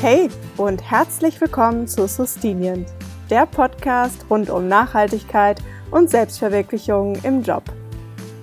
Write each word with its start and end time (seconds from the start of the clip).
Hey 0.00 0.28
und 0.56 0.88
herzlich 0.88 1.40
willkommen 1.40 1.88
zu 1.88 2.06
Sustinient, 2.06 2.86
der 3.30 3.46
Podcast 3.46 4.26
rund 4.30 4.48
um 4.48 4.68
Nachhaltigkeit 4.68 5.60
und 5.90 6.08
Selbstverwirklichung 6.08 7.16
im 7.24 7.42
Job. 7.42 7.64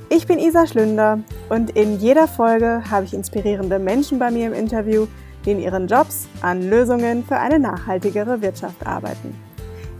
Ich 0.09 0.27
bin 0.27 0.37
Isa 0.37 0.67
Schlünder 0.67 1.19
und 1.47 1.69
in 1.69 1.97
jeder 1.97 2.27
Folge 2.27 2.83
habe 2.91 3.05
ich 3.05 3.13
inspirierende 3.13 3.79
Menschen 3.79 4.19
bei 4.19 4.31
mir 4.31 4.47
im 4.47 4.53
Interview, 4.53 5.07
die 5.45 5.51
in 5.51 5.61
ihren 5.61 5.87
Jobs 5.87 6.27
an 6.41 6.61
Lösungen 6.61 7.23
für 7.23 7.37
eine 7.37 7.57
nachhaltigere 7.57 8.41
Wirtschaft 8.41 8.85
arbeiten. 8.85 9.33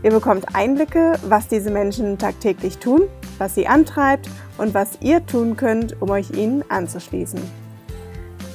Ihr 0.02 0.10
bekommt 0.10 0.54
Einblicke, 0.54 1.14
was 1.26 1.48
diese 1.48 1.70
Menschen 1.70 2.18
tagtäglich 2.18 2.76
tun, 2.76 3.04
was 3.38 3.54
sie 3.54 3.66
antreibt 3.66 4.28
und 4.58 4.74
was 4.74 4.98
ihr 5.00 5.24
tun 5.24 5.56
könnt, 5.56 6.02
um 6.02 6.10
euch 6.10 6.32
ihnen 6.32 6.64
anzuschließen. 6.68 7.65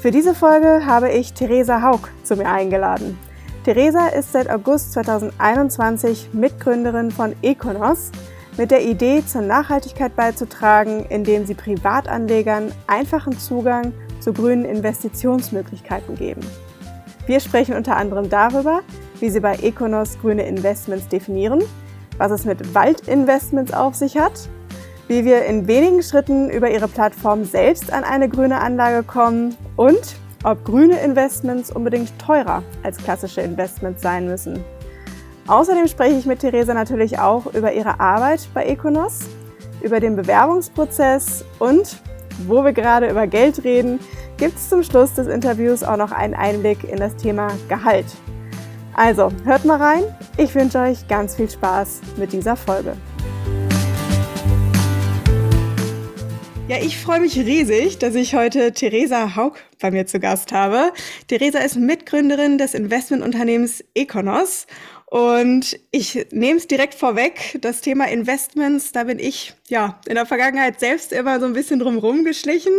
Für 0.02 0.10
diese 0.10 0.34
Folge 0.34 0.88
habe 0.88 1.12
ich 1.12 1.34
Theresa 1.34 1.84
Haug 1.84 2.10
zu 2.24 2.36
mir 2.36 2.50
eingeladen. 2.50 3.20
Theresa 3.64 4.08
ist 4.08 4.32
seit 4.32 4.50
August 4.50 4.94
2021 4.94 6.30
Mitgründerin 6.34 7.12
von 7.12 7.36
Econos 7.44 8.10
mit 8.58 8.72
der 8.72 8.84
Idee, 8.84 9.24
zur 9.24 9.44
Nachhaltigkeit 9.44 10.16
beizutragen, 10.16 11.06
indem 11.08 11.46
sie 11.46 11.54
Privatanlegern 11.54 12.72
einfachen 12.88 13.38
Zugang 13.38 13.94
zu 14.20 14.34
grünen 14.34 14.66
Investitionsmöglichkeiten 14.66 16.16
geben. 16.16 16.42
Wir 17.28 17.40
sprechen 17.40 17.76
unter 17.76 17.96
anderem 17.96 18.28
darüber, 18.28 18.82
wie 19.20 19.30
sie 19.30 19.40
bei 19.40 19.54
Econos 19.58 20.18
grüne 20.20 20.48
Investments 20.48 21.10
definieren, 21.10 21.62
was 22.18 22.32
es 22.32 22.46
mit 22.46 22.74
Waldinvestments 22.74 23.72
auf 23.72 23.94
sich 23.94 24.18
hat 24.18 24.50
wie 25.08 25.26
wir 25.26 25.46
in 25.46 25.68
wenigen 25.68 26.02
Schritten 26.04 26.50
über 26.50 26.70
Ihre 26.70 26.88
Plattform 26.88 27.44
selbst 27.46 27.92
an 27.92 28.04
eine 28.04 28.30
grüne 28.30 28.60
Anlage 28.60 29.04
kommen 29.04 29.56
und 29.76 30.16
ob 30.44 30.64
grüne 30.66 31.00
Investments 31.00 31.72
unbedingt 31.72 32.18
teurer 32.20 32.64
als 32.84 32.98
klassische 32.98 33.42
Investments 33.42 34.02
sein 34.02 34.26
müssen. 34.26 34.64
Außerdem 35.48 35.88
spreche 35.88 36.18
ich 36.18 36.26
mit 36.26 36.40
Theresa 36.40 36.74
natürlich 36.74 37.20
auch 37.20 37.54
über 37.54 37.74
ihre 37.74 38.00
Arbeit 38.00 38.48
bei 38.54 38.66
Econos, 38.66 39.22
über 39.82 40.00
den 40.00 40.16
Bewerbungsprozess 40.16 41.44
und, 41.60 41.98
wo 42.48 42.64
wir 42.64 42.74
gerade 42.74 43.10
über 43.10 43.28
Geld 43.28 43.64
reden, 43.64 44.00
gibt 44.38 44.58
es 44.58 44.70
zum 44.70 44.84
Schluss 44.84 45.14
des 45.14 45.28
Interviews 45.28 45.84
auch 45.84 45.98
noch 45.98 46.12
einen 46.12 46.34
Einblick 46.34 46.84
in 46.84 46.98
das 46.98 47.16
Thema 47.16 47.50
Gehalt. 47.68 48.06
Also, 48.94 49.30
hört 49.46 49.66
mal 49.66 49.78
rein. 49.78 50.04
Ich 50.38 50.54
wünsche 50.54 50.80
euch 50.80 51.08
ganz 51.08 51.36
viel 51.36 51.50
Spaß 51.50 52.02
mit 52.18 52.34
dieser 52.34 52.56
Folge. 52.56 52.94
Ja, 56.72 56.78
ich 56.78 56.98
freue 56.98 57.20
mich 57.20 57.38
riesig, 57.38 57.98
dass 57.98 58.16
ich 58.16 58.34
heute 58.34 58.72
Theresa 58.72 59.36
Haug 59.36 59.58
bei 59.82 59.92
mir 59.92 60.06
zu 60.06 60.22
Gast 60.22 60.54
habe. 60.54 60.94
Theresa 61.28 61.60
ist 61.60 61.76
Mitgründerin 61.76 62.58
des 62.58 62.74
Investmentunternehmens 62.74 63.84
Econos 63.94 64.68
und 65.08 65.78
ich 65.92 66.28
nehme 66.32 66.58
es 66.58 66.68
direkt 66.68 66.94
vorweg, 66.94 67.58
das 67.60 67.82
Thema 67.82 68.08
Investments, 68.08 68.94
da 68.94 69.04
bin 69.04 69.20
ich 69.20 69.54
ja 69.68 70.00
in 70.08 70.16
der 70.16 70.26
Vergangenheit 70.26 70.80
selbst 70.80 71.12
immer 71.12 71.42
so 71.42 71.46
ein 71.46 71.52
bisschen 71.52 71.80
drumherum 71.80 72.24
geschlichen 72.24 72.72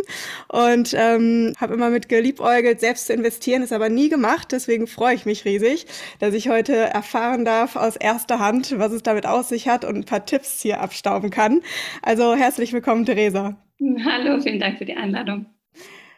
und 0.49 0.95
ähm, 0.97 1.53
habe 1.61 1.75
immer 1.75 1.91
mit 1.91 2.09
geliebäugelt, 2.09 2.81
selbst 2.81 3.09
zu 3.09 3.13
investieren, 3.13 3.61
ist 3.61 3.75
aber 3.75 3.91
nie 3.91 4.09
gemacht. 4.09 4.53
Deswegen 4.53 4.87
freue 4.87 5.17
ich 5.17 5.27
mich 5.27 5.45
riesig, 5.45 5.85
dass 6.19 6.33
ich 6.33 6.49
heute 6.49 6.75
erfahren 6.75 7.45
darf 7.45 7.77
aus 7.77 7.97
erster 7.97 8.39
Hand, 8.39 8.79
was 8.79 8.93
es 8.93 9.03
damit 9.03 9.27
aus 9.27 9.51
sich 9.51 9.69
hat 9.69 9.85
und 9.85 9.97
ein 9.97 10.05
paar 10.05 10.25
Tipps 10.25 10.63
hier 10.63 10.81
abstauben 10.81 11.29
kann. 11.29 11.61
Also 12.01 12.35
herzlich 12.35 12.73
willkommen, 12.73 13.05
Theresa. 13.05 13.59
Hallo, 14.05 14.41
vielen 14.41 14.61
Dank 14.61 14.79
für 14.79 14.85
die 14.85 14.97
Einladung. 14.97 15.47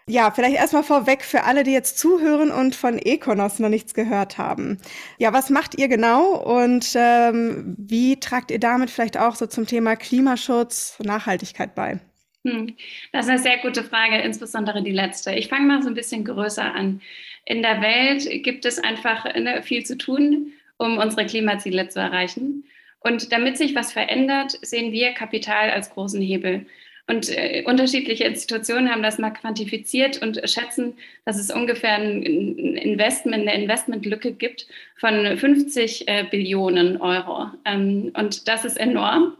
Ja, 0.06 0.30
vielleicht 0.30 0.56
erstmal 0.56 0.82
vorweg 0.82 1.22
für 1.22 1.44
alle, 1.44 1.62
die 1.62 1.72
jetzt 1.72 1.98
zuhören 1.98 2.50
und 2.50 2.74
von 2.74 2.98
Econos 2.98 3.58
noch 3.58 3.70
nichts 3.70 3.94
gehört 3.94 4.36
haben. 4.36 4.78
Ja, 5.18 5.32
was 5.32 5.48
macht 5.48 5.78
ihr 5.78 5.88
genau 5.88 6.36
und 6.36 6.92
ähm, 6.94 7.74
wie 7.78 8.20
tragt 8.20 8.50
ihr 8.50 8.60
damit 8.60 8.90
vielleicht 8.90 9.16
auch 9.16 9.34
so 9.34 9.46
zum 9.46 9.66
Thema 9.66 9.96
Klimaschutz, 9.96 10.98
Nachhaltigkeit 11.02 11.74
bei? 11.74 12.00
Hm, 12.46 12.76
das 13.12 13.24
ist 13.24 13.30
eine 13.30 13.38
sehr 13.38 13.58
gute 13.58 13.82
Frage, 13.82 14.18
insbesondere 14.18 14.82
die 14.82 14.92
letzte. 14.92 15.32
Ich 15.34 15.48
fange 15.48 15.66
mal 15.66 15.82
so 15.82 15.88
ein 15.88 15.94
bisschen 15.94 16.26
größer 16.26 16.74
an. 16.74 17.00
In 17.46 17.62
der 17.62 17.80
Welt 17.80 18.28
gibt 18.42 18.66
es 18.66 18.78
einfach 18.78 19.24
ne, 19.24 19.62
viel 19.62 19.86
zu 19.86 19.96
tun, 19.96 20.52
um 20.76 20.98
unsere 20.98 21.24
Klimaziele 21.24 21.88
zu 21.88 22.00
erreichen. 22.00 22.64
Und 23.00 23.32
damit 23.32 23.56
sich 23.56 23.74
was 23.74 23.92
verändert, 23.92 24.58
sehen 24.60 24.92
wir 24.92 25.12
Kapital 25.12 25.70
als 25.70 25.88
großen 25.90 26.20
Hebel. 26.20 26.66
Und 27.06 27.28
äh, 27.28 27.62
unterschiedliche 27.66 28.24
Institutionen 28.24 28.90
haben 28.90 29.02
das 29.02 29.18
mal 29.18 29.30
quantifiziert 29.30 30.22
und 30.22 30.40
schätzen, 30.48 30.94
dass 31.26 31.38
es 31.38 31.50
ungefähr 31.50 31.96
ein 31.96 32.22
Investment, 32.22 33.46
eine 33.46 33.62
Investmentlücke 33.62 34.32
gibt 34.32 34.66
von 34.96 35.36
50 35.36 36.08
äh, 36.08 36.24
Billionen 36.30 37.00
Euro. 37.00 37.50
Ähm, 37.66 38.10
und 38.16 38.48
das 38.48 38.64
ist 38.64 38.78
enorm. 38.78 39.36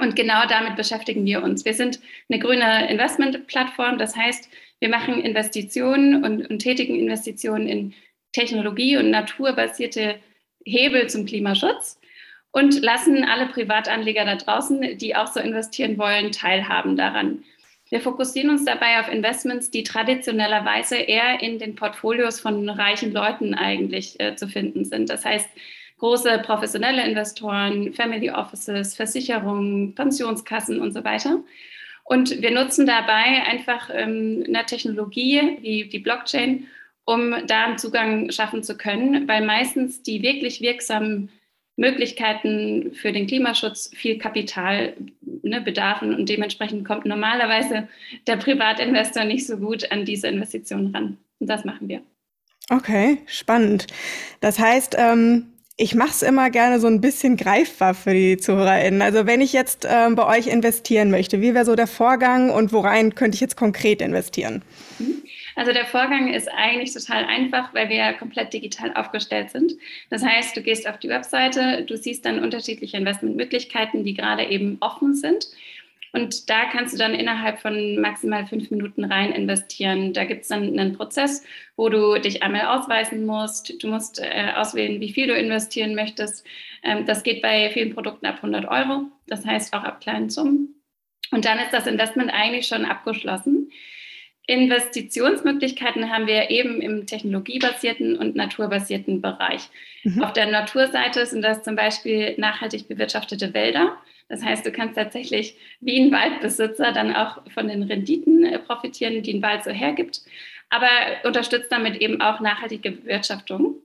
Und 0.00 0.16
genau 0.16 0.46
damit 0.48 0.76
beschäftigen 0.76 1.24
wir 1.24 1.42
uns. 1.42 1.64
Wir 1.64 1.74
sind 1.74 2.00
eine 2.28 2.40
grüne 2.40 2.90
Investmentplattform. 2.90 3.98
Das 3.98 4.16
heißt, 4.16 4.48
wir 4.80 4.88
machen 4.88 5.20
Investitionen 5.22 6.24
und, 6.24 6.50
und 6.50 6.58
tätigen 6.58 6.96
Investitionen 6.96 7.68
in 7.68 7.94
Technologie 8.32 8.96
und 8.96 9.10
naturbasierte 9.10 10.16
Hebel 10.64 11.08
zum 11.08 11.26
Klimaschutz 11.26 11.97
und 12.52 12.82
lassen 12.82 13.24
alle 13.24 13.46
Privatanleger 13.46 14.24
da 14.24 14.36
draußen, 14.36 14.98
die 14.98 15.14
auch 15.14 15.26
so 15.26 15.40
investieren 15.40 15.98
wollen, 15.98 16.32
teilhaben 16.32 16.96
daran. 16.96 17.44
Wir 17.90 18.00
fokussieren 18.00 18.50
uns 18.50 18.64
dabei 18.64 19.00
auf 19.00 19.10
Investments, 19.10 19.70
die 19.70 19.82
traditionellerweise 19.82 20.96
eher 20.96 21.40
in 21.40 21.58
den 21.58 21.74
Portfolios 21.74 22.40
von 22.40 22.68
reichen 22.68 23.12
Leuten 23.12 23.54
eigentlich 23.54 24.20
äh, 24.20 24.36
zu 24.36 24.46
finden 24.46 24.84
sind. 24.84 25.08
Das 25.08 25.24
heißt, 25.24 25.48
große 25.98 26.42
professionelle 26.44 27.04
Investoren, 27.06 27.92
Family 27.92 28.30
Offices, 28.30 28.94
Versicherungen, 28.94 29.94
Pensionskassen 29.94 30.80
und 30.80 30.92
so 30.92 31.02
weiter. 31.02 31.40
Und 32.04 32.40
wir 32.40 32.50
nutzen 32.50 32.86
dabei 32.86 33.44
einfach 33.46 33.90
ähm, 33.92 34.44
eine 34.46 34.64
Technologie 34.64 35.58
wie 35.60 35.84
die 35.88 35.98
Blockchain, 35.98 36.66
um 37.04 37.34
da 37.46 37.66
einen 37.66 37.78
Zugang 37.78 38.30
schaffen 38.30 38.62
zu 38.62 38.76
können, 38.76 39.26
weil 39.28 39.44
meistens 39.44 40.02
die 40.02 40.22
wirklich 40.22 40.60
wirksamen 40.60 41.30
Möglichkeiten 41.78 42.92
für 42.92 43.12
den 43.12 43.28
Klimaschutz 43.28 43.90
viel 43.94 44.18
Kapital 44.18 44.94
ne, 45.42 45.60
bedarfen 45.60 46.12
und 46.12 46.28
dementsprechend 46.28 46.84
kommt 46.84 47.06
normalerweise 47.06 47.88
der 48.26 48.36
Privatinvestor 48.36 49.24
nicht 49.24 49.46
so 49.46 49.58
gut 49.58 49.90
an 49.92 50.04
diese 50.04 50.26
Investitionen 50.26 50.94
ran. 50.94 51.18
Und 51.38 51.48
das 51.48 51.64
machen 51.64 51.88
wir. 51.88 52.02
Okay, 52.68 53.18
spannend. 53.26 53.86
Das 54.40 54.58
heißt, 54.58 54.96
ähm, 54.98 55.52
ich 55.80 55.94
mache 55.94 56.10
es 56.10 56.22
immer 56.22 56.50
gerne 56.50 56.80
so 56.80 56.88
ein 56.88 57.00
bisschen 57.00 57.36
greifbar 57.36 57.94
für 57.94 58.12
die 58.12 58.36
ZuhörerInnen. 58.36 59.00
Also 59.00 59.26
wenn 59.26 59.40
ich 59.40 59.52
jetzt 59.52 59.86
ähm, 59.88 60.16
bei 60.16 60.26
euch 60.26 60.48
investieren 60.48 61.08
möchte, 61.10 61.40
wie 61.40 61.54
wäre 61.54 61.64
so 61.64 61.76
der 61.76 61.86
Vorgang 61.86 62.50
und 62.50 62.72
worein 62.72 63.14
könnte 63.14 63.36
ich 63.36 63.40
jetzt 63.40 63.56
konkret 63.56 64.02
investieren? 64.02 64.62
Mhm. 64.98 65.22
Also 65.54 65.72
der 65.72 65.86
Vorgang 65.86 66.32
ist 66.32 66.48
eigentlich 66.48 66.92
total 66.92 67.24
einfach, 67.24 67.72
weil 67.74 67.88
wir 67.88 68.12
komplett 68.14 68.52
digital 68.52 68.92
aufgestellt 68.94 69.50
sind. 69.50 69.72
Das 70.10 70.24
heißt, 70.24 70.56
du 70.56 70.62
gehst 70.62 70.88
auf 70.88 70.98
die 70.98 71.08
Webseite, 71.08 71.84
du 71.84 71.96
siehst 71.96 72.24
dann 72.24 72.42
unterschiedliche 72.42 72.96
Investmentmöglichkeiten, 72.96 74.04
die 74.04 74.14
gerade 74.14 74.44
eben 74.44 74.78
offen 74.80 75.14
sind. 75.14 75.48
Und 76.12 76.48
da 76.48 76.64
kannst 76.70 76.94
du 76.94 76.98
dann 76.98 77.14
innerhalb 77.14 77.60
von 77.60 78.00
maximal 78.00 78.46
fünf 78.46 78.70
Minuten 78.70 79.04
rein 79.04 79.32
investieren. 79.32 80.12
Da 80.12 80.24
gibt 80.24 80.42
es 80.42 80.48
dann 80.48 80.62
einen 80.62 80.96
Prozess, 80.96 81.44
wo 81.76 81.88
du 81.88 82.18
dich 82.18 82.42
einmal 82.42 82.66
ausweisen 82.66 83.26
musst. 83.26 83.82
Du 83.82 83.88
musst 83.88 84.20
äh, 84.20 84.52
auswählen, 84.56 85.00
wie 85.00 85.12
viel 85.12 85.26
du 85.26 85.34
investieren 85.34 85.94
möchtest. 85.94 86.46
Ähm, 86.82 87.04
das 87.06 87.22
geht 87.22 87.42
bei 87.42 87.70
vielen 87.70 87.94
Produkten 87.94 88.26
ab 88.26 88.36
100 88.36 88.66
Euro, 88.68 89.06
das 89.26 89.44
heißt 89.44 89.74
auch 89.74 89.84
ab 89.84 90.00
kleinen 90.00 90.30
Summen. 90.30 90.74
Und 91.30 91.44
dann 91.44 91.58
ist 91.58 91.72
das 91.72 91.86
Investment 91.86 92.32
eigentlich 92.32 92.66
schon 92.66 92.84
abgeschlossen. 92.84 93.70
Investitionsmöglichkeiten 94.46 96.10
haben 96.10 96.26
wir 96.26 96.48
eben 96.48 96.80
im 96.80 97.06
technologiebasierten 97.06 98.16
und 98.16 98.34
naturbasierten 98.34 99.20
Bereich. 99.20 99.68
Mhm. 100.04 100.22
Auf 100.22 100.32
der 100.32 100.46
Naturseite 100.46 101.26
sind 101.26 101.42
das 101.42 101.62
zum 101.62 101.76
Beispiel 101.76 102.34
nachhaltig 102.38 102.88
bewirtschaftete 102.88 103.52
Wälder. 103.52 103.98
Das 104.28 104.44
heißt, 104.44 104.64
du 104.66 104.72
kannst 104.72 104.96
tatsächlich 104.96 105.56
wie 105.80 106.00
ein 106.00 106.12
Waldbesitzer 106.12 106.92
dann 106.92 107.14
auch 107.14 107.42
von 107.50 107.68
den 107.68 107.82
Renditen 107.82 108.44
äh, 108.44 108.58
profitieren, 108.58 109.22
die 109.22 109.34
ein 109.34 109.42
Wald 109.42 109.64
so 109.64 109.70
hergibt, 109.70 110.22
aber 110.70 110.88
unterstützt 111.24 111.72
damit 111.72 112.00
eben 112.00 112.20
auch 112.20 112.40
nachhaltige 112.40 112.92
Bewirtschaftung. 112.92 113.76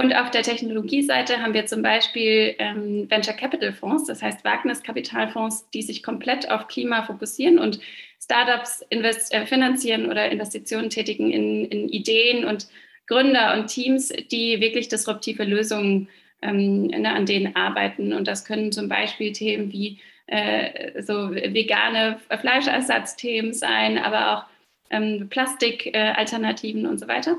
Und 0.00 0.14
auf 0.14 0.30
der 0.30 0.44
Technologieseite 0.44 1.42
haben 1.42 1.54
wir 1.54 1.66
zum 1.66 1.82
Beispiel 1.82 2.54
ähm, 2.60 3.10
Venture 3.10 3.34
Capital 3.34 3.72
Fonds, 3.72 4.06
das 4.06 4.22
heißt 4.22 4.44
Wagniskapitalfonds, 4.44 5.70
die 5.70 5.82
sich 5.82 6.04
komplett 6.04 6.48
auf 6.52 6.68
Klima 6.68 7.02
fokussieren 7.02 7.58
und 7.58 7.80
Startups 8.22 8.84
äh, 8.90 9.46
finanzieren 9.46 10.08
oder 10.08 10.30
Investitionen 10.30 10.88
tätigen 10.88 11.32
in, 11.32 11.64
in, 11.64 11.88
Ideen 11.88 12.44
und 12.44 12.68
Gründer 13.08 13.54
und 13.54 13.66
Teams, 13.66 14.12
die 14.30 14.60
wirklich 14.60 14.88
disruptive 14.88 15.42
Lösungen 15.42 16.08
ähm, 16.42 16.86
ne, 16.86 17.12
an 17.12 17.26
denen 17.26 17.56
arbeiten. 17.56 18.12
Und 18.12 18.28
das 18.28 18.44
können 18.44 18.72
zum 18.72 18.88
Beispiel 18.88 19.32
Themen 19.32 19.72
wie 19.72 20.00
äh, 20.26 21.02
so 21.02 21.30
vegane 21.30 22.20
Fleischersatzthemen 22.28 23.52
sein, 23.52 23.98
aber 23.98 24.32
auch 24.32 24.44
ähm, 24.90 25.28
Plastikalternativen 25.28 26.84
äh, 26.84 26.88
und 26.88 26.98
so 26.98 27.08
weiter. 27.08 27.38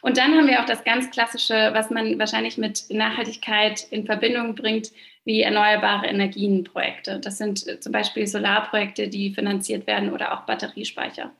Und 0.00 0.16
dann 0.16 0.34
haben 0.34 0.48
wir 0.48 0.60
auch 0.60 0.66
das 0.66 0.84
ganz 0.84 1.10
klassische, 1.10 1.70
was 1.72 1.90
man 1.90 2.18
wahrscheinlich 2.18 2.58
mit 2.58 2.84
Nachhaltigkeit 2.90 3.86
in 3.90 4.04
Verbindung 4.04 4.54
bringt, 4.54 4.90
wie 5.24 5.42
erneuerbare 5.42 6.06
Energienprojekte. 6.06 7.20
Das 7.20 7.38
sind 7.38 7.66
äh, 7.66 7.80
zum 7.80 7.92
Beispiel 7.92 8.26
Solarprojekte, 8.26 9.08
die 9.08 9.32
finanziert 9.34 9.86
werden 9.86 10.12
oder 10.12 10.34
auch 10.34 10.46
Batteriespeicher. 10.46 11.32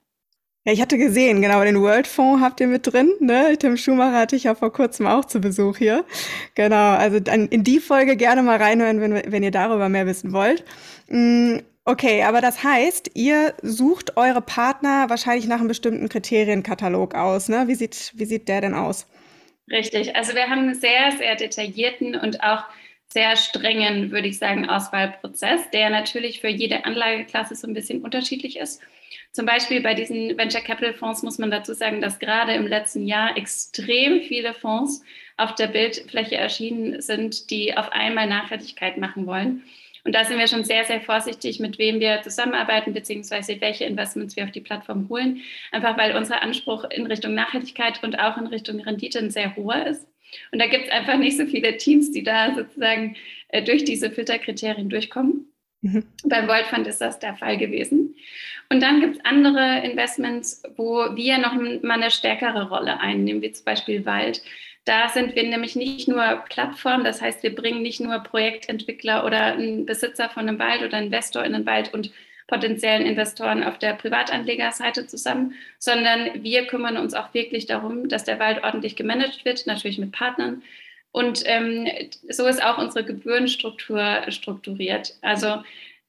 Ja, 0.64 0.73
ich 0.73 0.81
hatte 0.81 0.97
gesehen, 0.97 1.43
genau, 1.43 1.64
den 1.64 1.81
World 1.81 2.06
Fonds 2.06 2.41
habt 2.41 2.61
ihr 2.61 2.69
mit 2.69 2.87
drin, 2.87 3.11
ne? 3.19 3.56
Tim 3.59 3.76
Schumacher 3.76 4.17
hatte 4.17 4.37
ich 4.37 4.44
ja 4.44 4.55
vor 4.55 4.73
kurzem 4.73 5.09
auch 5.09 5.25
zu 5.25 5.41
Besuch 5.41 5.76
hier. 5.79 6.05
Genau, 6.55 6.93
also 6.93 7.19
dann 7.19 7.49
in 7.49 7.64
die 7.64 7.81
Folge 7.81 8.17
gerne 8.17 8.43
mal 8.44 8.59
reinhören, 8.59 9.00
wenn, 9.00 9.32
wenn 9.32 9.43
ihr 9.43 9.50
darüber 9.50 9.88
mehr 9.88 10.06
wissen 10.06 10.32
wollt. 10.32 10.64
Mm, 11.09 11.59
okay, 11.85 12.23
aber 12.23 12.41
das 12.41 12.62
heißt, 12.62 13.11
ihr 13.14 13.55
sucht 13.62 14.17
eure 14.17 14.41
Partner 14.41 15.06
wahrscheinlich 15.11 15.49
nach 15.49 15.59
einem 15.59 15.67
bestimmten 15.67 16.09
Kriterienkatalog 16.09 17.17
aus, 17.17 17.49
ne? 17.49 17.67
Wie 17.67 17.75
sieht, 17.75 18.12
wie 18.15 18.25
sieht 18.25 18.47
der 18.47 18.61
denn 18.61 18.75
aus? 18.75 19.08
Richtig, 19.69 20.15
also 20.15 20.35
wir 20.35 20.44
haben 20.49 20.61
einen 20.61 20.75
sehr, 20.75 21.11
sehr 21.19 21.35
detaillierten 21.35 22.15
und 22.15 22.41
auch 22.41 22.62
sehr 23.12 23.37
strengen, 23.37 24.12
würde 24.12 24.29
ich 24.29 24.38
sagen, 24.38 24.69
Auswahlprozess, 24.69 25.70
der 25.73 25.91
natürlich 25.91 26.41
für 26.41 26.49
jede 26.49 26.85
Anlageklasse 26.85 27.56
so 27.56 27.67
ein 27.67 27.75
bisschen 27.75 28.03
unterschiedlich 28.03 28.58
ist. 28.58 28.81
Zum 29.32 29.46
Beispiel 29.46 29.81
bei 29.81 29.94
diesen 29.94 30.37
Venture 30.37 30.61
Capital 30.61 30.93
Fonds 30.93 31.23
muss 31.23 31.38
man 31.38 31.50
dazu 31.50 31.73
sagen, 31.73 32.02
dass 32.02 32.19
gerade 32.19 32.52
im 32.52 32.67
letzten 32.67 33.06
Jahr 33.06 33.37
extrem 33.37 34.20
viele 34.20 34.52
Fonds 34.52 35.02
auf 35.38 35.55
der 35.55 35.69
Bildfläche 35.69 36.37
erschienen 36.37 37.00
sind, 37.00 37.50
die 37.50 37.75
auf 37.75 37.90
einmal 37.93 38.26
Nachhaltigkeit 38.26 38.99
machen 38.99 39.26
wollen. 39.26 39.64
Und 40.05 40.14
da 40.14 40.25
sind 40.25 40.38
wir 40.38 40.49
schon 40.49 40.64
sehr, 40.64 40.84
sehr 40.84 41.00
vorsichtig, 41.00 41.61
mit 41.61 41.79
wem 41.79 42.00
wir 42.00 42.20
zusammenarbeiten, 42.23 42.93
beziehungsweise 42.93 43.61
welche 43.61 43.84
Investments 43.84 44.37
wir 44.37 44.44
auf 44.44 44.50
die 44.50 44.61
Plattform 44.61 45.08
holen. 45.08 45.40
Einfach 45.70 45.96
weil 45.96 46.17
unser 46.17 46.43
Anspruch 46.43 46.84
in 46.90 47.06
Richtung 47.06 47.34
Nachhaltigkeit 47.34 48.02
und 48.02 48.19
auch 48.19 48.37
in 48.37 48.49
Richtung 48.49 48.81
Rendite 48.81 49.20
ein 49.20 49.31
sehr 49.31 49.56
hoher 49.56 49.87
ist. 49.87 50.06
Und 50.50 50.61
da 50.61 50.67
gibt 50.67 50.87
es 50.87 50.90
einfach 50.90 51.17
nicht 51.17 51.37
so 51.38 51.46
viele 51.46 51.76
Teams, 51.76 52.11
die 52.11 52.23
da 52.23 52.55
sozusagen 52.55 53.17
äh, 53.49 53.62
durch 53.62 53.84
diese 53.84 54.11
Filterkriterien 54.11 54.88
durchkommen. 54.88 55.51
Mhm. 55.82 56.05
Beim 56.25 56.49
World 56.49 56.67
Fund 56.67 56.87
ist 56.87 57.00
das 57.00 57.19
der 57.19 57.34
Fall 57.34 57.58
gewesen. 57.58 58.14
Und 58.70 58.81
dann 58.81 59.00
gibt 59.00 59.17
es 59.17 59.25
andere 59.25 59.81
Investments, 59.84 60.62
wo 60.76 61.14
wir 61.14 61.38
noch 61.38 61.52
mal 61.82 61.94
eine 61.94 62.11
stärkere 62.11 62.69
Rolle 62.69 63.00
einnehmen, 63.00 63.43
wie 63.43 63.52
zum 63.52 63.64
Beispiel 63.64 64.06
Wald. 64.06 64.43
Da 64.84 65.08
sind 65.08 65.37
wir 65.37 65.43
nämlich 65.44 65.76
nicht 65.76 66.08
nur 66.08 66.43
Plattform, 66.49 67.05
das 67.05 67.20
heißt, 67.20 67.43
wir 67.43 67.55
bringen 67.55 67.82
nicht 67.82 68.00
nur 68.00 68.19
Projektentwickler 68.20 69.25
oder 69.25 69.52
einen 69.52 69.87
Besitzer 69.87 70.29
von 70.29 70.49
einem 70.49 70.58
Wald 70.58 70.82
oder 70.82 70.99
Investor 70.99 71.44
in 71.44 71.52
den 71.52 71.67
Wald 71.67 71.93
und 71.94 72.12
potenziellen 72.49 73.06
Investoren 73.06 73.62
auf 73.62 73.79
der 73.79 73.94
Privatanlegerseite 73.94 75.06
zusammen, 75.06 75.55
sondern 75.79 76.43
wir 76.43 76.67
kümmern 76.67 76.96
uns 76.96 77.14
auch 77.14 77.32
wirklich 77.32 77.67
darum, 77.67 78.08
dass 78.08 78.25
der 78.25 78.38
Wald 78.40 78.64
ordentlich 78.64 78.96
gemanagt 78.96 79.44
wird, 79.44 79.67
natürlich 79.67 79.99
mit 79.99 80.12
Partnern, 80.12 80.62
und 81.12 81.43
ähm, 81.44 81.87
so 82.29 82.47
ist 82.47 82.62
auch 82.62 82.79
unsere 82.79 83.05
Gebührenstruktur 83.05 84.23
strukturiert. 84.29 85.14
Also 85.20 85.62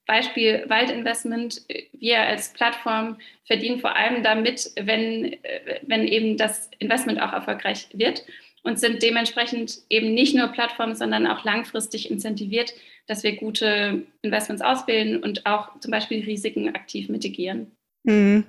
Beispiel 0.06 0.66
Waldinvestment. 0.68 1.62
Wir 1.94 2.20
als 2.22 2.52
Plattform 2.54 3.18
verdienen 3.46 3.80
vor 3.80 3.96
allem 3.96 4.24
damit, 4.24 4.72
wenn, 4.80 5.38
wenn 5.84 6.08
eben 6.08 6.38
das 6.38 6.70
Investment 6.80 7.22
auch 7.22 7.32
erfolgreich 7.32 7.88
wird 7.94 8.24
und 8.64 8.80
sind 8.80 9.04
dementsprechend 9.04 9.80
eben 9.90 10.14
nicht 10.14 10.36
nur 10.36 10.48
Plattform, 10.48 10.96
sondern 10.96 11.28
auch 11.28 11.44
langfristig 11.44 12.10
incentiviert, 12.10 12.74
dass 13.08 13.24
wir 13.24 13.36
gute 13.36 14.04
Investments 14.22 14.62
auswählen 14.62 15.22
und 15.22 15.46
auch 15.46 15.80
zum 15.80 15.92
Beispiel 15.92 16.24
Risiken 16.24 16.74
aktiv 16.74 17.10
mitigieren. 17.10 17.72
Mhm. 18.04 18.46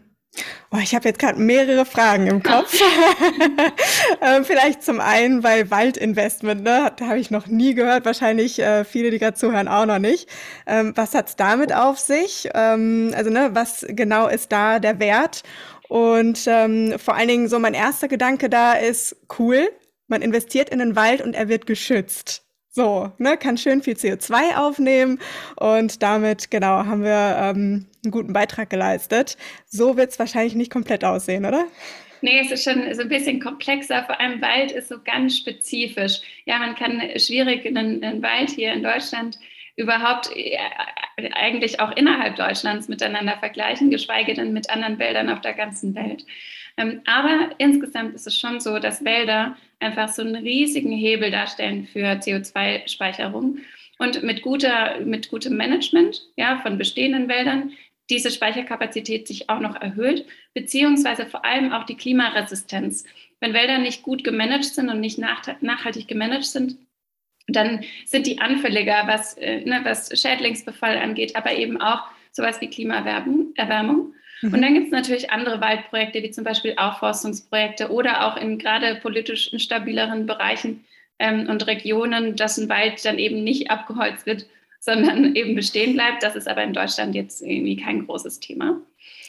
Oh, 0.71 0.79
ich 0.83 0.95
habe 0.95 1.09
jetzt 1.09 1.19
gerade 1.19 1.39
mehrere 1.39 1.85
Fragen 1.85 2.27
im 2.27 2.43
Kopf. 2.43 2.75
ähm, 4.21 4.45
vielleicht 4.45 4.83
zum 4.83 5.01
einen 5.01 5.41
bei 5.41 5.71
Waldinvestment, 5.71 6.63
ne? 6.63 6.93
Da 6.97 7.07
habe 7.07 7.19
ich 7.19 7.31
noch 7.31 7.47
nie 7.47 7.75
gehört, 7.75 8.05
wahrscheinlich 8.05 8.59
äh, 8.59 8.85
viele, 8.85 9.11
die 9.11 9.19
gerade 9.19 9.37
zuhören, 9.37 9.69
auch 9.69 9.87
noch 9.87 9.99
nicht. 9.99 10.29
Ähm, 10.67 10.93
was 10.97 11.15
hat's 11.15 11.37
damit 11.37 11.73
auf 11.75 11.99
sich? 11.99 12.49
Ähm, 12.55 13.13
also, 13.15 13.31
ne, 13.31 13.51
was 13.53 13.87
genau 13.89 14.29
ist 14.29 14.53
da 14.53 14.79
der 14.79 14.99
Wert? 14.99 15.43
Und 15.89 16.45
ähm, 16.47 16.95
vor 16.99 17.15
allen 17.15 17.29
Dingen 17.29 17.49
so 17.49 17.59
mein 17.59 17.75
erster 17.75 18.09
Gedanke 18.09 18.49
da 18.49 18.73
ist, 18.73 19.17
cool, 19.39 19.69
man 20.09 20.23
investiert 20.23 20.71
in 20.71 20.79
den 20.79 20.97
Wald 20.97 21.23
und 21.23 21.35
er 21.35 21.49
wird 21.49 21.67
geschützt. 21.67 22.43
So, 22.71 23.13
ne, 23.19 23.37
kann 23.37 23.57
schön 23.57 23.83
viel 23.83 23.95
CO2 23.95 24.57
aufnehmen 24.57 25.21
und 25.57 26.03
damit, 26.03 26.51
genau, 26.51 26.85
haben 26.85 27.05
wir 27.05 27.37
ähm, 27.39 27.87
einen 28.05 28.13
guten 28.13 28.33
Beitrag 28.33 28.71
geleistet. 28.71 29.37
So 29.67 29.97
wird 29.97 30.11
es 30.11 30.19
wahrscheinlich 30.19 30.55
nicht 30.55 30.71
komplett 30.73 31.05
aussehen, 31.05 31.45
oder? 31.45 31.67
Nee, 32.21 32.41
es 32.41 32.51
ist 32.51 32.65
schon 32.65 32.95
so 32.95 33.03
ein 33.03 33.09
bisschen 33.09 33.39
komplexer. 33.39 34.05
Vor 34.05 34.19
allem 34.19 34.41
Wald 34.41 34.73
ist 34.73 34.89
so 34.89 34.97
ganz 35.05 35.37
spezifisch. 35.37 36.21
Ja, 36.47 36.59
man 36.59 36.75
kann 36.75 37.03
schwierig 37.19 37.67
einen, 37.67 38.03
einen 38.03 38.23
Wald 38.23 38.51
hier 38.51 38.73
in 38.73 38.83
Deutschland 38.83 39.39
überhaupt 39.77 40.31
äh, 40.35 40.57
eigentlich 41.35 41.81
auch 41.81 41.95
innerhalb 41.97 42.37
Deutschlands 42.37 42.89
miteinander 42.89 43.37
vergleichen, 43.39 43.91
geschweige 43.91 44.35
denn 44.35 44.53
mit 44.53 44.71
anderen 44.71 44.99
Wäldern 44.99 45.29
auf 45.29 45.41
der 45.41 45.53
ganzen 45.53 45.95
Welt. 45.95 46.25
Ähm, 46.77 47.03
aber 47.05 47.51
insgesamt 47.59 48.15
ist 48.15 48.27
es 48.27 48.39
schon 48.39 48.61
so, 48.61 48.79
dass 48.79 49.05
Wälder 49.05 49.57
einfach 49.81 50.09
so 50.09 50.23
einen 50.23 50.37
riesigen 50.37 50.93
Hebel 50.93 51.31
darstellen 51.31 51.87
für 51.87 52.07
CO2-Speicherung. 52.07 53.59
Und 53.99 54.25
mit, 54.25 54.43
guter, 54.43 54.99
mit 55.05 55.29
gutem 55.29 55.57
Management 55.57 56.21
ja, 56.37 56.59
von 56.63 56.79
bestehenden 56.79 57.29
Wäldern 57.29 57.73
diese 58.11 58.31
Speicherkapazität 58.31 59.27
sich 59.27 59.49
auch 59.49 59.61
noch 59.61 59.81
erhöht, 59.81 60.27
beziehungsweise 60.53 61.27
vor 61.27 61.45
allem 61.45 61.73
auch 61.73 61.85
die 61.85 61.97
Klimaresistenz. 61.97 63.05
Wenn 63.41 63.55
Wälder 63.55 63.79
nicht 63.79 64.03
gut 64.03 64.25
gemanagt 64.25 64.65
sind 64.65 64.89
und 64.89 65.01
nicht 65.01 65.19
nachhaltig 65.19 66.09
gemanagt 66.09 66.45
sind, 66.45 66.77
dann 67.47 67.85
sind 68.07 68.27
die 68.27 68.41
anfälliger, 68.41 69.05
was, 69.07 69.37
äh, 69.37 69.61
ne, 69.65 69.81
was 69.85 70.19
Schädlingsbefall 70.19 70.99
angeht, 70.99 71.37
aber 71.37 71.55
eben 71.55 71.81
auch 71.81 72.05
sowas 72.33 72.61
wie 72.61 72.69
Klimaerwärmung. 72.69 74.15
Mhm. 74.41 74.55
Und 74.55 74.63
dann 74.63 74.75
gibt 74.75 74.87
es 74.87 74.93
natürlich 74.93 75.31
andere 75.31 75.61
Waldprojekte, 75.61 76.23
wie 76.23 76.31
zum 76.31 76.45
Beispiel 76.45 76.75
Aufforstungsprojekte 76.77 77.91
oder 77.91 78.27
auch 78.27 78.37
in 78.37 78.59
gerade 78.59 78.97
politisch 78.97 79.53
instabileren 79.53 80.27
Bereichen 80.27 80.85
ähm, 81.19 81.49
und 81.49 81.67
Regionen, 81.67 82.37
dass 82.37 82.59
ein 82.59 82.69
Wald 82.69 83.05
dann 83.05 83.19
eben 83.19 83.45
nicht 83.45 83.71
abgeholzt 83.71 84.27
wird, 84.27 84.47
sondern 84.85 85.35
eben 85.35 85.55
bestehen 85.55 85.95
bleibt. 85.95 86.23
Das 86.23 86.37
ist 86.37 86.47
aber 86.47 86.63
in 86.63 86.73
Deutschland 86.73 87.15
jetzt 87.15 87.43
irgendwie 87.43 87.77
kein 87.77 88.07
großes 88.07 88.41
Thema. 88.41 88.81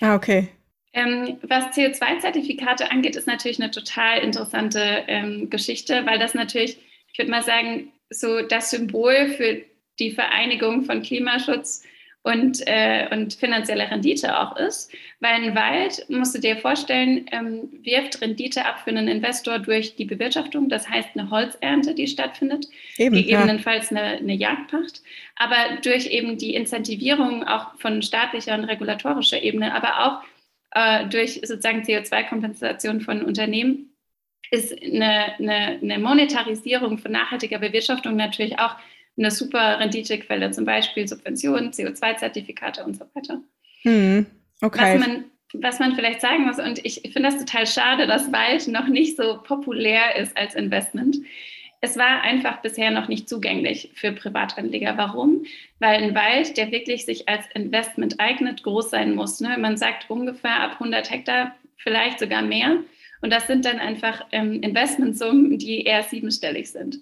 Ah, 0.01 0.15
okay. 0.15 0.49
Ähm, 0.93 1.37
was 1.43 1.65
CO2-Zertifikate 1.75 2.91
angeht, 2.91 3.15
ist 3.15 3.27
natürlich 3.27 3.61
eine 3.61 3.71
total 3.71 4.19
interessante 4.19 5.03
ähm, 5.07 5.49
Geschichte, 5.49 6.05
weil 6.05 6.19
das 6.19 6.33
natürlich, 6.33 6.77
ich 7.11 7.17
würde 7.17 7.31
mal 7.31 7.43
sagen, 7.43 7.91
so 8.09 8.41
das 8.41 8.69
Symbol 8.69 9.29
für 9.35 9.61
die 9.99 10.11
Vereinigung 10.11 10.83
von 10.83 11.01
Klimaschutz 11.01 11.83
und, 12.25 12.63
äh, 12.65 13.07
und 13.11 13.35
finanzielle 13.35 13.89
Rendite 13.89 14.39
auch 14.39 14.57
ist. 14.57 14.91
Weil 15.19 15.43
ein 15.43 15.55
Wald, 15.55 16.05
musst 16.09 16.33
du 16.33 16.39
dir 16.39 16.57
vorstellen, 16.57 17.27
ähm, 17.31 17.69
wirft 17.83 18.19
Rendite 18.19 18.65
ab 18.65 18.79
für 18.83 18.89
einen 18.89 19.07
Investor 19.07 19.59
durch 19.59 19.95
die 19.95 20.05
Bewirtschaftung, 20.05 20.67
das 20.67 20.89
heißt 20.89 21.09
eine 21.13 21.29
Holzernte, 21.29 21.93
die 21.93 22.07
stattfindet, 22.07 22.65
eben, 22.97 23.15
gegebenenfalls 23.15 23.91
ja. 23.91 23.97
eine, 23.97 24.17
eine 24.17 24.33
Jagdpacht, 24.33 25.03
aber 25.35 25.79
durch 25.83 26.07
eben 26.07 26.39
die 26.39 26.55
Incentivierung 26.55 27.43
auch 27.43 27.77
von 27.77 28.01
staatlicher 28.01 28.55
und 28.55 28.65
regulatorischer 28.65 29.43
Ebene, 29.43 29.75
aber 29.75 30.05
auch 30.05 30.23
äh, 30.71 31.07
durch 31.07 31.41
sozusagen 31.43 31.83
CO2-Kompensation 31.83 33.01
von 33.01 33.21
Unternehmen 33.21 33.91
ist 34.49 34.73
eine, 34.81 35.35
eine, 35.37 35.79
eine 35.79 35.99
Monetarisierung 35.99 36.97
von 36.97 37.11
nachhaltiger 37.11 37.59
Bewirtschaftung 37.59 38.15
natürlich 38.15 38.57
auch 38.57 38.75
eine 39.17 39.31
super 39.31 39.79
Renditequelle, 39.79 40.51
zum 40.51 40.65
Beispiel 40.65 41.07
Subventionen, 41.07 41.71
CO2-Zertifikate 41.71 42.83
und 42.83 42.95
so 42.95 43.05
weiter. 43.13 43.41
Hm, 43.83 44.25
okay. 44.61 44.99
Was 44.99 45.07
man, 45.07 45.23
was 45.53 45.79
man 45.79 45.95
vielleicht 45.95 46.21
sagen 46.21 46.45
muss, 46.45 46.59
und 46.59 46.83
ich 46.85 47.01
finde 47.01 47.29
das 47.29 47.37
total 47.37 47.65
schade, 47.67 48.07
dass 48.07 48.31
Wald 48.31 48.67
noch 48.67 48.87
nicht 48.87 49.17
so 49.17 49.39
populär 49.43 50.15
ist 50.17 50.35
als 50.37 50.55
Investment. 50.55 51.17
Es 51.81 51.97
war 51.97 52.21
einfach 52.21 52.61
bisher 52.61 52.89
noch 52.89 53.07
nicht 53.07 53.29
zugänglich 53.29 53.91
für 53.93 54.11
Privatanleger. 54.11 54.97
Warum? 54.97 55.45
Weil 55.79 56.01
ein 56.01 56.15
Wald, 56.15 56.57
der 56.57 56.71
wirklich 56.71 57.05
sich 57.05 57.29
als 57.29 57.45
Investment 57.53 58.19
eignet, 58.19 58.63
groß 58.63 58.89
sein 58.89 59.13
muss. 59.13 59.39
Ne? 59.39 59.55
Man 59.59 59.77
sagt 59.77 60.09
ungefähr 60.09 60.61
ab 60.61 60.73
100 60.73 61.11
Hektar, 61.11 61.55
vielleicht 61.77 62.19
sogar 62.19 62.41
mehr. 62.41 62.77
Und 63.21 63.31
das 63.31 63.47
sind 63.47 63.65
dann 63.65 63.79
einfach 63.79 64.25
ähm, 64.31 64.61
Investmentsummen, 64.61 65.57
die 65.57 65.83
eher 65.83 66.03
siebenstellig 66.03 66.71
sind. 66.71 66.99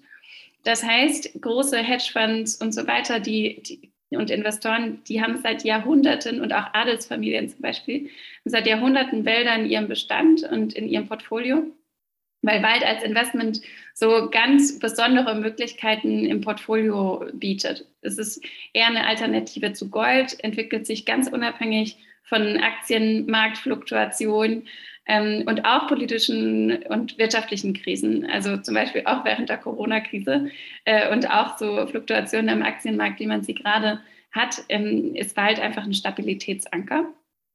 Das 0.64 0.82
heißt, 0.82 1.40
große 1.40 1.78
Hedgefonds 1.78 2.56
und 2.56 2.72
so 2.72 2.86
weiter, 2.86 3.20
die, 3.20 3.62
die, 3.62 3.92
und 4.16 4.30
Investoren, 4.30 5.02
die 5.04 5.22
haben 5.22 5.40
seit 5.42 5.64
Jahrhunderten 5.64 6.40
und 6.40 6.52
auch 6.52 6.72
Adelsfamilien 6.72 7.48
zum 7.48 7.60
Beispiel, 7.60 8.10
seit 8.44 8.66
Jahrhunderten 8.66 9.24
Wälder 9.24 9.54
in 9.54 9.66
ihrem 9.66 9.88
Bestand 9.88 10.42
und 10.44 10.74
in 10.74 10.88
ihrem 10.88 11.06
Portfolio, 11.06 11.66
weil 12.42 12.62
Wald 12.62 12.84
als 12.84 13.02
Investment 13.02 13.60
so 13.92 14.28
ganz 14.30 14.78
besondere 14.78 15.34
Möglichkeiten 15.34 16.26
im 16.26 16.40
Portfolio 16.40 17.26
bietet. 17.32 17.86
Es 18.00 18.18
ist 18.18 18.44
eher 18.72 18.86
eine 18.86 19.06
Alternative 19.06 19.72
zu 19.72 19.90
Gold, 19.90 20.42
entwickelt 20.42 20.86
sich 20.86 21.06
ganz 21.06 21.28
unabhängig 21.28 21.96
von 22.24 22.58
Aktienmarktfluktuationen 22.58 24.66
ähm, 25.06 25.44
und 25.46 25.64
auch 25.64 25.86
politischen 25.86 26.82
und 26.84 27.18
wirtschaftlichen 27.18 27.74
Krisen, 27.74 28.26
also 28.26 28.56
zum 28.58 28.74
Beispiel 28.74 29.02
auch 29.04 29.24
während 29.24 29.48
der 29.48 29.58
Corona-Krise 29.58 30.50
äh, 30.84 31.12
und 31.12 31.30
auch 31.30 31.58
so 31.58 31.86
Fluktuationen 31.86 32.48
am 32.48 32.62
Aktienmarkt, 32.62 33.20
wie 33.20 33.26
man 33.26 33.42
sie 33.42 33.54
gerade 33.54 34.00
hat, 34.32 34.62
ähm, 34.68 35.14
ist 35.14 35.36
Wald 35.36 35.60
einfach 35.60 35.84
ein 35.84 35.94
Stabilitätsanker. 35.94 37.06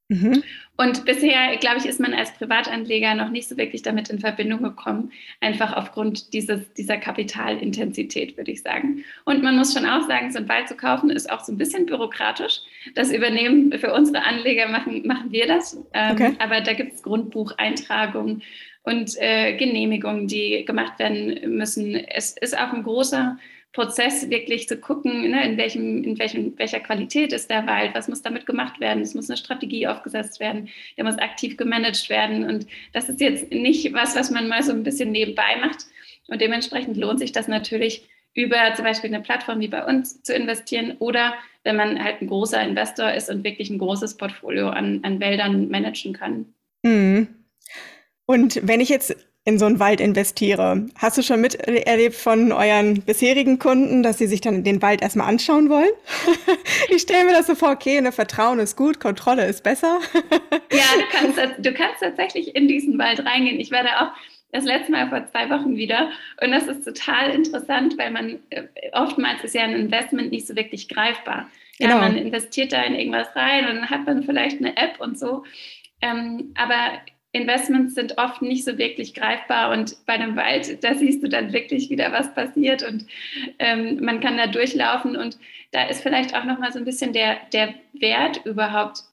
Mhm. 0.09 0.43
Und 0.75 1.05
bisher, 1.05 1.55
glaube 1.57 1.77
ich, 1.77 1.85
ist 1.85 1.99
man 1.99 2.13
als 2.13 2.33
Privatanleger 2.33 3.13
noch 3.13 3.29
nicht 3.29 3.47
so 3.47 3.57
wirklich 3.57 3.83
damit 3.83 4.09
in 4.09 4.19
Verbindung 4.19 4.63
gekommen, 4.63 5.11
einfach 5.39 5.75
aufgrund 5.75 6.33
dieses, 6.33 6.73
dieser 6.73 6.97
Kapitalintensität, 6.97 8.35
würde 8.35 8.51
ich 8.51 8.61
sagen. 8.61 9.03
Und 9.25 9.43
man 9.43 9.55
muss 9.55 9.73
schon 9.73 9.85
auch 9.85 10.07
sagen, 10.07 10.31
so 10.31 10.39
ein 10.39 10.49
Wald 10.49 10.67
zu 10.67 10.75
kaufen 10.75 11.09
ist 11.09 11.29
auch 11.29 11.43
so 11.43 11.51
ein 11.51 11.57
bisschen 11.57 11.85
bürokratisch. 11.85 12.61
Das 12.95 13.11
übernehmen 13.11 13.71
für 13.77 13.93
unsere 13.93 14.23
Anleger, 14.23 14.67
machen, 14.67 15.05
machen 15.05 15.31
wir 15.31 15.47
das. 15.47 15.77
Ähm, 15.93 16.11
okay. 16.13 16.35
Aber 16.39 16.61
da 16.61 16.73
gibt 16.73 16.93
es 16.93 17.03
Grundbucheintragungen 17.03 18.41
und 18.83 19.15
äh, 19.17 19.57
Genehmigungen, 19.57 20.27
die 20.27 20.65
gemacht 20.65 20.97
werden 20.97 21.55
müssen. 21.55 21.93
Es 21.93 22.35
ist 22.37 22.57
auch 22.57 22.73
ein 22.73 22.83
großer 22.83 23.37
Prozess 23.71 24.29
wirklich 24.29 24.67
zu 24.67 24.77
gucken, 24.77 25.29
ne, 25.29 25.45
in, 25.45 25.57
welchem, 25.57 26.03
in 26.03 26.17
welchem, 26.17 26.57
welcher 26.57 26.79
Qualität 26.79 27.33
ist 27.33 27.49
der 27.49 27.67
Wald, 27.67 27.93
was 27.93 28.07
muss 28.07 28.21
damit 28.21 28.45
gemacht 28.45 28.79
werden. 28.79 29.03
Es 29.03 29.13
muss 29.13 29.29
eine 29.29 29.37
Strategie 29.37 29.87
aufgesetzt 29.87 30.39
werden, 30.39 30.69
der 30.97 31.05
muss 31.05 31.17
aktiv 31.19 31.55
gemanagt 31.55 32.09
werden. 32.09 32.45
Und 32.45 32.65
das 32.93 33.09
ist 33.09 33.21
jetzt 33.21 33.51
nicht 33.51 33.93
was, 33.93 34.15
was 34.15 34.31
man 34.31 34.47
mal 34.47 34.63
so 34.63 34.71
ein 34.71 34.83
bisschen 34.83 35.11
nebenbei 35.11 35.57
macht. 35.61 35.85
Und 36.27 36.41
dementsprechend 36.41 36.97
lohnt 36.97 37.19
sich 37.19 37.31
das 37.31 37.47
natürlich, 37.47 38.07
über 38.33 38.73
zum 38.75 38.85
Beispiel 38.85 39.13
eine 39.13 39.23
Plattform 39.23 39.59
wie 39.59 39.67
bei 39.67 39.83
uns 39.85 40.21
zu 40.23 40.33
investieren 40.33 40.95
oder 40.99 41.33
wenn 41.63 41.75
man 41.75 42.01
halt 42.03 42.21
ein 42.21 42.27
großer 42.27 42.61
Investor 42.61 43.11
ist 43.11 43.29
und 43.29 43.43
wirklich 43.43 43.69
ein 43.69 43.79
großes 43.79 44.17
Portfolio 44.17 44.69
an, 44.69 44.99
an 45.03 45.19
Wäldern 45.19 45.69
managen 45.69 46.13
kann. 46.13 46.53
Mhm. 46.83 47.27
Und 48.25 48.67
wenn 48.67 48.79
ich 48.79 48.89
jetzt 48.89 49.15
in 49.49 49.59
so 49.59 49.65
einen 49.65 49.79
Wald 49.79 49.99
investiere. 49.99 50.85
Hast 50.97 51.17
du 51.17 51.23
schon 51.23 51.41
miterlebt 51.41 52.15
von 52.15 52.51
euren 52.51 53.01
bisherigen 53.01 53.59
Kunden, 53.59 54.03
dass 54.03 54.17
sie 54.17 54.27
sich 54.27 54.41
dann 54.41 54.63
den 54.63 54.81
Wald 54.81 55.01
erstmal 55.01 55.27
anschauen 55.27 55.69
wollen? 55.69 55.89
ich 56.89 57.01
stelle 57.01 57.25
mir 57.25 57.33
das 57.33 57.47
so 57.47 57.55
vor, 57.55 57.71
okay, 57.71 57.99
ne, 57.99 58.11
Vertrauen 58.11 58.59
ist 58.59 58.77
gut, 58.77 58.99
Kontrolle 58.99 59.45
ist 59.45 59.63
besser. 59.63 59.99
ja, 60.71 60.85
du 60.95 61.03
kannst, 61.11 61.65
du 61.65 61.73
kannst 61.73 61.99
tatsächlich 61.99 62.55
in 62.55 62.67
diesen 62.67 62.97
Wald 62.97 63.25
reingehen. 63.25 63.59
Ich 63.59 63.71
war 63.71 63.83
da 63.83 64.07
auch 64.07 64.11
das 64.51 64.63
letzte 64.63 64.91
Mal 64.91 65.09
vor 65.09 65.25
zwei 65.31 65.49
Wochen 65.49 65.75
wieder. 65.75 66.09
Und 66.41 66.51
das 66.51 66.67
ist 66.67 66.85
total 66.85 67.31
interessant, 67.31 67.97
weil 67.97 68.11
man 68.11 68.39
äh, 68.49 68.63
oftmals 68.93 69.43
ist 69.43 69.55
ja 69.55 69.63
ein 69.63 69.75
Investment 69.75 70.31
nicht 70.31 70.47
so 70.47 70.55
wirklich 70.55 70.87
greifbar. 70.87 71.49
Ja, 71.77 71.87
genau. 71.87 71.99
man 71.99 72.17
investiert 72.17 72.73
da 72.73 72.81
in 72.83 72.95
irgendwas 72.95 73.35
rein 73.35 73.67
und 73.67 73.75
dann 73.77 73.89
hat 73.89 74.05
man 74.05 74.23
vielleicht 74.23 74.59
eine 74.59 74.75
App 74.77 74.99
und 74.99 75.17
so. 75.17 75.43
Ähm, 76.01 76.53
aber 76.55 76.99
Investments 77.31 77.93
sind 77.93 78.17
oft 78.17 78.41
nicht 78.41 78.65
so 78.65 78.77
wirklich 78.77 79.13
greifbar 79.13 79.71
und 79.71 79.97
bei 80.05 80.13
einem 80.13 80.35
Wald, 80.35 80.83
da 80.83 80.95
siehst 80.95 81.23
du 81.23 81.29
dann 81.29 81.53
wirklich 81.53 81.89
wieder, 81.89 82.11
was 82.11 82.33
passiert 82.33 82.81
und 82.81 83.05
ähm, 83.59 83.99
man 84.03 84.19
kann 84.19 84.37
da 84.37 84.47
durchlaufen 84.47 85.15
und 85.15 85.37
da 85.71 85.83
ist 85.83 86.01
vielleicht 86.01 86.35
auch 86.35 86.45
nochmal 86.45 86.71
so 86.71 86.79
ein 86.79 86.85
bisschen 86.85 87.13
der, 87.13 87.37
der 87.53 87.75
Wert 87.93 88.41
überhaupt, 88.45 89.03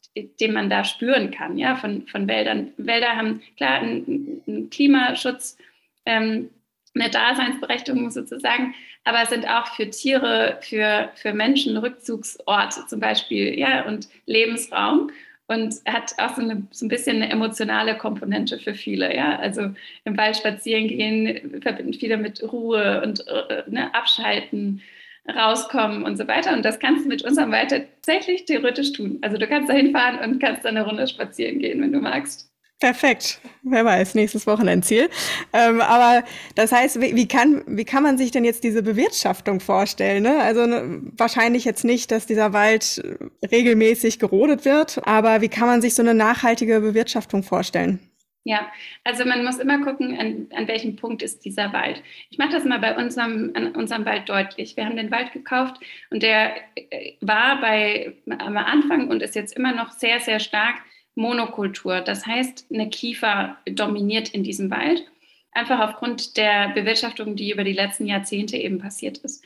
den 0.41 0.55
man 0.55 0.71
da 0.71 0.85
spüren 0.85 1.31
kann, 1.31 1.59
ja, 1.59 1.77
von, 1.77 2.07
von 2.07 2.27
Wäldern. 2.27 2.73
Wälder 2.79 3.17
haben 3.17 3.43
klar 3.59 3.81
einen, 3.81 4.43
einen 4.47 4.71
Klimaschutz, 4.71 5.59
ähm, 6.07 6.49
eine 6.95 7.11
Daseinsberechtigung 7.11 8.11
sozusagen, 8.11 8.75
aber 9.05 9.27
sind 9.27 9.47
auch 9.47 9.67
für 9.75 9.91
Tiere, 9.91 10.59
für, 10.63 11.11
für 11.17 11.35
Menschen 11.35 11.77
Rückzugsorte 11.77 12.87
zum 12.87 12.99
Beispiel, 12.99 13.59
ja, 13.59 13.85
und 13.85 14.09
Lebensraum 14.25 15.11
und 15.49 15.75
hat 15.87 16.15
auch 16.19 16.35
so, 16.35 16.43
eine, 16.43 16.67
so 16.71 16.87
ein 16.87 16.89
bisschen 16.89 17.17
eine 17.17 17.31
emotionale 17.31 17.97
Komponente 17.97 18.59
für 18.59 18.75
viele. 18.75 19.15
Ja? 19.15 19.39
Also 19.39 19.71
im 20.05 20.17
Wald 20.17 20.37
spazieren 20.37 20.89
gehen 20.89 21.61
verbinden 21.63 21.95
viele 21.95 22.17
mit 22.17 22.43
Ruhe 22.43 23.03
und 23.03 23.27
äh, 23.29 23.63
ne, 23.69 23.95
abschalten, 23.95 24.83
rauskommen 25.29 26.05
und 26.05 26.17
so 26.17 26.27
weiter. 26.27 26.53
Und 26.53 26.65
das 26.65 26.79
kannst 26.79 27.05
du 27.05 27.09
mit 27.09 27.23
unserem 27.23 27.53
Wald 27.53 27.71
tatsächlich 27.71 28.45
theoretisch 28.45 28.93
tun. 28.93 29.19
Also 29.23 29.39
du 29.39 29.47
kannst 29.47 29.71
da 29.71 29.75
hinfahren 29.75 30.19
und 30.19 30.41
kannst 30.41 30.65
da 30.65 30.69
eine 30.69 30.85
Runde 30.85 31.07
spazieren 31.07 31.59
gehen, 31.61 31.81
wenn 31.81 31.93
du 31.93 32.01
magst. 32.01 32.51
Perfekt. 32.79 33.41
Wer 33.63 33.87
weiß, 33.87 34.15
nächstes 34.15 34.47
Wochenendziel. 34.47 35.09
Ähm, 35.55 35.81
aber 35.81 36.25
das 36.57 36.73
heißt, 36.73 37.01
wie, 37.01 37.17
wie, 37.17 37.27
kann, 37.27 37.63
wie 37.67 37.87
kann 37.87 38.03
man 38.03 38.19
sich 38.19 38.33
denn 38.33 38.45
jetzt 38.45 38.65
diese 38.65 38.83
Bewirtschaftung 38.83 39.61
vorstellen? 39.61 40.25
Ne? 40.25 40.43
Also 40.43 40.67
ne, 40.67 41.01
wahrscheinlich 41.17 41.65
jetzt 41.65 41.85
nicht, 41.85 42.11
dass 42.11 42.27
dieser 42.27 42.53
Wald 42.53 43.03
regelmäßig 43.51 44.19
gerodet 44.19 44.67
wird, 44.67 45.01
aber 45.07 45.41
wie 45.41 45.49
kann 45.49 45.67
man 45.67 45.81
sich 45.81 45.95
so 45.95 46.03
eine 46.03 46.13
nachhaltige 46.13 46.81
Bewirtschaftung 46.81 47.43
vorstellen? 47.43 47.99
Ja, 48.45 48.71
also 49.03 49.25
man 49.25 49.43
muss 49.43 49.59
immer 49.59 49.83
gucken, 49.83 50.17
an, 50.17 50.47
an 50.55 50.69
welchem 50.69 50.95
Punkt 50.95 51.21
ist 51.23 51.45
dieser 51.45 51.73
Wald. 51.73 52.03
Ich 52.31 52.39
mache 52.39 52.53
das 52.53 52.65
mal 52.65 52.79
bei 52.79 52.95
unserem, 52.97 53.51
an 53.55 53.75
unserem 53.75 54.05
Wald 54.05 54.29
deutlich. 54.29 54.77
Wir 54.77 54.85
haben 54.85 54.97
den 54.97 55.11
Wald 55.11 55.33
gekauft 55.33 55.81
und 56.11 56.23
der 56.23 56.55
äh, 56.77 57.15
war 57.23 57.61
bei, 57.61 58.13
am 58.39 58.57
Anfang 58.57 59.09
und 59.09 59.23
ist 59.23 59.35
jetzt 59.35 59.57
immer 59.57 59.75
noch 59.75 59.91
sehr, 59.91 60.21
sehr 60.21 60.41
stark 60.41 60.77
Monokultur. 61.17 62.01
Das 62.01 62.25
heißt, 62.25 62.67
eine 62.73 62.89
Kiefer 62.89 63.57
dominiert 63.67 64.29
in 64.29 64.45
diesem 64.45 64.71
Wald, 64.71 65.05
einfach 65.53 65.81
aufgrund 65.81 66.37
der 66.37 66.69
Bewirtschaftung, 66.69 67.35
die 67.35 67.51
über 67.51 67.65
die 67.65 67.73
letzten 67.73 68.07
Jahrzehnte 68.07 68.57
eben 68.57 68.79
passiert 68.79 69.19
ist. 69.19 69.43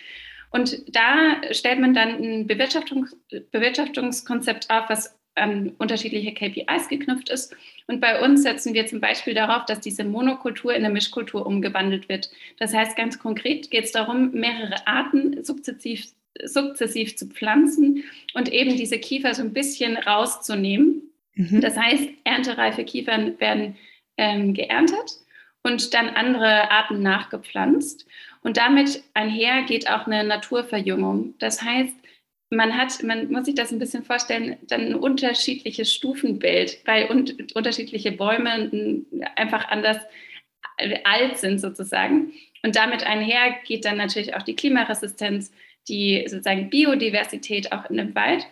Und 0.51 0.83
da 0.95 1.41
stellt 1.53 1.81
man 1.81 1.95
dann 1.95 2.23
ein 2.23 2.47
Bewirtschaftungs 2.47 3.17
Bewirtschaftungskonzept 3.53 4.69
auf, 4.69 4.91
was 4.91 5.17
an 5.37 5.71
unterschiedliche 5.79 6.35
KPIs 6.35 6.89
geknüpft 6.89 7.31
ist. 7.31 7.57
Und 7.87 8.01
bei 8.01 8.21
uns 8.21 8.43
setzen 8.43 8.75
wir 8.75 8.87
zum 8.87 9.01
Beispiel 9.01 9.33
darauf, 9.33 9.65
dass 9.65 9.81
diese 9.81 10.03
Monokultur 10.03 10.75
in 10.75 10.85
eine 10.85 10.93
Mischkultur 10.93 11.47
umgewandelt 11.47 12.09
wird. 12.09 12.31
Das 12.59 12.75
heißt, 12.75 12.97
ganz 12.97 13.21
konkret 13.21 13.71
geht 13.71 13.85
es 13.85 13.93
darum, 13.93 14.33
mehrere 14.33 14.87
Arten 14.89 15.43
sukzessiv, 15.45 16.07
sukzessiv 16.45 17.17
zu 17.17 17.27
pflanzen 17.27 18.03
und 18.35 18.53
eben 18.53 18.77
diese 18.77 18.99
Kiefer 18.99 19.35
so 19.35 19.43
ein 19.43 19.53
bisschen 19.53 19.97
rauszunehmen 19.97 21.10
Mhm. 21.35 21.61
Das 21.61 21.77
heißt, 21.77 22.09
erntereife 22.25 22.85
Kiefern 22.85 23.39
werden 23.41 23.77
ähm, 24.17 24.55
geerntet 24.55 25.19
und 25.63 25.95
dann 25.95 26.09
andere 26.11 26.71
Arten 26.71 27.03
nachgepflanzt. 27.03 28.07
Und 28.43 28.57
damit 28.57 29.03
einher 29.15 29.63
geht 29.63 29.91
auch 29.91 30.07
eine 30.07 30.25
Naturverjüngung. 30.25 31.35
Das 31.39 31.63
heißt, 31.63 31.95
man 32.51 32.77
hat, 32.77 33.03
man 33.03 33.31
muss 33.31 33.47
sich 33.47 33.55
das 33.55 33.71
ein 33.71 33.79
bisschen 33.79 34.03
vorstellen, 34.03 34.57
dann 34.63 34.81
ein 34.81 34.95
unterschiedliches 34.95 35.95
Stufenbild, 35.95 36.79
weil 36.85 37.09
un 37.09 37.25
unterschiedliche 37.55 38.13
Bäume 38.13 39.05
einfach 39.37 39.69
anders 39.69 39.99
alt 41.05 41.39
sind 41.39 41.61
sozusagen. 41.61 42.33
Und 42.63 42.77
damit 42.77 43.05
einher 43.05 43.55
geht 43.65 43.85
dann 43.85 43.97
natürlich 43.97 44.35
auch 44.35 44.43
die 44.43 44.57
Klimaresistenz, 44.57 45.53
die 45.89 46.25
sozusagen 46.27 46.71
Biodiversität 46.71 47.73
auch 47.73 47.89
in 47.89 47.97
dem 47.97 48.15
Wald. 48.15 48.47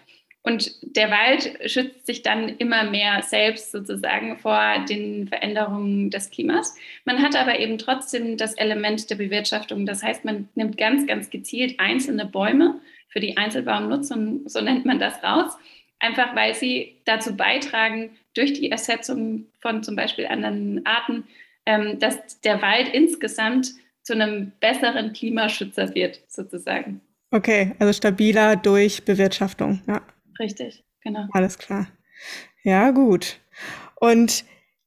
Und 0.49 0.73
der 0.97 1.11
Wald 1.11 1.59
schützt 1.71 2.07
sich 2.07 2.23
dann 2.23 2.49
immer 2.57 2.85
mehr 2.85 3.23
selbst 3.23 3.71
sozusagen 3.71 4.39
vor 4.39 4.83
den 4.89 5.29
Veränderungen 5.29 6.09
des 6.09 6.31
Klimas. 6.31 6.75
Man 7.05 7.23
hat 7.23 7.37
aber 7.37 7.59
eben 7.61 7.77
trotzdem 7.77 8.39
das 8.39 8.55
Element 8.55 9.11
der 9.11 9.17
Bewirtschaftung. 9.17 9.85
Das 9.85 10.03
heißt, 10.03 10.25
man 10.25 10.49
nimmt 10.55 10.79
ganz, 10.79 11.07
ganz 11.07 11.29
gezielt 11.29 11.79
einzelne 11.79 12.25
Bäume 12.25 12.81
für 13.11 13.21
die 13.21 13.37
Einzelbaumnutzung, 13.37 14.49
so 14.49 14.63
nennt 14.63 14.87
man 14.87 14.99
das 14.99 15.23
raus, 15.23 15.53
einfach 15.99 16.35
weil 16.35 16.55
sie 16.55 16.97
dazu 17.05 17.37
beitragen, 17.37 18.17
durch 18.33 18.55
die 18.55 18.71
Ersetzung 18.71 19.49
von 19.61 19.83
zum 19.83 19.97
Beispiel 19.97 20.29
anderen 20.29 20.81
Arten, 20.87 21.25
ähm, 21.67 21.99
dass 21.99 22.41
der 22.41 22.63
Wald 22.63 22.89
insgesamt 22.89 23.75
zu 24.03 24.15
einem 24.15 24.53
besseren 24.61 25.13
Klimaschützer 25.13 25.95
wird, 25.95 26.23
sozusagen. 26.27 27.03
Okay, 27.33 27.75
also 27.79 27.93
stabiler 27.93 28.57
durch 28.57 29.05
Bewirtschaftung, 29.05 29.83
ja. 29.87 30.01
Richtig, 30.39 30.85
genau. 31.03 31.27
Alles 31.33 31.59
klar. 31.59 31.89
Ja, 32.63 32.91
gut. 32.91 33.41
Und 33.97 34.45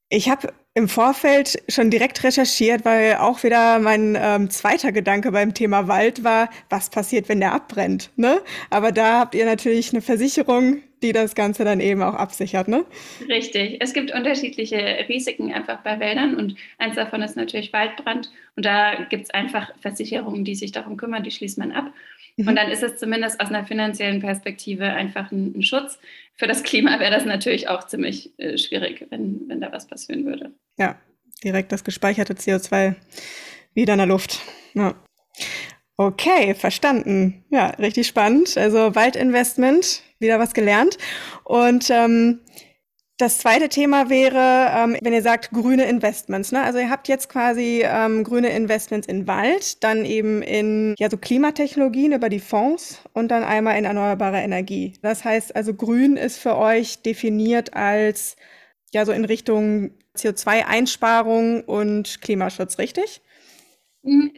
ich 0.09 0.29
habe 0.29 0.53
im 0.73 0.87
Vorfeld 0.87 1.61
schon 1.67 1.89
direkt 1.89 2.23
recherchiert, 2.23 2.85
weil 2.85 3.15
auch 3.15 3.43
wieder 3.43 3.79
mein 3.79 4.17
ähm, 4.19 4.49
zweiter 4.49 4.91
Gedanke 4.91 5.31
beim 5.31 5.53
Thema 5.53 5.87
Wald 5.87 6.23
war, 6.23 6.49
was 6.69 6.89
passiert, 6.89 7.27
wenn 7.27 7.41
der 7.41 7.53
abbrennt. 7.53 8.11
Ne? 8.15 8.41
Aber 8.69 8.91
da 8.91 9.19
habt 9.19 9.35
ihr 9.35 9.45
natürlich 9.45 9.91
eine 9.91 10.01
Versicherung, 10.01 10.81
die 11.01 11.13
das 11.13 11.35
Ganze 11.35 11.63
dann 11.63 11.79
eben 11.79 12.01
auch 12.01 12.13
absichert. 12.13 12.67
Ne? 12.67 12.85
Richtig. 13.27 13.77
Es 13.79 13.93
gibt 13.93 14.13
unterschiedliche 14.13 14.77
Risiken 15.09 15.51
einfach 15.51 15.81
bei 15.81 15.99
Wäldern 15.99 16.35
und 16.35 16.55
eins 16.77 16.95
davon 16.95 17.21
ist 17.21 17.35
natürlich 17.35 17.73
Waldbrand. 17.73 18.31
Und 18.55 18.65
da 18.65 18.95
gibt 19.09 19.23
es 19.23 19.29
einfach 19.31 19.71
Versicherungen, 19.79 20.45
die 20.45 20.55
sich 20.55 20.71
darum 20.71 20.97
kümmern, 20.97 21.23
die 21.23 21.31
schließt 21.31 21.57
man 21.57 21.71
ab. 21.71 21.91
Mhm. 22.37 22.47
Und 22.47 22.55
dann 22.55 22.69
ist 22.69 22.83
es 22.83 22.97
zumindest 22.97 23.39
aus 23.39 23.49
einer 23.49 23.65
finanziellen 23.65 24.19
Perspektive 24.19 24.85
einfach 24.85 25.31
ein, 25.31 25.53
ein 25.57 25.63
Schutz. 25.63 25.99
Für 26.35 26.47
das 26.47 26.63
Klima 26.63 26.99
wäre 26.99 27.11
das 27.11 27.25
natürlich 27.25 27.67
auch 27.67 27.87
ziemlich 27.87 28.37
äh, 28.39 28.57
schwierig, 28.57 29.05
wenn, 29.09 29.47
wenn 29.47 29.61
da 29.61 29.71
was 29.71 29.87
passieren 29.87 30.25
würde. 30.25 30.51
Ja, 30.77 30.99
direkt 31.43 31.71
das 31.71 31.83
gespeicherte 31.83 32.33
CO2 32.33 32.95
wieder 33.73 33.93
in 33.93 33.99
der 33.99 34.07
Luft. 34.07 34.39
Ja. 34.73 34.95
Okay, 35.97 36.55
verstanden. 36.55 37.45
Ja, 37.49 37.67
richtig 37.71 38.07
spannend. 38.07 38.57
Also 38.57 38.95
Waldinvestment, 38.95 40.01
wieder 40.21 40.39
was 40.39 40.53
gelernt. 40.53 40.97
Und 41.43 41.89
ähm, 41.89 42.39
das 43.21 43.37
zweite 43.37 43.69
Thema 43.69 44.09
wäre, 44.09 44.71
ähm, 44.75 44.97
wenn 45.01 45.13
ihr 45.13 45.21
sagt 45.21 45.51
grüne 45.51 45.85
Investments. 45.85 46.51
Ne? 46.51 46.63
Also 46.63 46.79
ihr 46.79 46.89
habt 46.89 47.07
jetzt 47.07 47.29
quasi 47.29 47.83
ähm, 47.85 48.23
grüne 48.23 48.49
Investments 48.49 49.07
in 49.07 49.27
Wald, 49.27 49.83
dann 49.83 50.05
eben 50.05 50.41
in 50.41 50.95
ja 50.97 51.07
so 51.07 51.17
Klimatechnologien 51.17 52.13
über 52.13 52.29
die 52.29 52.39
Fonds 52.39 52.99
und 53.13 53.29
dann 53.29 53.43
einmal 53.43 53.77
in 53.77 53.85
erneuerbare 53.85 54.39
Energie. 54.39 54.93
Das 55.03 55.23
heißt 55.23 55.55
also 55.55 55.75
grün 55.75 56.17
ist 56.17 56.37
für 56.37 56.57
euch 56.57 57.03
definiert 57.03 57.75
als 57.75 58.37
ja 58.91 59.05
so 59.05 59.11
in 59.11 59.25
Richtung 59.25 59.91
CO2-Einsparung 60.17 61.63
und 61.63 62.21
Klimaschutz, 62.21 62.79
richtig? 62.79 63.21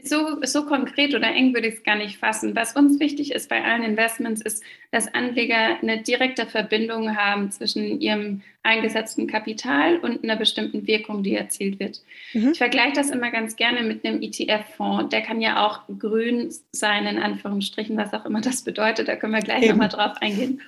So, 0.03 0.43
so 0.43 0.65
konkret 0.65 1.15
oder 1.15 1.34
eng 1.34 1.53
würde 1.53 1.70
ich 1.70 1.75
es 1.75 1.84
gar 1.84 1.96
nicht 1.96 2.17
fassen. 2.17 2.53
Was 2.53 2.75
uns 2.75 3.00
wichtig 3.00 3.32
ist 3.32 3.48
bei 3.48 3.63
allen 3.63 3.84
Investments, 3.84 4.41
ist, 4.41 4.62
dass 4.91 5.13
Anleger 5.13 5.82
eine 5.82 6.01
direkte 6.01 6.46
Verbindung 6.46 7.15
haben 7.15 7.50
zwischen 7.50 8.01
ihrem 8.01 8.41
eingesetzten 8.63 9.25
Kapital 9.25 10.00
und 10.00 10.22
einer 10.22 10.36
bestimmten 10.36 10.86
Wirkung, 10.86 11.24
die 11.24 11.36
erzielt 11.36 11.79
wird. 11.79 12.01
Mhm. 12.34 12.51
Ich 12.51 12.58
vergleiche 12.58 12.93
das 12.96 13.10
immer 13.10 13.32
ganz 13.32 13.55
gerne 13.55 13.84
mit 13.84 14.05
einem 14.05 14.22
ETF-Fonds. 14.22 15.10
Der 15.12 15.22
kann 15.22 15.39
ja 15.39 15.65
auch 15.65 15.79
grün 15.98 16.53
sein, 16.74 17.05
in 17.05 17.17
Anführungsstrichen, 17.17 17.96
was 17.96 18.13
auch 18.13 18.25
immer 18.25 18.41
das 18.41 18.63
bedeutet. 18.63 19.08
Da 19.08 19.15
können 19.15 19.34
wir 19.34 19.39
gleich 19.39 19.70
nochmal 19.70 19.88
drauf 19.89 20.17
eingehen. 20.20 20.62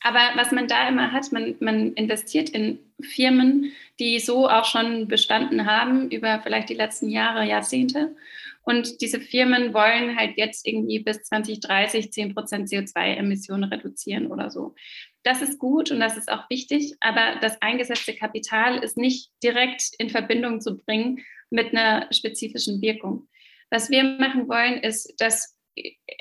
Aber 0.00 0.20
was 0.36 0.52
man 0.52 0.68
da 0.68 0.88
immer 0.88 1.10
hat, 1.10 1.32
man, 1.32 1.56
man 1.58 1.92
investiert 1.94 2.50
in 2.50 2.78
Firmen, 3.00 3.72
die 3.98 4.20
so 4.20 4.48
auch 4.48 4.64
schon 4.64 5.08
bestanden 5.08 5.66
haben 5.66 6.10
über 6.10 6.40
vielleicht 6.42 6.68
die 6.68 6.74
letzten 6.74 7.08
Jahre, 7.08 7.44
Jahrzehnte. 7.44 8.14
Und 8.62 9.00
diese 9.00 9.20
Firmen 9.20 9.72
wollen 9.72 10.16
halt 10.16 10.36
jetzt 10.36 10.66
irgendwie 10.66 10.98
bis 10.98 11.22
2030 11.22 12.12
10 12.12 12.34
Prozent 12.34 12.68
CO2-Emissionen 12.68 13.64
reduzieren 13.64 14.26
oder 14.26 14.50
so. 14.50 14.74
Das 15.22 15.42
ist 15.42 15.58
gut 15.58 15.90
und 15.90 16.00
das 16.00 16.16
ist 16.16 16.30
auch 16.30 16.48
wichtig, 16.50 16.94
aber 17.00 17.36
das 17.40 17.60
eingesetzte 17.62 18.14
Kapital 18.14 18.78
ist 18.78 18.98
nicht 18.98 19.30
direkt 19.42 19.90
in 19.98 20.10
Verbindung 20.10 20.60
zu 20.60 20.76
bringen 20.76 21.24
mit 21.50 21.72
einer 21.72 22.12
spezifischen 22.12 22.82
Wirkung. 22.82 23.28
Was 23.70 23.90
wir 23.90 24.04
machen 24.04 24.48
wollen, 24.48 24.82
ist, 24.82 25.14
dass 25.18 25.56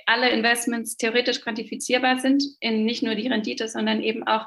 alle 0.06 0.30
Investments 0.30 0.98
theoretisch 0.98 1.42
quantifizierbar 1.42 2.20
sind 2.20 2.44
in 2.60 2.86
nicht 2.86 3.04
nur 3.04 3.16
die 3.16 3.28
Rendite, 3.28 3.68
sondern 3.68 4.02
eben 4.02 4.26
auch 4.26 4.46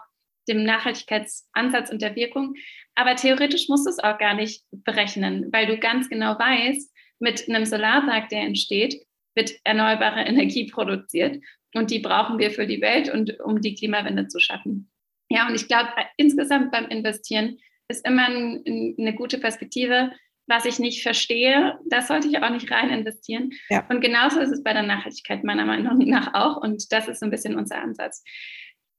dem 0.50 0.64
Nachhaltigkeitsansatz 0.64 1.90
und 1.90 2.02
der 2.02 2.16
Wirkung. 2.16 2.54
Aber 2.95 3.16
theoretisch 3.16 3.69
musst 3.69 3.87
du 3.87 3.90
es 3.90 3.99
auch 3.99 4.19
gar 4.19 4.35
nicht 4.35 4.62
berechnen, 4.71 5.49
weil 5.52 5.66
du 5.66 5.78
ganz 5.78 6.09
genau 6.09 6.38
weißt, 6.38 6.92
mit 7.21 7.49
einem 7.49 7.64
Solarpark, 7.64 8.28
der 8.28 8.40
entsteht, 8.40 9.02
wird 9.35 9.52
erneuerbare 9.64 10.21
Energie 10.26 10.66
produziert. 10.66 11.42
Und 11.75 11.90
die 11.90 12.00
brauchen 12.00 12.38
wir 12.38 12.50
für 12.50 12.66
die 12.66 12.80
Welt 12.80 13.09
und 13.09 13.38
um 13.40 13.61
die 13.61 13.75
Klimawende 13.75 14.26
zu 14.26 14.40
schaffen. 14.40 14.90
Ja, 15.30 15.47
und 15.47 15.54
ich 15.54 15.69
glaube, 15.69 15.90
insgesamt 16.16 16.73
beim 16.73 16.87
Investieren 16.87 17.59
ist 17.88 18.04
immer 18.07 18.26
ein, 18.26 18.95
eine 18.99 19.14
gute 19.14 19.38
Perspektive, 19.38 20.11
was 20.50 20.64
ich 20.64 20.80
nicht 20.80 21.02
verstehe, 21.02 21.78
das 21.87 22.09
sollte 22.09 22.26
ich 22.28 22.42
auch 22.42 22.50
nicht 22.50 22.71
rein 22.73 22.90
investieren. 22.90 23.52
Ja. 23.69 23.87
Und 23.88 24.00
genauso 24.00 24.40
ist 24.40 24.50
es 24.50 24.64
bei 24.64 24.73
der 24.73 24.83
Nachhaltigkeit 24.83 25.45
meiner 25.45 25.64
Meinung 25.64 25.99
nach 25.99 26.35
auch. 26.35 26.57
Und 26.57 26.92
das 26.92 27.09
ist 27.09 27.21
so 27.21 27.26
ein 27.26 27.30
bisschen 27.30 27.57
unser 27.57 27.80
Ansatz. 27.80 28.25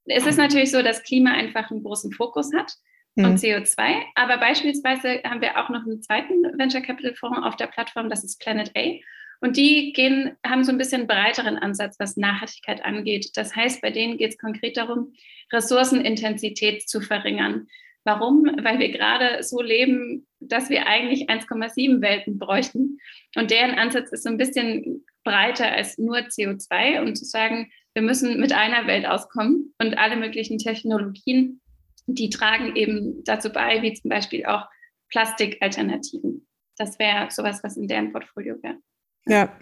Es 0.06 0.26
ist 0.26 0.38
natürlich 0.38 0.72
so, 0.72 0.82
dass 0.82 1.04
Klima 1.04 1.32
einfach 1.32 1.70
einen 1.72 1.84
großen 1.84 2.12
Fokus 2.12 2.52
hat 2.54 2.74
mhm. 3.16 3.26
und 3.26 3.40
CO2. 3.40 4.02
Aber 4.16 4.38
beispielsweise 4.38 5.22
haben 5.24 5.42
wir 5.42 5.58
auch 5.58 5.70
noch 5.70 5.86
einen 5.86 6.02
zweiten 6.02 6.44
Venture 6.58 6.82
Capital 6.82 7.16
Fonds 7.16 7.40
auf 7.44 7.56
der 7.56 7.68
Plattform, 7.68 8.10
das 8.10 8.24
ist 8.24 8.40
Planet 8.40 8.72
A. 8.76 9.00
Und 9.44 9.58
die 9.58 9.92
gehen, 9.94 10.38
haben 10.46 10.64
so 10.64 10.72
ein 10.72 10.78
bisschen 10.78 11.08
breiteren 11.08 11.58
Ansatz, 11.58 12.00
was 12.00 12.16
Nachhaltigkeit 12.16 12.86
angeht. 12.86 13.32
Das 13.36 13.56
heißt, 13.56 13.82
bei 13.82 13.90
denen 13.90 14.18
geht 14.18 14.32
es 14.32 14.38
konkret 14.38 14.78
darum, 14.78 15.14
Ressourcenintensität 15.52 16.88
zu 16.88 17.02
verringern. 17.02 17.68
Warum? 18.04 18.46
Weil 18.62 18.80
wir 18.80 18.90
gerade 18.90 19.42
so 19.42 19.62
leben, 19.62 20.28
dass 20.40 20.70
wir 20.70 20.88
eigentlich 20.88 21.30
1,7 21.30 22.02
Welten 22.02 22.38
bräuchten. 22.38 23.00
Und 23.36 23.50
deren 23.52 23.78
Ansatz 23.78 24.12
ist 24.12 24.24
so 24.24 24.30
ein 24.30 24.38
bisschen 24.38 24.91
breiter 25.24 25.72
als 25.72 25.98
nur 25.98 26.18
CO2 26.18 27.02
und 27.02 27.16
zu 27.16 27.26
sagen, 27.26 27.72
wir 27.94 28.02
müssen 28.02 28.40
mit 28.40 28.54
einer 28.54 28.88
Welt 28.88 29.06
auskommen 29.06 29.74
und 29.80 29.98
alle 29.98 30.16
möglichen 30.16 30.58
Technologien, 30.58 31.62
die 32.08 32.30
tragen 32.30 32.76
eben 32.76 33.24
dazu 33.26 33.52
bei, 33.52 33.82
wie 33.82 33.94
zum 33.94 34.10
Beispiel 34.10 34.46
auch 34.46 34.66
Plastikalternativen. 35.10 36.48
Das 36.78 36.98
wäre 37.00 37.30
sowas, 37.30 37.64
was 37.64 37.78
in 37.78 37.88
deren 37.88 38.12
Portfolio 38.12 38.56
wäre. 38.62 38.78
Ja, 39.26 39.56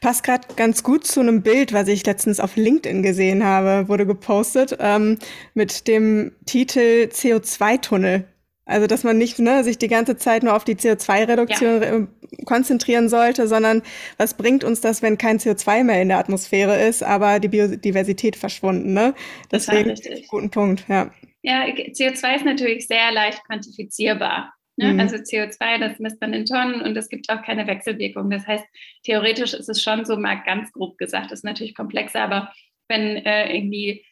Passt 0.00 0.24
gerade 0.24 0.48
ganz 0.56 0.82
gut 0.82 1.06
zu 1.06 1.20
einem 1.20 1.42
Bild, 1.42 1.72
was 1.72 1.88
ich 1.88 2.06
letztens 2.06 2.40
auf 2.40 2.56
LinkedIn 2.56 3.02
gesehen 3.02 3.44
habe, 3.44 3.88
wurde 3.88 4.06
gepostet, 4.06 4.76
ähm, 4.80 5.18
mit 5.54 5.86
dem 5.88 6.32
Titel 6.46 7.08
CO2-Tunnel. 7.10 8.24
Also, 8.68 8.86
dass 8.86 9.02
man 9.02 9.16
nicht 9.16 9.38
ne, 9.38 9.64
sich 9.64 9.78
die 9.78 9.88
ganze 9.88 10.18
Zeit 10.18 10.42
nur 10.42 10.54
auf 10.54 10.62
die 10.62 10.74
CO2-Reduktion 10.74 11.82
ja. 11.82 12.06
konzentrieren 12.44 13.08
sollte, 13.08 13.48
sondern 13.48 13.82
was 14.18 14.34
bringt 14.34 14.62
uns 14.62 14.82
das, 14.82 15.00
wenn 15.00 15.16
kein 15.16 15.38
CO2 15.38 15.84
mehr 15.84 16.02
in 16.02 16.08
der 16.08 16.18
Atmosphäre 16.18 16.78
ist, 16.78 17.02
aber 17.02 17.40
die 17.40 17.48
Biodiversität 17.48 18.36
verschwunden. 18.36 18.92
Ne? 18.92 19.14
Deswegen, 19.50 19.94
guten 20.28 20.50
Punkt, 20.50 20.84
ja. 20.86 21.10
Ja, 21.42 21.64
CO2 21.64 22.36
ist 22.36 22.44
natürlich 22.44 22.86
sehr 22.86 23.10
leicht 23.10 23.42
quantifizierbar. 23.46 24.52
Ne? 24.76 24.92
Mhm. 24.92 25.00
Also 25.00 25.16
CO2, 25.16 25.78
das 25.78 25.98
misst 25.98 26.20
man 26.20 26.34
in 26.34 26.44
Tonnen 26.44 26.82
und 26.82 26.94
es 26.94 27.08
gibt 27.08 27.30
auch 27.30 27.42
keine 27.42 27.66
Wechselwirkung. 27.66 28.28
Das 28.28 28.46
heißt, 28.46 28.66
theoretisch 29.02 29.54
ist 29.54 29.70
es 29.70 29.82
schon 29.82 30.04
so 30.04 30.18
mal 30.18 30.42
ganz 30.44 30.70
grob 30.72 30.98
gesagt, 30.98 31.32
ist 31.32 31.42
natürlich 31.42 31.74
komplexer, 31.74 32.20
aber 32.20 32.52
wenn 32.88 33.16
äh, 33.16 33.56
irgendwie 33.56 34.04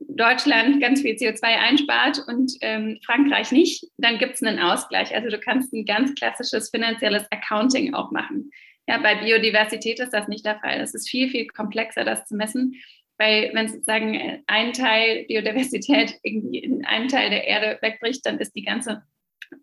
Deutschland 0.00 0.80
ganz 0.80 1.02
viel 1.02 1.14
CO2 1.14 1.42
einspart 1.42 2.22
und 2.26 2.52
ähm, 2.60 2.98
Frankreich 3.04 3.52
nicht, 3.52 3.86
dann 3.98 4.18
gibt 4.18 4.34
es 4.34 4.42
einen 4.42 4.58
Ausgleich. 4.58 5.14
Also 5.14 5.28
du 5.28 5.38
kannst 5.38 5.72
ein 5.72 5.84
ganz 5.84 6.14
klassisches 6.14 6.70
finanzielles 6.70 7.24
Accounting 7.30 7.94
auch 7.94 8.10
machen. 8.10 8.50
Ja, 8.86 8.98
bei 8.98 9.16
Biodiversität 9.16 10.00
ist 10.00 10.12
das 10.12 10.28
nicht 10.28 10.46
der 10.46 10.58
Fall. 10.60 10.80
Es 10.80 10.94
ist 10.94 11.08
viel, 11.08 11.28
viel 11.28 11.46
komplexer, 11.46 12.04
das 12.04 12.24
zu 12.26 12.36
messen, 12.36 12.74
weil 13.18 13.50
wenn 13.52 13.68
sozusagen 13.68 14.42
ein 14.46 14.72
Teil 14.72 15.24
Biodiversität 15.26 16.14
irgendwie 16.22 16.58
in 16.58 16.84
einem 16.84 17.08
Teil 17.08 17.30
der 17.30 17.46
Erde 17.46 17.78
wegbricht, 17.82 18.24
dann 18.24 18.38
ist 18.38 18.54
die 18.54 18.64
ganze 18.64 19.02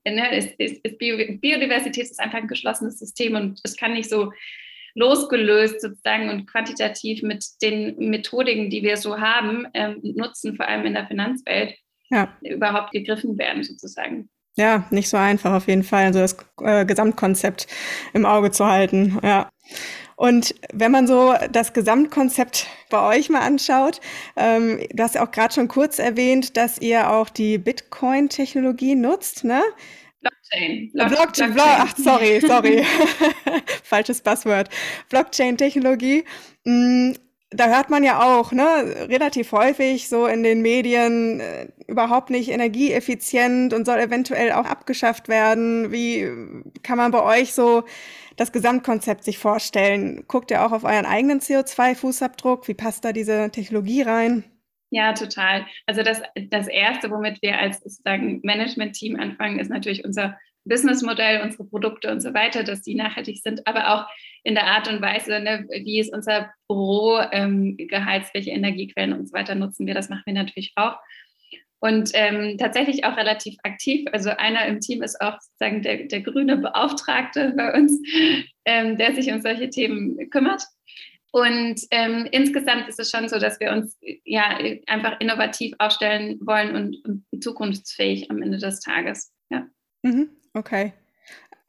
ne, 0.05 0.35
ist, 0.35 0.53
ist, 0.59 0.83
ist 0.83 0.97
Biodiversität 0.97 2.03
ist 2.03 2.19
einfach 2.19 2.39
ein 2.39 2.47
geschlossenes 2.47 2.99
System 2.99 3.35
und 3.35 3.59
es 3.63 3.75
kann 3.75 3.93
nicht 3.93 4.09
so 4.09 4.31
losgelöst 4.95 5.81
sozusagen 5.81 6.29
und 6.29 6.47
quantitativ 6.47 7.21
mit 7.21 7.45
den 7.61 7.95
Methodiken, 7.97 8.69
die 8.69 8.81
wir 8.81 8.97
so 8.97 9.19
haben, 9.19 9.67
ähm, 9.73 9.99
nutzen, 10.01 10.55
vor 10.55 10.67
allem 10.67 10.85
in 10.85 10.93
der 10.93 11.07
Finanzwelt, 11.07 11.75
ja. 12.09 12.35
überhaupt 12.41 12.91
gegriffen 12.91 13.37
werden 13.37 13.63
sozusagen. 13.63 14.29
Ja, 14.57 14.87
nicht 14.89 15.09
so 15.09 15.17
einfach 15.17 15.53
auf 15.53 15.67
jeden 15.67 15.83
Fall, 15.83 16.05
also 16.05 16.19
das 16.19 16.37
äh, 16.61 16.85
Gesamtkonzept 16.85 17.67
im 18.13 18.25
Auge 18.25 18.51
zu 18.51 18.65
halten. 18.65 19.19
Ja. 19.21 19.49
Und 20.15 20.55
wenn 20.71 20.91
man 20.91 21.07
so 21.07 21.33
das 21.51 21.73
Gesamtkonzept 21.73 22.67
bei 22.89 23.17
euch 23.17 23.29
mal 23.29 23.41
anschaut, 23.41 23.99
ähm, 24.37 24.79
du 24.93 25.03
hast 25.03 25.15
ja 25.15 25.25
auch 25.25 25.31
gerade 25.31 25.53
schon 25.53 25.67
kurz 25.67 25.99
erwähnt, 25.99 26.55
dass 26.55 26.79
ihr 26.79 27.11
auch 27.11 27.29
die 27.29 27.57
Bitcoin-Technologie 27.57 28.95
nutzt, 28.95 29.43
ne? 29.43 29.61
Blockchain. 30.25 30.91
Block 30.93 31.09
Blockchain. 31.09 31.53
Blockchain. 31.53 31.79
Ach, 31.79 31.97
sorry, 31.97 32.39
sorry. 32.41 32.85
Falsches 33.83 34.21
Passwort. 34.21 34.69
Blockchain-Technologie. 35.09 36.23
Mm, 36.65 37.13
da 37.51 37.67
hört 37.67 37.89
man 37.89 38.03
ja 38.03 38.21
auch, 38.21 38.51
ne, 38.51 39.07
relativ 39.07 39.51
häufig 39.51 40.09
so 40.09 40.25
in 40.25 40.43
den 40.43 40.61
Medien 40.61 41.39
äh, 41.39 41.67
überhaupt 41.87 42.29
nicht 42.29 42.49
energieeffizient 42.49 43.73
und 43.73 43.85
soll 43.85 43.99
eventuell 43.99 44.51
auch 44.51 44.65
abgeschafft 44.65 45.29
werden. 45.29 45.91
Wie 45.91 46.27
kann 46.83 46.97
man 46.97 47.11
bei 47.11 47.23
euch 47.23 47.53
so 47.53 47.83
das 48.35 48.51
Gesamtkonzept 48.51 49.23
sich 49.23 49.37
vorstellen? 49.37 50.25
Guckt 50.27 50.51
ihr 50.51 50.65
auch 50.65 50.71
auf 50.71 50.83
euren 50.83 51.05
eigenen 51.05 51.39
CO2-Fußabdruck? 51.39 52.67
Wie 52.67 52.73
passt 52.73 53.05
da 53.05 53.13
diese 53.13 53.51
Technologie 53.51 54.01
rein? 54.01 54.43
Ja, 54.91 55.13
total. 55.13 55.65
Also 55.85 56.03
das, 56.03 56.21
das 56.49 56.67
Erste, 56.67 57.09
womit 57.11 57.41
wir 57.41 57.57
als 57.59 58.01
Management-Team 58.05 59.19
anfangen, 59.19 59.59
ist 59.59 59.69
natürlich 59.69 60.05
unser 60.05 60.37
Businessmodell, 60.63 61.41
unsere 61.41 61.65
Produkte 61.65 62.11
und 62.11 62.21
so 62.21 62.33
weiter, 62.33 62.63
dass 62.63 62.81
die 62.81 62.95
nachhaltig 62.95 63.37
sind, 63.37 63.67
aber 63.67 63.93
auch 63.93 64.07
in 64.43 64.55
der 64.55 64.65
Art 64.65 64.87
und 64.87 65.01
Weise, 65.01 65.39
ne, 65.39 65.67
wie 65.69 65.99
ist 65.99 66.13
unser 66.13 66.51
Büro 66.67 67.19
ähm, 67.31 67.77
geheizt, 67.77 68.33
welche 68.33 68.51
Energiequellen 68.51 69.13
und 69.13 69.27
so 69.27 69.33
weiter 69.33 69.53
nutzen 69.53 69.85
wir, 69.85 69.93
das 69.93 70.09
machen 70.09 70.23
wir 70.25 70.33
natürlich 70.33 70.71
auch 70.75 70.97
und 71.85 72.09
ähm, 72.13 72.57
tatsächlich 72.57 73.05
auch 73.05 73.15
relativ 73.15 73.57
aktiv. 73.63 74.07
Also 74.11 74.31
einer 74.31 74.65
im 74.65 74.79
Team 74.79 75.03
ist 75.03 75.21
auch 75.21 75.39
sozusagen 75.39 75.83
der, 75.83 76.05
der 76.05 76.21
grüne 76.21 76.57
Beauftragte 76.57 77.53
bei 77.55 77.73
uns, 77.73 78.01
ähm, 78.65 78.97
der 78.97 79.13
sich 79.13 79.31
um 79.31 79.39
solche 79.41 79.69
Themen 79.69 80.29
kümmert. 80.31 80.63
Und 81.35 81.81
ähm, 81.91 82.29
insgesamt 82.31 82.87
ist 82.87 82.97
es 82.97 83.11
schon 83.11 83.27
so, 83.27 83.39
dass 83.39 83.59
wir 83.59 83.73
uns 83.73 83.99
ja 84.23 84.57
einfach 84.87 85.19
innovativ 85.19 85.75
aufstellen 85.79 86.39
wollen 86.39 86.73
und, 86.73 86.95
und 87.03 87.43
zukunftsfähig 87.43 88.31
am 88.31 88.41
Ende 88.41 88.57
des 88.57 88.79
Tages. 88.79 89.33
Ja. 89.49 89.67
Mhm, 90.01 90.29
okay. 90.53 90.93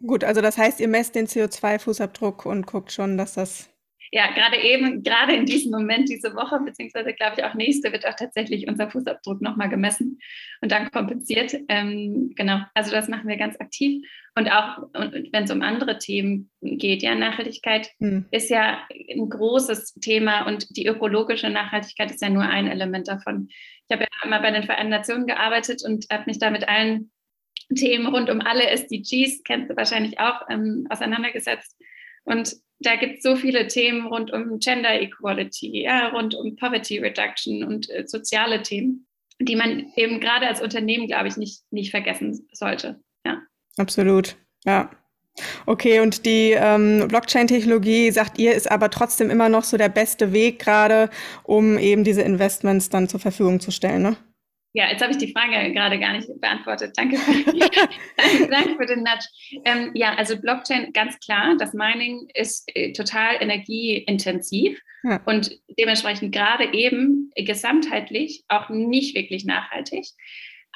Gut, 0.07 0.23
also 0.23 0.41
das 0.41 0.57
heißt, 0.57 0.79
ihr 0.79 0.87
messt 0.87 1.17
den 1.17 1.27
CO2-Fußabdruck 1.27 2.47
und 2.47 2.69
guckt 2.69 2.93
schon, 2.93 3.19
dass 3.19 3.35
das 3.35 3.69
ja, 4.13 4.31
gerade 4.31 4.57
eben, 4.59 5.03
gerade 5.03 5.35
in 5.35 5.47
diesem 5.47 5.73
Moment, 5.73 6.09
diese 6.09 6.33
Woche, 6.37 6.61
beziehungsweise 6.65 7.13
glaube 7.13 7.35
ich 7.39 7.45
auch 7.45 7.55
nächste, 7.55 7.91
wird 7.91 8.07
auch 8.07 8.15
tatsächlich 8.15 8.69
unser 8.69 8.89
Fußabdruck 8.89 9.43
nochmal 9.43 9.69
gemessen 9.69 10.21
und 10.61 10.71
dann 10.71 10.93
kompensiert. 10.93 11.57
Ähm, 11.67 12.33
genau, 12.37 12.61
also 12.75 12.93
das 12.93 13.09
machen 13.09 13.29
wir 13.29 13.37
ganz 13.37 13.59
aktiv. 13.59 14.07
Und 14.39 14.53
auch 14.53 14.89
wenn 14.93 15.45
es 15.45 15.51
um 15.51 15.63
andere 15.63 15.99
Themen 15.99 16.51
geht, 16.61 17.03
ja, 17.03 17.15
Nachhaltigkeit 17.15 17.91
hm. 18.01 18.27
ist 18.31 18.51
ja 18.51 18.87
ein 18.91 19.31
großes 19.31 19.95
Thema 19.95 20.47
und 20.47 20.77
die 20.77 20.87
ökologische 20.87 21.49
Nachhaltigkeit 21.49 22.11
ist 22.11 22.21
ja 22.21 22.29
nur 22.29 22.43
ein 22.43 22.67
Element 22.67 23.09
davon. 23.09 23.49
Ich 23.49 23.95
habe 23.95 24.03
ja 24.03 24.09
immer 24.25 24.43
bei 24.43 24.51
den 24.51 24.65
Vereinten 24.65 24.91
Nationen 24.91 25.27
gearbeitet 25.27 25.83
und 25.83 26.05
habe 26.13 26.25
mich 26.27 26.39
da 26.39 26.51
mit 26.51 26.69
allen 26.69 27.11
Themen 27.75 28.07
rund 28.07 28.29
um 28.29 28.43
alle 28.43 28.69
SDGs, 28.69 29.43
kennst 29.43 29.71
du 29.71 29.77
wahrscheinlich 29.77 30.21
auch, 30.21 30.43
ähm, 30.51 30.87
auseinandergesetzt. 30.91 31.75
Und 32.25 32.57
da 32.81 32.97
gibt 32.97 33.17
es 33.17 33.23
so 33.23 33.37
viele 33.37 33.67
Themen 33.69 34.07
rund 34.07 34.33
um 34.33 34.59
Gender 34.59 35.01
Equality, 35.01 35.83
ja, 35.83 36.09
rund 36.09 36.35
um 36.35 36.57
Poverty 36.57 36.99
Reduction 36.99 37.65
und 37.65 37.89
äh, 37.89 38.07
soziale 38.07 38.61
Themen, 38.63 39.07
die 39.41 39.57
man 39.57 39.93
eben 39.97 40.21
gerade 40.21 40.47
als 40.47 40.61
Unternehmen, 40.61 41.07
glaube 41.07 41.29
ich, 41.29 41.39
nicht, 41.39 41.63
nicht 41.71 41.91
vergessen 41.91 42.47
sollte. 42.53 43.01
Absolut, 43.79 44.37
ja. 44.65 44.91
Okay, 45.67 46.01
und 46.01 46.25
die 46.25 46.53
ähm, 46.53 47.09
Blockchain-Technologie, 47.09 48.11
sagt 48.11 48.39
ihr, 48.39 48.55
ist 48.55 48.71
aber 48.71 48.91
trotzdem 48.91 49.31
immer 49.31 49.49
noch 49.49 49.65
so 49.65 49.77
der 49.77 49.91
beste 49.91 50.33
Weg 50.33 50.59
gerade, 50.59 51.11
um 51.43 51.79
eben 51.79 52.05
diese 52.05 52.23
Investments 52.23 52.89
dann 52.89 53.09
zur 53.09 53.21
Verfügung 53.21 53.61
zu 53.61 53.71
stellen, 53.71 54.03
ne? 54.03 54.17
Ja, 54.73 54.91
jetzt 54.91 55.03
habe 55.03 55.11
ich 55.13 55.17
die 55.17 55.33
Frage 55.33 55.73
gerade 55.73 55.99
gar 55.99 56.13
nicht 56.13 56.29
beantwortet. 56.39 56.93
Danke 56.97 57.17
für, 57.17 57.33
danke, 58.51 58.77
für 58.77 58.85
den 58.85 59.05
Nudge. 59.05 59.27
Ähm, 59.65 59.91
ja, 59.95 60.15
also 60.17 60.39
Blockchain, 60.39 60.93
ganz 60.93 61.19
klar, 61.19 61.57
das 61.59 61.73
Mining 61.73 62.29
ist 62.35 62.71
äh, 62.75 62.93
total 62.93 63.37
energieintensiv 63.41 64.79
ja. 65.03 65.23
und 65.25 65.51
dementsprechend 65.79 66.35
gerade 66.35 66.75
eben 66.75 67.31
gesamtheitlich 67.37 68.45
auch 68.49 68.69
nicht 68.69 69.17
wirklich 69.17 69.47
nachhaltig. 69.47 70.09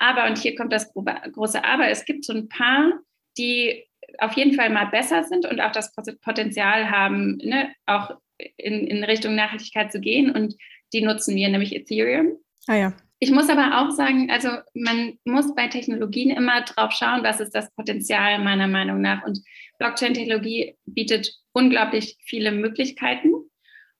Aber, 0.00 0.26
und 0.26 0.38
hier 0.38 0.56
kommt 0.56 0.72
das 0.72 0.92
große 0.92 1.64
Aber, 1.64 1.88
es 1.88 2.04
gibt 2.04 2.24
so 2.24 2.32
ein 2.32 2.48
paar, 2.48 3.00
die 3.38 3.84
auf 4.18 4.32
jeden 4.32 4.54
Fall 4.54 4.70
mal 4.70 4.86
besser 4.86 5.22
sind 5.24 5.46
und 5.46 5.60
auch 5.60 5.72
das 5.72 5.92
Potenzial 6.22 6.90
haben, 6.90 7.36
ne, 7.36 7.72
auch 7.86 8.16
in, 8.56 8.86
in 8.86 9.04
Richtung 9.04 9.34
Nachhaltigkeit 9.34 9.92
zu 9.92 10.00
gehen. 10.00 10.30
Und 10.30 10.56
die 10.92 11.02
nutzen 11.02 11.36
wir, 11.36 11.48
nämlich 11.48 11.74
Ethereum. 11.76 12.38
Ah 12.66 12.76
ja. 12.76 12.92
Ich 13.22 13.30
muss 13.30 13.50
aber 13.50 13.78
auch 13.78 13.90
sagen, 13.90 14.30
also 14.30 14.48
man 14.72 15.18
muss 15.24 15.54
bei 15.54 15.68
Technologien 15.68 16.30
immer 16.30 16.62
drauf 16.62 16.92
schauen, 16.92 17.22
was 17.22 17.38
ist 17.38 17.54
das 17.54 17.70
Potenzial 17.74 18.38
meiner 18.38 18.66
Meinung 18.66 19.02
nach. 19.02 19.22
Und 19.24 19.40
Blockchain-Technologie 19.78 20.76
bietet 20.86 21.30
unglaublich 21.52 22.16
viele 22.24 22.50
Möglichkeiten 22.50 23.34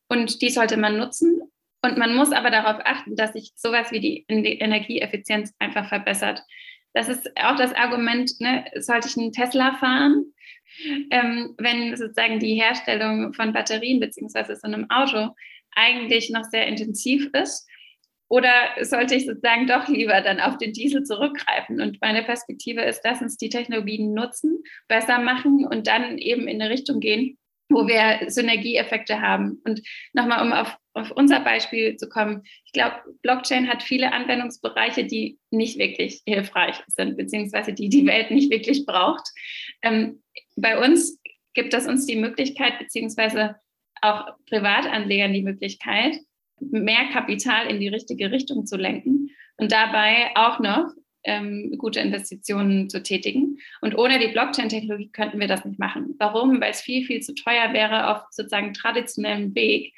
und 0.09 0.41
die 0.41 0.49
sollte 0.49 0.79
man 0.79 0.97
nutzen. 0.97 1.43
Und 1.83 1.97
man 1.97 2.15
muss 2.15 2.33
aber 2.33 2.51
darauf 2.51 2.81
achten, 2.85 3.17
dass 3.17 3.33
sich 3.33 3.53
sowas 3.57 3.91
wie 3.91 4.01
die, 4.01 4.25
Energieeffizienz 4.29 5.55
einfach 5.59 5.89
verbessert. 5.89 6.43
Das 6.93 7.09
ist 7.09 7.31
auch 7.37 7.57
das 7.57 7.75
Argument, 7.75 8.31
ne, 8.41 8.65
sollte 8.79 9.09
ich 9.09 9.17
einen 9.17 9.33
Tesla 9.33 9.77
fahren, 9.77 10.35
ähm, 11.11 11.55
wenn 11.59 11.97
sozusagen 11.97 12.39
die 12.39 12.61
Herstellung 12.61 13.33
von 13.33 13.53
Batterien 13.53 14.01
beziehungsweise 14.01 14.57
so 14.57 14.67
einem 14.67 14.91
Auto 14.91 15.35
eigentlich 15.75 16.31
noch 16.31 16.45
sehr 16.45 16.67
intensiv 16.67 17.31
ist 17.33 17.69
oder 18.31 18.53
sollte 18.83 19.17
ich 19.17 19.27
sozusagen 19.27 19.67
doch 19.67 19.89
lieber 19.89 20.21
dann 20.21 20.39
auf 20.39 20.57
den 20.57 20.73
Diesel 20.73 21.03
zurückgreifen? 21.03 21.81
Und 21.81 21.99
meine 22.01 22.23
Perspektive 22.23 22.83
ist, 22.83 23.03
dass 23.03 23.21
uns 23.21 23.37
die 23.37 23.49
Technologien 23.49 24.15
nutzen, 24.15 24.63
besser 24.87 25.19
machen 25.19 25.67
und 25.67 25.89
dann 25.89 26.17
eben 26.17 26.47
in 26.47 26.63
eine 26.63 26.71
Richtung 26.71 27.01
gehen, 27.01 27.39
wo 27.69 27.89
wir 27.89 28.31
Synergieeffekte 28.31 29.21
haben. 29.21 29.61
Und 29.65 29.83
nochmal, 30.13 30.47
um 30.47 30.53
auf, 30.53 30.77
auf 30.95 31.11
unser 31.13 31.41
Beispiel 31.41 31.97
zu 31.97 32.09
kommen, 32.09 32.43
ich 32.65 32.73
glaube, 32.73 32.97
Blockchain 33.23 33.69
hat 33.69 33.83
viele 33.83 34.13
Anwendungsbereiche, 34.13 35.05
die 35.05 35.39
nicht 35.51 35.79
wirklich 35.79 36.23
hilfreich 36.27 36.83
sind, 36.89 37.17
beziehungsweise 37.17 37.73
die 37.73 37.89
die 37.89 38.07
Welt 38.07 38.31
nicht 38.31 38.51
wirklich 38.51 38.87
braucht. 38.87 39.29
Ähm, 39.83 40.23
bei 40.57 40.79
uns 40.79 41.21
gibt 41.55 41.75
es 41.75 41.87
uns 41.87 42.07
die 42.07 42.17
Möglichkeit, 42.17 42.79
beziehungsweise 42.79 43.57
auch 44.03 44.27
Privatanlegern 44.49 45.33
die 45.33 45.43
Möglichkeit, 45.43 46.17
mehr 46.61 47.07
Kapital 47.13 47.67
in 47.71 47.81
die 47.81 47.89
richtige 47.89 48.31
Richtung 48.31 48.67
zu 48.67 48.77
lenken 48.77 49.31
und 49.57 49.73
dabei 49.73 50.31
auch 50.35 50.59
noch 50.59 50.91
ähm, 51.25 51.75
gute 51.77 52.01
Investitionen 52.01 52.89
zu 52.89 53.03
tätigen. 53.03 53.59
Und 53.81 53.97
ohne 53.97 54.19
die 54.19 54.29
Blockchain-Technologie 54.29 55.11
könnten 55.13 55.39
wir 55.39 55.49
das 55.49 55.65
nicht 55.65 55.79
machen. 55.79 56.15
Warum? 56.19 56.61
Weil 56.61 56.71
es 56.71 56.81
viel, 56.81 57.05
viel 57.05 57.21
zu 57.21 57.35
teuer 57.35 57.73
wäre, 57.73 58.09
auf 58.11 58.23
sozusagen 58.31 58.73
traditionellem 58.73 59.55
Weg 59.55 59.95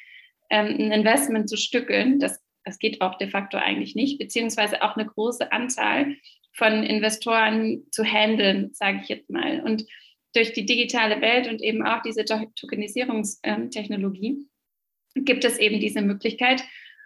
ein 0.52 0.92
Investment 0.92 1.48
zu 1.48 1.56
stückeln. 1.56 2.18
Das, 2.18 2.40
das 2.64 2.78
geht 2.78 3.00
auch 3.00 3.16
de 3.18 3.28
facto 3.28 3.56
eigentlich 3.56 3.94
nicht, 3.94 4.18
beziehungsweise 4.18 4.82
auch 4.82 4.96
eine 4.96 5.06
große 5.06 5.52
Anzahl 5.52 6.16
von 6.54 6.82
Investoren 6.82 7.84
zu 7.90 8.04
handeln, 8.04 8.70
sage 8.72 9.00
ich 9.02 9.08
jetzt 9.08 9.30
mal. 9.30 9.60
Und 9.60 9.86
durch 10.34 10.52
die 10.52 10.66
digitale 10.66 11.20
Welt 11.20 11.48
und 11.48 11.62
eben 11.62 11.84
auch 11.84 12.02
diese 12.02 12.24
Tokenisierungstechnologie 12.24 14.46
gibt 15.14 15.44
es 15.44 15.58
eben 15.58 15.80
diese 15.80 16.02
Möglichkeit. 16.02 16.62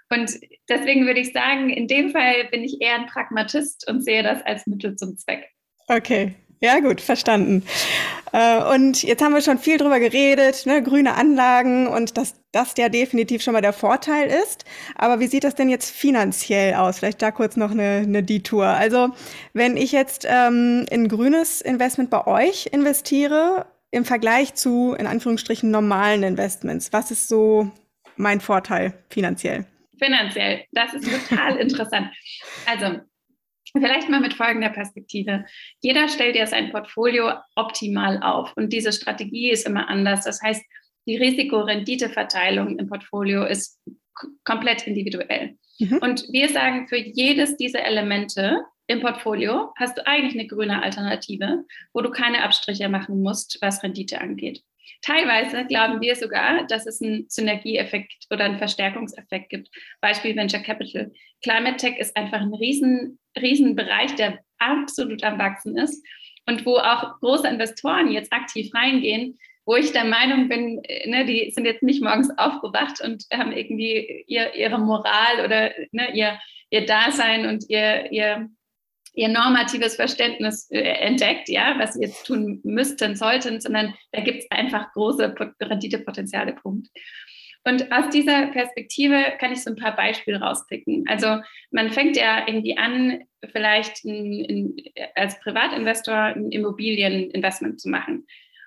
Und 0.09 0.39
deswegen 0.69 1.07
würde 1.07 1.21
ich 1.21 1.33
sagen, 1.33 1.71
in 1.71 1.89
dem 1.89 2.11
Fall 2.11 2.45
bin 2.51 2.63
ich 2.63 2.81
eher 2.81 2.95
ein 2.95 3.07
Pragmatist 3.07 3.89
und 3.89 4.03
sehe 4.03 4.23
das 4.23 4.43
als 4.43 4.67
Mittel 4.67 4.97
zum 4.97 5.17
Zweck. 5.17 5.51
Okay, 5.89 6.35
ja 6.61 6.81
gut, 6.81 7.01
verstanden. 7.01 7.65
Äh, 8.33 8.75
und 8.75 9.03
jetzt 9.03 9.23
haben 9.23 9.35
wir 9.35 9.41
schon 9.41 9.59
viel 9.59 9.79
drüber 9.79 10.01
geredet, 10.01 10.67
ne, 10.67 10.83
grüne 10.83 11.15
Anlagen 11.15 11.87
und 11.87 12.17
dass 12.17 12.35
das 12.53 12.75
ja 12.77 12.89
definitiv 12.89 13.43
schon 13.43 13.53
mal 13.53 13.61
der 13.61 13.73
Vorteil 13.73 14.29
ist. 14.29 14.65
Aber 14.95 15.21
wie 15.21 15.27
sieht 15.27 15.45
das 15.45 15.55
denn 15.55 15.69
jetzt 15.69 15.91
finanziell 15.91 16.75
aus? 16.75 16.99
Vielleicht 16.99 17.23
da 17.23 17.31
kurz 17.31 17.57
noch 17.57 17.71
eine, 17.71 18.03
eine 18.05 18.23
Detour. 18.23 18.67
Also 18.67 19.11
wenn 19.53 19.77
ich 19.77 19.93
jetzt 19.93 20.27
ähm, 20.29 20.87
in 20.91 21.09
grünes 21.09 21.61
Investment 21.61 22.11
bei 22.11 22.27
euch 22.27 22.67
investiere, 22.73 23.67
im 23.91 24.05
Vergleich 24.05 24.55
zu, 24.55 24.95
in 24.99 25.07
Anführungsstrichen, 25.07 25.71
normalen 25.71 26.23
Investments, 26.23 26.93
was 26.93 27.11
ist 27.11 27.29
so 27.29 27.71
mein 28.17 28.41
Vorteil 28.41 28.93
finanziell? 29.09 29.65
Finanziell, 29.99 30.65
das 30.73 30.93
ist 30.93 31.09
total 31.11 31.57
interessant. 31.59 32.09
Also, 32.67 33.01
vielleicht 33.73 34.09
mal 34.09 34.21
mit 34.21 34.35
folgender 34.35 34.71
Perspektive. 34.71 35.45
Jeder 35.81 36.09
stellt 36.09 36.37
ja 36.37 36.47
sein 36.47 36.71
Portfolio 36.71 37.33
optimal 37.55 38.23
auf 38.23 38.53
und 38.57 38.73
diese 38.73 38.93
Strategie 38.93 39.51
ist 39.51 39.67
immer 39.67 39.89
anders. 39.89 40.25
Das 40.25 40.43
heißt, 40.43 40.63
die 41.07 41.17
Risiko-Rendite-Verteilung 41.17 42.79
im 42.79 42.89
Portfolio 42.89 43.45
ist 43.45 43.81
komplett 44.45 44.87
individuell. 44.87 45.57
Mhm. 45.79 45.99
Und 45.99 46.25
wir 46.31 46.49
sagen, 46.49 46.89
für 46.89 46.97
jedes 46.97 47.57
dieser 47.57 47.85
Elemente 47.85 48.63
im 48.87 49.01
Portfolio 49.01 49.73
hast 49.77 49.99
du 49.99 50.07
eigentlich 50.07 50.35
eine 50.35 50.47
grüne 50.47 50.83
Alternative, 50.83 51.65
wo 51.93 52.01
du 52.01 52.11
keine 52.11 52.43
Abstriche 52.43 52.89
machen 52.89 53.21
musst, 53.21 53.59
was 53.61 53.83
Rendite 53.83 54.21
angeht. 54.21 54.63
Teilweise 55.03 55.67
glauben 55.67 56.01
wir 56.01 56.15
sogar, 56.17 56.67
dass 56.67 56.87
es 56.87 57.03
einen 57.03 57.27
Synergieeffekt 57.29 58.27
oder 58.31 58.45
einen 58.45 58.59
Verstärkungseffekt 58.59 59.51
gibt. 59.51 59.69
Beispiel 60.01 60.37
Venture 60.37 60.61
Capital. 60.61 61.13
Climate 61.43 61.77
Tech 61.77 61.99
ist 61.99 62.17
einfach 62.17 62.41
ein 62.41 62.55
riesen, 62.55 63.19
riesen 63.41 63.77
Bereich, 63.77 64.15
der 64.15 64.39
absolut 64.59 65.23
am 65.25 65.39
Wachsen 65.39 65.77
ist 65.77 66.05
und 66.47 66.65
wo 66.65 66.77
auch 66.77 67.19
große 67.21 67.49
Investoren 67.49 68.11
jetzt 68.11 68.33
aktiv 68.33 68.73
reingehen, 68.75 69.39
wo 69.65 69.75
ich 69.75 69.93
der 69.93 70.05
Meinung 70.05 70.49
bin, 70.49 70.81
ne, 71.07 71.25
die 71.27 71.51
sind 71.51 71.65
jetzt 71.65 71.83
nicht 71.83 72.03
morgens 72.03 72.31
aufgewacht 72.39 73.01
und 73.03 73.25
haben 73.33 73.53
irgendwie 73.53 74.25
ihr, 74.29 74.55
ihre 74.55 74.79
Moral 74.79 75.45
oder 75.45 75.73
ne, 75.91 76.15
ihr, 76.15 76.39
ihr 76.71 76.87
Dasein 76.87 77.47
und 77.47 77.65
ihr, 77.69 78.11
ihr 78.13 78.49
ihr 79.17 79.29
normatives 79.29 79.97
Verständnis 79.97 80.71
äh, 80.71 80.79
entdeckt, 80.79 81.49
ja, 81.49 81.75
was 81.79 81.95
sie 81.95 82.03
jetzt 82.03 82.27
tun 82.27 82.61
müssten, 82.63 83.17
sollten, 83.17 83.61
sondern 83.61 83.95
da 84.13 84.21
gibt 84.21 84.41
es 84.43 84.51
einfach 84.51 84.93
große 84.93 85.35
Renditepotenziale. 85.61 86.53
Punkt. 86.53 86.89
Und 87.67 87.91
aus 87.91 88.11
dieser 88.11 88.47
Perspektive 88.47 89.33
kann 89.41 89.51
ich 89.51 89.65
so 89.65 89.71
ein 89.71 89.77
paar 89.77 89.97
Beispiele 89.97 90.41
rauspicken. 90.41 91.05
Also 91.09 91.41
man 91.73 91.91
fängt 91.91 92.17
ja 92.17 92.47
irgendwie 92.47 92.79
an, 92.79 93.25
vielleicht 93.51 94.05
in, 94.05 94.45
in, 94.45 94.77
als 95.17 95.41
Privatinvestor 95.41 96.15
ein 96.15 96.53
Immobilieninvestment 96.53 97.81
zu 97.81 97.89
machen. 97.89 98.25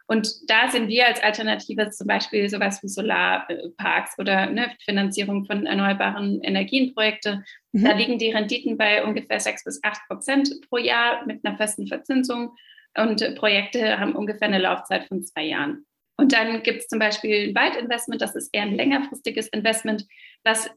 Und 0.07 0.49
da 0.49 0.67
sind 0.67 0.89
wir 0.89 1.07
als 1.07 1.23
Alternative 1.23 1.91
zum 1.91 2.07
Beispiel 2.07 2.49
sowas 2.49 2.83
wie 2.83 2.89
Solarparks 2.89 4.19
oder 4.19 4.49
ne, 4.49 4.71
Finanzierung 4.83 5.45
von 5.45 5.65
erneuerbaren 5.65 6.41
Energienprojekte. 6.41 7.43
Mhm. 7.71 7.83
Da 7.85 7.93
liegen 7.93 8.17
die 8.17 8.31
Renditen 8.31 8.77
bei 8.77 9.05
ungefähr 9.05 9.39
sechs 9.39 9.63
bis 9.63 9.81
acht 9.81 10.01
Prozent 10.07 10.49
pro 10.67 10.77
Jahr 10.77 11.25
mit 11.25 11.45
einer 11.45 11.55
festen 11.55 11.87
Verzinsung. 11.87 12.53
Und 12.97 13.35
Projekte 13.35 13.97
haben 13.97 14.13
ungefähr 14.13 14.49
eine 14.49 14.59
Laufzeit 14.59 15.05
von 15.05 15.23
zwei 15.23 15.45
Jahren. 15.45 15.85
Und 16.19 16.33
dann 16.33 16.63
gibt 16.63 16.81
es 16.81 16.87
zum 16.87 16.99
Beispiel 16.99 17.49
ein 17.49 17.55
Waldinvestment, 17.55 18.21
das 18.21 18.35
ist 18.35 18.49
eher 18.51 18.63
ein 18.63 18.75
längerfristiges 18.75 19.47
Investment, 19.47 20.05
was 20.43 20.69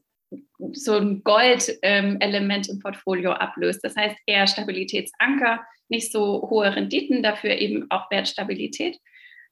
so 0.71 0.93
ein 0.93 1.21
Gold-Element 1.25 2.69
im 2.69 2.79
Portfolio 2.79 3.33
ablöst. 3.33 3.83
Das 3.83 3.93
heißt 3.97 4.15
eher 4.25 4.47
Stabilitätsanker, 4.47 5.61
nicht 5.89 6.13
so 6.13 6.47
hohe 6.49 6.73
Renditen, 6.73 7.21
dafür 7.21 7.57
eben 7.57 7.91
auch 7.91 8.09
Wertstabilität. 8.09 8.97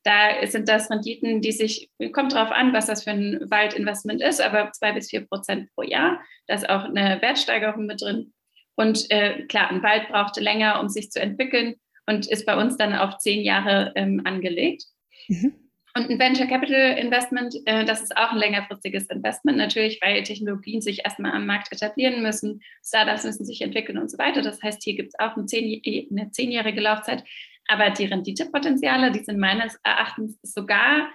Da 0.04 0.48
sind 0.48 0.70
das 0.70 0.90
Renditen, 0.90 1.42
die 1.42 1.52
sich, 1.52 1.92
kommt 2.14 2.34
drauf 2.34 2.52
an, 2.52 2.72
was 2.72 2.86
das 2.86 3.04
für 3.04 3.12
ein 3.12 3.52
Waldinvestment 3.52 4.22
ist, 4.22 4.40
aber 4.40 4.72
zwei 4.72 4.94
bis 4.94 5.10
vier 5.10 5.28
Prozent 5.28 5.70
pro 5.76 5.84
Jahr. 5.84 6.22
Da 6.48 6.56
ist 6.56 6.70
auch 6.70 6.86
eine 6.86 7.22
Wertsteigerung 7.22 7.86
mit 7.86 8.02
drin. 8.02 8.34
Und 8.76 9.12
äh, 9.12 9.44
klar, 9.48 9.70
ein 9.70 9.84
Wald 9.84 10.08
braucht 10.08 10.40
länger, 10.40 10.80
um 10.80 10.88
sich 10.88 11.12
zu 11.12 11.20
entwickeln 11.22 11.76
und 12.06 12.28
ist 12.28 12.46
bei 12.46 12.56
uns 12.56 12.78
dann 12.78 12.96
auf 12.96 13.18
zehn 13.18 13.44
Jahre 13.44 13.92
ähm, 13.96 14.22
angelegt. 14.24 14.86
Mhm. 15.28 15.54
Und 15.96 16.10
ein 16.10 16.20
Venture 16.20 16.48
Capital 16.48 16.98
Investment, 16.98 17.56
äh, 17.66 17.84
das 17.86 18.02
ist 18.02 18.16
auch 18.16 18.32
ein 18.32 18.38
längerfristiges 18.38 19.08
Investment, 19.08 19.58
natürlich, 19.58 20.00
weil 20.02 20.24
Technologien 20.24 20.82
sich 20.82 21.04
erstmal 21.04 21.34
am 21.34 21.46
Markt 21.46 21.72
etablieren 21.72 22.22
müssen, 22.22 22.62
Startups 22.86 23.24
müssen 23.24 23.46
sich 23.46 23.62
entwickeln 23.62 23.98
und 23.98 24.10
so 24.10 24.18
weiter. 24.18 24.42
Das 24.42 24.62
heißt, 24.62 24.82
hier 24.84 24.96
gibt 24.96 25.10
es 25.10 25.20
auch 25.20 25.36
eine, 25.36 25.46
zehn, 25.46 25.82
eine 26.12 26.32
zehnjährige 26.32 26.82
Laufzeit. 26.82 27.24
Aber 27.68 27.90
die 27.90 28.06
Renditepotenziale, 28.06 29.12
die 29.12 29.24
sind 29.24 29.40
meines 29.40 29.78
Erachtens 29.84 30.38
sogar 30.44 31.10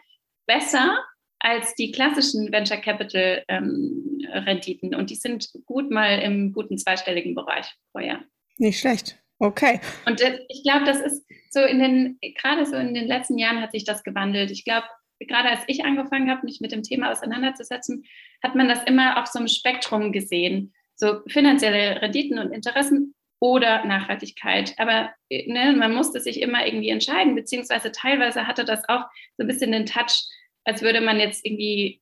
besser 0.47 0.99
als 1.39 1.75
die 1.75 1.93
klassischen 1.93 2.51
Venture 2.53 2.79
Capital 2.79 3.45
ähm, 3.49 4.19
Renditen. 4.31 4.95
Und 4.95 5.11
die 5.11 5.17
sind 5.17 5.51
gut 5.65 5.91
mal 5.91 6.19
im 6.19 6.53
guten 6.53 6.79
zweistelligen 6.79 7.35
Bereich 7.35 7.67
pro 7.93 8.01
Jahr. 8.01 8.25
Nicht 8.59 8.81
schlecht. 8.81 9.23
Okay. 9.39 9.81
Und 10.07 10.21
ich 10.49 10.63
glaube, 10.63 10.85
das 10.85 11.01
ist 11.01 11.27
so 11.51 11.61
in 11.61 11.79
den, 11.79 12.19
gerade 12.41 12.65
so 12.65 12.77
in 12.77 12.95
den 12.95 13.07
letzten 13.07 13.39
Jahren 13.39 13.61
hat 13.61 13.73
sich 13.73 13.85
das 13.85 14.03
gewandelt. 14.03 14.51
Ich 14.51 14.65
glaube, 14.65 14.87
gerade 15.21 15.51
als 15.51 15.61
ich 15.67 15.85
angefangen 15.85 16.31
habe, 16.31 16.45
mich 16.45 16.61
mit 16.61 16.73
dem 16.73 16.83
Thema 16.83 17.11
auseinanderzusetzen, 17.11 18.05
hat 18.43 18.55
man 18.55 18.69
das 18.69 18.83
immer 18.85 19.21
auf 19.21 19.27
so 19.27 19.39
einem 19.39 19.49
Spektrum 19.49 20.13
gesehen. 20.13 20.73
So 20.95 21.21
finanzielle 21.27 22.01
Renditen 22.01 22.39
und 22.39 22.53
Interessen 22.53 23.15
oder 23.41 23.85
Nachhaltigkeit. 23.85 24.75
Aber 24.79 25.11
äh, 25.29 25.51
ne, 25.51 25.77
man 25.77 25.95
musste 25.95 26.21
sich 26.21 26.41
immer 26.41 26.67
irgendwie 26.67 26.89
entscheiden, 26.89 27.35
beziehungsweise 27.35 27.93
teilweise 27.93 28.47
hatte 28.47 28.65
das 28.65 28.89
auch 28.89 29.05
so 29.37 29.45
ein 29.45 29.47
bisschen 29.47 29.73
den 29.73 29.87
Touch, 29.87 30.25
als 30.65 30.83
würde 30.83 31.01
man 31.01 31.21
jetzt 31.21 31.45
irgendwie 31.45 32.01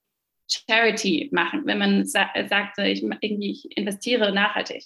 Charity 0.49 1.31
machen, 1.33 1.62
wenn 1.66 1.79
man 1.79 2.07
sa 2.07 2.31
sagte, 2.49 2.87
ich, 2.87 3.03
irgendwie, 3.03 3.51
ich 3.51 3.77
investiere 3.77 4.33
nachhaltig. 4.33 4.85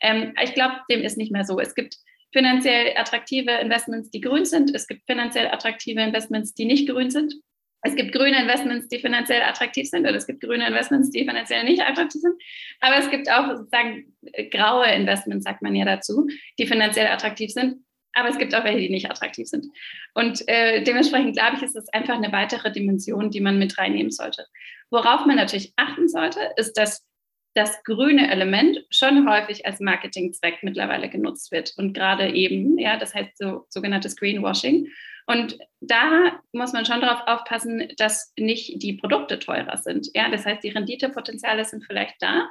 Ähm, 0.00 0.34
ich 0.42 0.54
glaube, 0.54 0.76
dem 0.90 1.02
ist 1.02 1.16
nicht 1.16 1.32
mehr 1.32 1.44
so. 1.44 1.58
Es 1.58 1.74
gibt 1.74 1.96
finanziell 2.32 2.96
attraktive 2.96 3.52
Investments, 3.52 4.10
die 4.10 4.20
grün 4.20 4.44
sind. 4.44 4.74
Es 4.74 4.86
gibt 4.86 5.02
finanziell 5.06 5.48
attraktive 5.48 6.00
Investments, 6.00 6.54
die 6.54 6.66
nicht 6.66 6.88
grün 6.88 7.10
sind. 7.10 7.34
Es 7.82 7.94
gibt 7.94 8.12
grüne 8.12 8.40
Investments, 8.42 8.88
die 8.88 8.98
finanziell 8.98 9.42
attraktiv 9.42 9.88
sind, 9.88 10.00
oder 10.00 10.16
es 10.16 10.26
gibt 10.26 10.40
grüne 10.40 10.66
Investments, 10.66 11.10
die 11.10 11.24
finanziell 11.24 11.62
nicht 11.62 11.80
attraktiv 11.80 12.20
sind. 12.20 12.34
Aber 12.80 12.96
es 12.96 13.08
gibt 13.10 13.30
auch 13.30 13.56
sozusagen 13.56 14.16
graue 14.50 14.92
Investments, 14.92 15.44
sagt 15.44 15.62
man 15.62 15.76
ja 15.76 15.84
dazu, 15.84 16.26
die 16.58 16.66
finanziell 16.66 17.06
attraktiv 17.06 17.52
sind. 17.52 17.84
Aber 18.14 18.30
es 18.30 18.38
gibt 18.38 18.52
auch 18.54 18.64
welche, 18.64 18.80
die 18.80 18.90
nicht 18.90 19.08
attraktiv 19.08 19.46
sind. 19.46 19.66
Und 20.14 20.42
äh, 20.48 20.82
dementsprechend 20.82 21.36
glaube 21.36 21.56
ich, 21.56 21.62
ist 21.62 21.76
es 21.76 21.88
einfach 21.90 22.16
eine 22.16 22.32
weitere 22.32 22.72
Dimension, 22.72 23.30
die 23.30 23.40
man 23.40 23.60
mit 23.60 23.78
reinnehmen 23.78 24.10
sollte. 24.10 24.46
Worauf 24.90 25.24
man 25.24 25.36
natürlich 25.36 25.72
achten 25.76 26.08
sollte, 26.08 26.40
ist, 26.56 26.76
dass 26.76 27.06
das 27.54 27.82
grüne 27.82 28.30
Element 28.30 28.84
schon 28.90 29.28
häufig 29.28 29.66
als 29.66 29.80
Marketingzweck 29.80 30.62
mittlerweile 30.62 31.08
genutzt 31.08 31.50
wird 31.50 31.74
und 31.76 31.92
gerade 31.92 32.32
eben, 32.32 32.78
ja, 32.78 32.96
das 32.98 33.14
heißt 33.14 33.36
so 33.36 33.66
sogenanntes 33.68 34.16
Greenwashing. 34.16 34.88
Und 35.26 35.58
da 35.80 36.40
muss 36.52 36.72
man 36.72 36.86
schon 36.86 37.00
darauf 37.00 37.20
aufpassen, 37.26 37.88
dass 37.98 38.32
nicht 38.38 38.82
die 38.82 38.94
Produkte 38.94 39.38
teurer 39.38 39.76
sind. 39.76 40.08
Ja, 40.14 40.30
das 40.30 40.46
heißt, 40.46 40.62
die 40.62 40.70
Renditepotenziale 40.70 41.64
sind 41.64 41.84
vielleicht 41.84 42.16
da, 42.20 42.48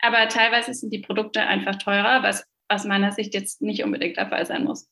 aber 0.00 0.28
teilweise 0.28 0.74
sind 0.74 0.92
die 0.92 0.98
Produkte 0.98 1.42
einfach 1.42 1.76
teurer, 1.76 2.22
was 2.22 2.44
aus 2.68 2.84
meiner 2.84 3.12
Sicht 3.12 3.34
jetzt 3.34 3.62
nicht 3.62 3.84
unbedingt 3.84 4.16
der 4.16 4.28
Fall 4.28 4.44
sein 4.44 4.64
muss. 4.64 4.88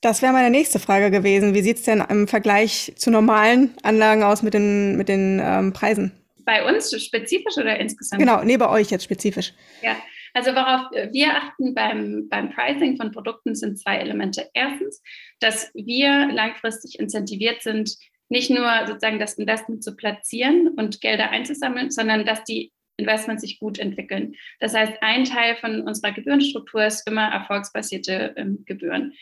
Das 0.00 0.22
wäre 0.22 0.32
meine 0.32 0.50
nächste 0.50 0.78
Frage 0.78 1.10
gewesen. 1.10 1.54
Wie 1.54 1.62
sieht 1.62 1.78
es 1.78 1.82
denn 1.82 2.02
im 2.08 2.28
Vergleich 2.28 2.92
zu 2.96 3.10
normalen 3.10 3.74
Anlagen 3.82 4.22
aus 4.22 4.42
mit 4.42 4.54
den, 4.54 4.96
mit 4.96 5.08
den 5.08 5.40
ähm, 5.42 5.72
Preisen? 5.72 6.12
Bei 6.46 6.66
uns 6.66 6.90
spezifisch 7.02 7.58
oder 7.58 7.78
insgesamt? 7.78 8.20
Genau, 8.20 8.42
nee, 8.42 8.56
bei 8.56 8.70
euch 8.70 8.90
jetzt 8.90 9.04
spezifisch. 9.04 9.52
Ja, 9.82 9.96
also 10.32 10.52
worauf 10.52 10.90
wir 11.12 11.34
achten 11.34 11.74
beim, 11.74 12.28
beim 12.30 12.50
Pricing 12.50 12.96
von 12.96 13.10
Produkten 13.10 13.54
sind 13.54 13.78
zwei 13.78 13.96
Elemente. 13.96 14.48
Erstens, 14.54 15.02
dass 15.40 15.70
wir 15.74 16.32
langfristig 16.32 16.98
incentiviert 16.98 17.62
sind, 17.62 17.96
nicht 18.28 18.50
nur 18.50 18.70
sozusagen 18.86 19.18
das 19.18 19.34
Investment 19.34 19.84
zu 19.84 19.94
platzieren 19.94 20.68
und 20.76 21.00
Gelder 21.00 21.30
einzusammeln, 21.30 21.90
sondern 21.90 22.24
dass 22.24 22.44
die 22.44 22.72
Investments 22.96 23.42
sich 23.42 23.58
gut 23.58 23.78
entwickeln. 23.78 24.34
Das 24.58 24.74
heißt, 24.74 24.94
ein 25.00 25.24
Teil 25.24 25.56
von 25.56 25.82
unserer 25.82 26.12
Gebührenstruktur 26.12 26.86
ist 26.86 27.06
immer 27.06 27.28
erfolgsbasierte 27.28 28.34
ähm, 28.36 28.64
Gebühren. 28.66 29.12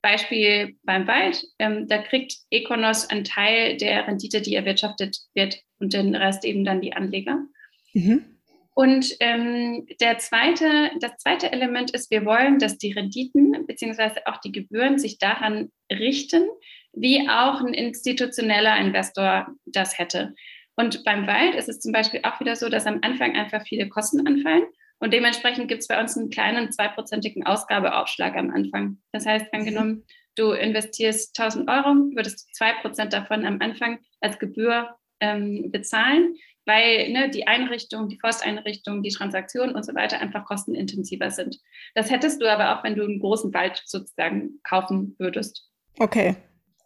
Beispiel 0.00 0.76
beim 0.84 1.06
Wald, 1.06 1.44
ähm, 1.58 1.88
da 1.88 1.98
kriegt 1.98 2.34
Econos 2.50 3.10
einen 3.10 3.24
Teil 3.24 3.76
der 3.76 4.06
Rendite, 4.06 4.40
die 4.40 4.54
erwirtschaftet 4.54 5.18
wird, 5.34 5.60
und 5.80 5.92
den 5.92 6.14
Rest 6.14 6.44
eben 6.44 6.64
dann 6.64 6.80
die 6.80 6.92
Anleger. 6.92 7.38
Mhm. 7.94 8.24
Und 8.74 9.16
ähm, 9.18 9.88
der 10.00 10.18
zweite, 10.18 10.92
das 11.00 11.16
zweite 11.18 11.50
Element 11.50 11.90
ist, 11.90 12.12
wir 12.12 12.24
wollen, 12.24 12.60
dass 12.60 12.78
die 12.78 12.92
Renditen 12.92 13.66
bzw. 13.66 14.20
auch 14.26 14.36
die 14.36 14.52
Gebühren 14.52 15.00
sich 15.00 15.18
daran 15.18 15.72
richten, 15.90 16.44
wie 16.92 17.28
auch 17.28 17.60
ein 17.60 17.74
institutioneller 17.74 18.78
Investor 18.78 19.48
das 19.66 19.98
hätte. 19.98 20.34
Und 20.76 21.02
beim 21.02 21.26
Wald 21.26 21.56
ist 21.56 21.68
es 21.68 21.80
zum 21.80 21.90
Beispiel 21.90 22.20
auch 22.22 22.38
wieder 22.38 22.54
so, 22.54 22.68
dass 22.68 22.86
am 22.86 23.00
Anfang 23.02 23.34
einfach 23.34 23.66
viele 23.66 23.88
Kosten 23.88 24.24
anfallen. 24.28 24.62
Und 25.00 25.12
dementsprechend 25.12 25.66
gibt 25.66 25.82
es 25.82 25.88
bei 25.88 26.00
uns 26.00 26.16
einen 26.16 26.30
kleinen 26.30 26.70
zweiprozentigen 26.70 27.44
Ausgabeaufschlag 27.44 28.36
am 28.36 28.50
Anfang. 28.50 28.98
Das 29.10 29.26
heißt, 29.26 29.52
mhm. 29.52 29.58
angenommen, 29.58 30.04
du 30.36 30.52
investierst 30.52 31.38
1000 31.38 31.68
Euro, 31.68 31.94
würdest 32.14 32.46
du 32.46 32.52
zwei 32.52 32.74
Prozent 32.80 33.12
davon 33.12 33.44
am 33.44 33.60
Anfang 33.60 33.98
als 34.20 34.38
Gebühr 34.38 34.96
ähm, 35.20 35.70
bezahlen, 35.70 36.34
weil 36.64 37.10
ne, 37.10 37.30
die 37.30 37.46
Einrichtung, 37.46 38.08
die 38.08 38.18
Forsteinrichtung, 38.18 39.02
die 39.02 39.10
Transaktionen 39.10 39.74
und 39.74 39.84
so 39.84 39.94
weiter 39.94 40.20
einfach 40.20 40.44
kostenintensiver 40.44 41.30
sind. 41.30 41.58
Das 41.94 42.10
hättest 42.10 42.42
du 42.42 42.50
aber 42.50 42.76
auch, 42.76 42.84
wenn 42.84 42.94
du 42.94 43.04
einen 43.04 43.20
großen 43.20 43.52
Wald 43.54 43.82
sozusagen 43.86 44.60
kaufen 44.62 45.16
würdest. 45.18 45.68
Okay, 45.98 46.36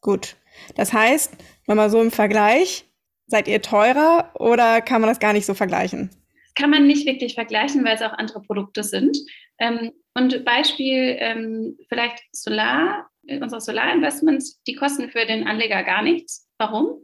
gut. 0.00 0.36
Das 0.76 0.92
heißt, 0.92 1.36
nochmal 1.66 1.90
so 1.90 2.00
im 2.00 2.10
Vergleich, 2.10 2.84
seid 3.26 3.48
ihr 3.48 3.60
teurer 3.60 4.30
oder 4.38 4.80
kann 4.80 5.00
man 5.00 5.08
das 5.08 5.18
gar 5.18 5.32
nicht 5.32 5.46
so 5.46 5.54
vergleichen? 5.54 6.10
Das 6.44 6.54
kann 6.54 6.70
man 6.70 6.86
nicht 6.86 7.06
wirklich 7.06 7.34
vergleichen, 7.34 7.84
weil 7.84 7.96
es 7.96 8.02
auch 8.02 8.12
andere 8.12 8.42
Produkte 8.42 8.84
sind. 8.84 9.18
Ähm, 9.58 9.92
und 10.14 10.44
Beispiel 10.44 11.16
ähm, 11.18 11.78
vielleicht 11.88 12.22
Solar, 12.32 13.08
unsere 13.22 13.60
Solarinvestments, 13.60 14.62
die 14.64 14.74
kosten 14.74 15.10
für 15.10 15.24
den 15.26 15.46
Anleger 15.46 15.82
gar 15.82 16.02
nichts. 16.02 16.48
Warum? 16.58 17.02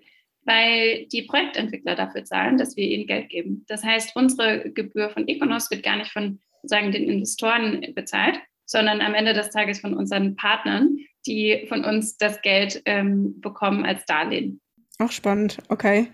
Weil 0.48 1.06
die 1.12 1.22
Projektentwickler 1.22 1.94
dafür 1.94 2.24
zahlen, 2.24 2.56
dass 2.56 2.74
wir 2.74 2.84
ihnen 2.84 3.06
Geld 3.06 3.28
geben. 3.28 3.66
Das 3.68 3.84
heißt, 3.84 4.16
unsere 4.16 4.70
Gebühr 4.70 5.10
von 5.10 5.28
Econos 5.28 5.70
wird 5.70 5.82
gar 5.82 5.96
nicht 5.96 6.10
von 6.10 6.40
sagen, 6.62 6.90
den 6.90 7.08
Investoren 7.08 7.84
bezahlt, 7.94 8.40
sondern 8.64 9.02
am 9.02 9.14
Ende 9.14 9.34
des 9.34 9.50
Tages 9.50 9.80
von 9.80 9.94
unseren 9.94 10.36
Partnern, 10.36 10.96
die 11.26 11.66
von 11.68 11.84
uns 11.84 12.16
das 12.16 12.40
Geld 12.40 12.80
ähm, 12.86 13.38
bekommen 13.40 13.84
als 13.84 14.06
Darlehen. 14.06 14.60
Auch 14.98 15.12
spannend, 15.12 15.58
okay. 15.68 16.08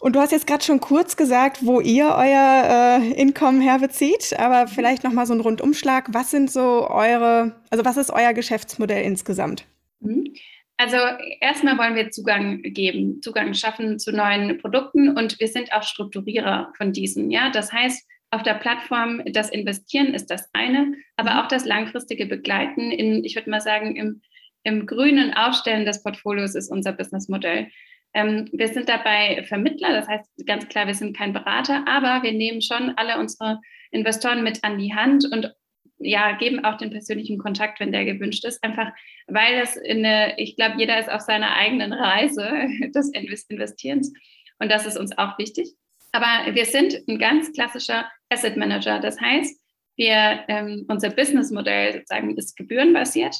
Und 0.00 0.16
du 0.16 0.20
hast 0.20 0.32
jetzt 0.32 0.46
gerade 0.46 0.64
schon 0.64 0.80
kurz 0.80 1.16
gesagt, 1.16 1.64
wo 1.64 1.80
ihr 1.80 2.06
euer 2.06 3.00
äh, 3.00 3.12
Income 3.20 3.62
herbezieht, 3.62 4.34
aber 4.38 4.66
vielleicht 4.66 5.04
noch 5.04 5.12
mal 5.12 5.26
so 5.26 5.34
ein 5.34 5.40
Rundumschlag. 5.40 6.08
Was 6.12 6.30
sind 6.30 6.50
so 6.50 6.88
eure, 6.88 7.54
also 7.70 7.84
was 7.84 7.98
ist 7.98 8.10
euer 8.10 8.32
Geschäftsmodell 8.32 9.04
insgesamt? 9.04 9.66
Mhm. 10.00 10.34
Also 10.78 10.98
erstmal 11.40 11.78
wollen 11.78 11.94
wir 11.94 12.10
Zugang 12.10 12.62
geben, 12.62 13.22
Zugang 13.22 13.54
schaffen 13.54 13.98
zu 13.98 14.12
neuen 14.12 14.58
Produkten 14.58 15.16
und 15.16 15.40
wir 15.40 15.48
sind 15.48 15.72
auch 15.72 15.82
Strukturierer 15.82 16.72
von 16.76 16.92
diesen. 16.92 17.30
Ja, 17.30 17.50
das 17.50 17.72
heißt, 17.72 18.06
auf 18.30 18.42
der 18.42 18.54
Plattform 18.54 19.22
das 19.24 19.50
Investieren 19.50 20.12
ist 20.12 20.26
das 20.30 20.50
eine, 20.52 20.94
aber 21.16 21.32
mhm. 21.32 21.38
auch 21.38 21.48
das 21.48 21.64
langfristige 21.64 22.26
Begleiten 22.26 22.90
in, 22.90 23.24
ich 23.24 23.36
würde 23.36 23.48
mal 23.48 23.60
sagen, 23.60 23.96
im, 23.96 24.20
im 24.64 24.86
grünen 24.86 25.32
Aufstellen 25.32 25.86
des 25.86 26.02
Portfolios 26.02 26.54
ist 26.54 26.70
unser 26.70 26.92
Businessmodell. 26.92 27.68
Ähm, 28.12 28.48
wir 28.52 28.68
sind 28.68 28.88
dabei 28.88 29.44
Vermittler, 29.48 29.92
das 29.92 30.08
heißt 30.08 30.28
ganz 30.46 30.68
klar, 30.68 30.86
wir 30.86 30.94
sind 30.94 31.16
kein 31.16 31.32
Berater, 31.32 31.86
aber 31.86 32.22
wir 32.22 32.32
nehmen 32.32 32.60
schon 32.60 32.92
alle 32.96 33.18
unsere 33.18 33.60
Investoren 33.90 34.42
mit 34.42 34.62
an 34.64 34.78
die 34.78 34.94
Hand 34.94 35.24
und 35.32 35.54
ja, 35.98 36.36
geben 36.36 36.64
auch 36.64 36.76
den 36.76 36.90
persönlichen 36.90 37.38
Kontakt, 37.38 37.80
wenn 37.80 37.92
der 37.92 38.04
gewünscht 38.04 38.44
ist, 38.44 38.62
einfach 38.62 38.92
weil 39.26 39.58
das 39.58 39.76
in 39.76 40.04
eine, 40.04 40.38
ich 40.38 40.56
glaube, 40.56 40.76
jeder 40.78 40.98
ist 40.98 41.10
auf 41.10 41.22
seiner 41.22 41.54
eigenen 41.54 41.92
Reise 41.92 42.48
des 42.94 43.10
Investierens 43.12 44.12
und 44.58 44.70
das 44.70 44.86
ist 44.86 44.98
uns 44.98 45.16
auch 45.16 45.38
wichtig. 45.38 45.74
Aber 46.12 46.54
wir 46.54 46.64
sind 46.64 46.96
ein 47.08 47.18
ganz 47.18 47.52
klassischer 47.52 48.10
Asset 48.30 48.56
Manager. 48.56 49.00
Das 49.00 49.20
heißt, 49.20 49.60
wir, 49.96 50.44
ähm, 50.48 50.84
unser 50.88 51.10
Businessmodell 51.10 51.94
sozusagen 51.94 52.36
ist 52.36 52.56
gebührenbasiert 52.56 53.36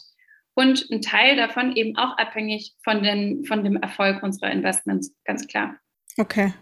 und 0.55 0.87
ein 0.90 1.03
Teil 1.03 1.37
davon 1.37 1.77
eben 1.77 1.97
auch 1.97 2.16
abhängig 2.16 2.75
von, 2.83 3.03
den, 3.03 3.45
von 3.45 3.62
dem 3.62 3.77
Erfolg 3.77 4.23
unserer 4.23 4.51
Investments, 4.51 5.14
ganz 5.25 5.47
klar. 5.47 5.77
Okay. 6.19 6.53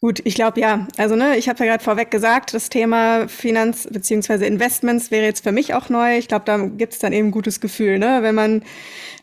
Gut, 0.00 0.22
ich 0.24 0.34
glaube 0.34 0.60
ja. 0.60 0.88
Also 0.96 1.14
ne, 1.14 1.36
ich 1.36 1.48
habe 1.48 1.58
ja 1.62 1.72
gerade 1.72 1.84
vorweg 1.84 2.10
gesagt, 2.10 2.54
das 2.54 2.70
Thema 2.70 3.28
Finanz- 3.28 3.86
bzw. 3.90 4.46
Investments 4.46 5.10
wäre 5.10 5.26
jetzt 5.26 5.44
für 5.44 5.52
mich 5.52 5.74
auch 5.74 5.90
neu. 5.90 6.16
Ich 6.16 6.26
glaube, 6.26 6.46
da 6.46 6.56
gibt 6.56 6.94
es 6.94 7.00
dann 7.00 7.12
eben 7.12 7.28
ein 7.28 7.32
gutes 7.32 7.60
Gefühl, 7.60 7.98
ne? 7.98 8.20
wenn 8.22 8.34
man 8.34 8.62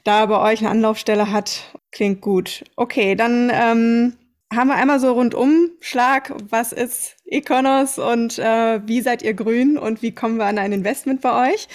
da 0.03 0.27
bei 0.27 0.39
euch 0.39 0.59
eine 0.59 0.69
Anlaufstelle 0.69 1.31
hat. 1.31 1.75
Klingt 1.91 2.21
gut. 2.21 2.63
Okay, 2.75 3.15
dann 3.15 3.51
ähm, 3.51 4.17
haben 4.53 4.67
wir 4.67 4.75
einmal 4.75 4.99
so 4.99 5.13
Rundumschlag. 5.13 6.35
Was 6.49 6.73
ist 6.73 7.15
Econos 7.25 7.97
und 7.97 8.37
äh, 8.37 8.79
wie 8.87 9.01
seid 9.01 9.23
ihr 9.23 9.33
grün 9.33 9.79
und 9.79 10.03
wie 10.03 10.11
kommen 10.11 10.37
wir 10.37 10.45
an 10.45 10.59
ein 10.59 10.73
Investment 10.73 11.21
bei 11.21 11.51
euch? 11.51 11.67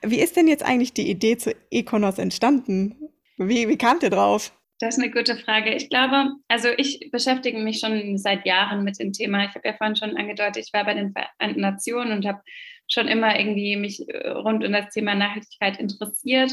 Wie 0.00 0.20
ist 0.20 0.34
denn 0.34 0.48
jetzt 0.48 0.64
eigentlich 0.64 0.94
die 0.94 1.10
Idee 1.10 1.36
zu 1.36 1.54
Econos 1.70 2.16
entstanden? 2.16 2.96
Wie, 3.36 3.68
wie 3.68 3.76
kamt 3.76 4.02
ihr 4.02 4.10
drauf? 4.10 4.52
Das 4.78 4.96
ist 4.96 5.02
eine 5.02 5.12
gute 5.12 5.36
Frage. 5.36 5.74
Ich 5.74 5.88
glaube, 5.88 6.32
also 6.48 6.68
ich 6.76 7.08
beschäftige 7.10 7.58
mich 7.58 7.80
schon 7.80 8.18
seit 8.18 8.44
Jahren 8.44 8.84
mit 8.84 8.98
dem 8.98 9.12
Thema. 9.12 9.44
Ich 9.44 9.54
habe 9.54 9.66
ja 9.66 9.74
vorhin 9.74 9.96
schon 9.96 10.16
angedeutet, 10.16 10.64
ich 10.66 10.72
war 10.74 10.84
bei 10.84 10.94
den 10.94 11.12
Vereinten 11.12 11.60
Nationen 11.60 12.12
und 12.12 12.26
habe 12.26 12.42
schon 12.88 13.08
immer 13.08 13.38
irgendwie 13.38 13.76
mich 13.76 14.06
äh, 14.08 14.28
rund 14.28 14.64
um 14.64 14.72
das 14.72 14.90
Thema 14.90 15.14
Nachhaltigkeit 15.14 15.78
interessiert 15.78 16.52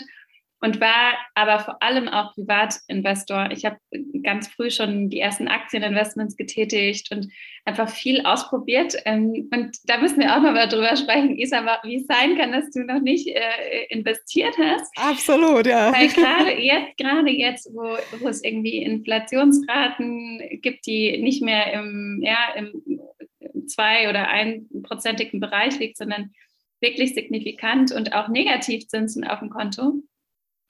und 0.63 0.80
war 0.80 1.13
aber 1.36 1.60
vor 1.60 1.84
allem 1.84 2.08
auch 2.08 2.34
Privatinvestor. 2.36 3.49
Ich 3.52 3.65
habe 3.65 3.76
ganz 4.23 4.47
früh 4.47 4.71
schon 4.71 5.10
die 5.10 5.19
ersten 5.19 5.49
Aktieninvestments 5.49 6.38
getätigt 6.38 7.12
und 7.12 7.28
einfach 7.65 7.89
viel 7.89 8.26
ausprobiert. 8.26 8.95
Ähm, 9.04 9.49
und 9.54 9.78
da 9.84 9.97
müssen 9.97 10.21
wir 10.21 10.34
auch 10.34 10.41
noch 10.41 10.54
mal 10.54 10.69
drüber 10.69 10.95
sprechen, 10.95 11.38
Isa, 11.38 11.65
wie 11.84 11.97
es 11.97 12.08
sein 12.08 12.38
kann, 12.38 12.54
dass 12.54 12.71
du 12.71 12.86
noch 12.86 13.02
nicht 13.02 13.28
äh, 13.28 13.88
investiert 13.89 14.56
hast. 14.58 14.89
Absolut, 14.95 15.65
ja. 15.65 15.91
Weil 15.91 16.08
gerade 16.13 16.58
jetzt, 16.58 16.97
gerade 16.97 17.30
jetzt, 17.30 17.69
wo, 17.73 17.97
wo 18.21 18.30
es 18.30 18.41
irgendwie 18.41 18.78
Inflationsraten 18.78 20.62
gibt, 20.62 20.88
die 20.88 21.21
nicht 21.21 21.43
mehr 21.43 21.73
im, 21.73 22.21
ja, 22.23 22.54
im 22.56 23.67
zwei- 23.67 24.08
oder 24.10 24.30
einprozentigen 24.30 25.41
Bereich 25.41 25.78
liegt, 25.78 25.97
sondern 25.97 26.32
wirklich 26.80 27.15
signifikant 27.15 27.91
und 27.91 28.13
auch 28.13 28.30
Negativzinsen 28.30 29.26
auf 29.26 29.39
dem 29.39 29.49
Konto 29.49 30.04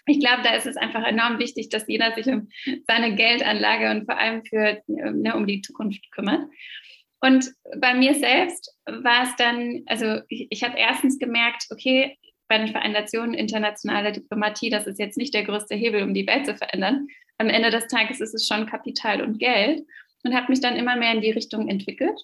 ich 0.06 0.20
glaube, 0.20 0.44
da 0.44 0.54
ist 0.56 0.66
es 0.66 0.78
einfach 0.78 1.06
enorm 1.06 1.40
wichtig, 1.40 1.70
dass 1.70 1.88
jeder 1.88 2.14
sich 2.14 2.28
um 2.28 2.50
seine 2.88 3.16
Geldanlage 3.16 3.92
und 3.92 4.06
vor 4.06 4.18
allem 4.18 4.44
für, 4.46 4.82
ne, 4.88 5.36
um 5.36 5.48
die 5.48 5.62
Zukunft 5.62 6.12
kümmert. 6.12 6.42
Und 7.22 7.54
bei 7.78 7.94
mir 7.94 8.16
selbst 8.16 8.76
war 8.86 9.24
es 9.24 9.36
dann, 9.38 9.84
also 9.86 10.20
ich, 10.28 10.48
ich 10.50 10.64
habe 10.64 10.78
erstens 10.78 11.20
gemerkt, 11.20 11.68
okay, 11.72 12.18
bei 12.50 12.58
den 12.58 12.68
Vereinten 12.68 13.00
Nationen 13.00 13.34
internationale 13.34 14.12
Diplomatie, 14.12 14.70
das 14.70 14.88
ist 14.88 15.00
jetzt 15.00 15.18
nicht 15.18 15.34
der 15.34 15.44
größte 15.44 15.76
Hebel, 15.76 16.04
um 16.04 16.14
die 16.14 16.28
Welt 16.28 16.46
zu 16.46 16.56
verändern. 16.56 17.08
Am 17.38 17.48
Ende 17.48 17.70
des 17.70 17.88
Tages 17.88 18.20
ist 18.20 18.34
es 18.34 18.46
schon 18.46 18.68
Kapital 18.68 19.22
und 19.22 19.40
Geld 19.40 19.86
und 20.24 20.36
habe 20.36 20.50
mich 20.50 20.60
dann 20.60 20.76
immer 20.76 20.98
mehr 20.98 21.14
in 21.14 21.22
die 21.22 21.32
Richtung 21.32 21.70
entwickelt. 21.70 22.20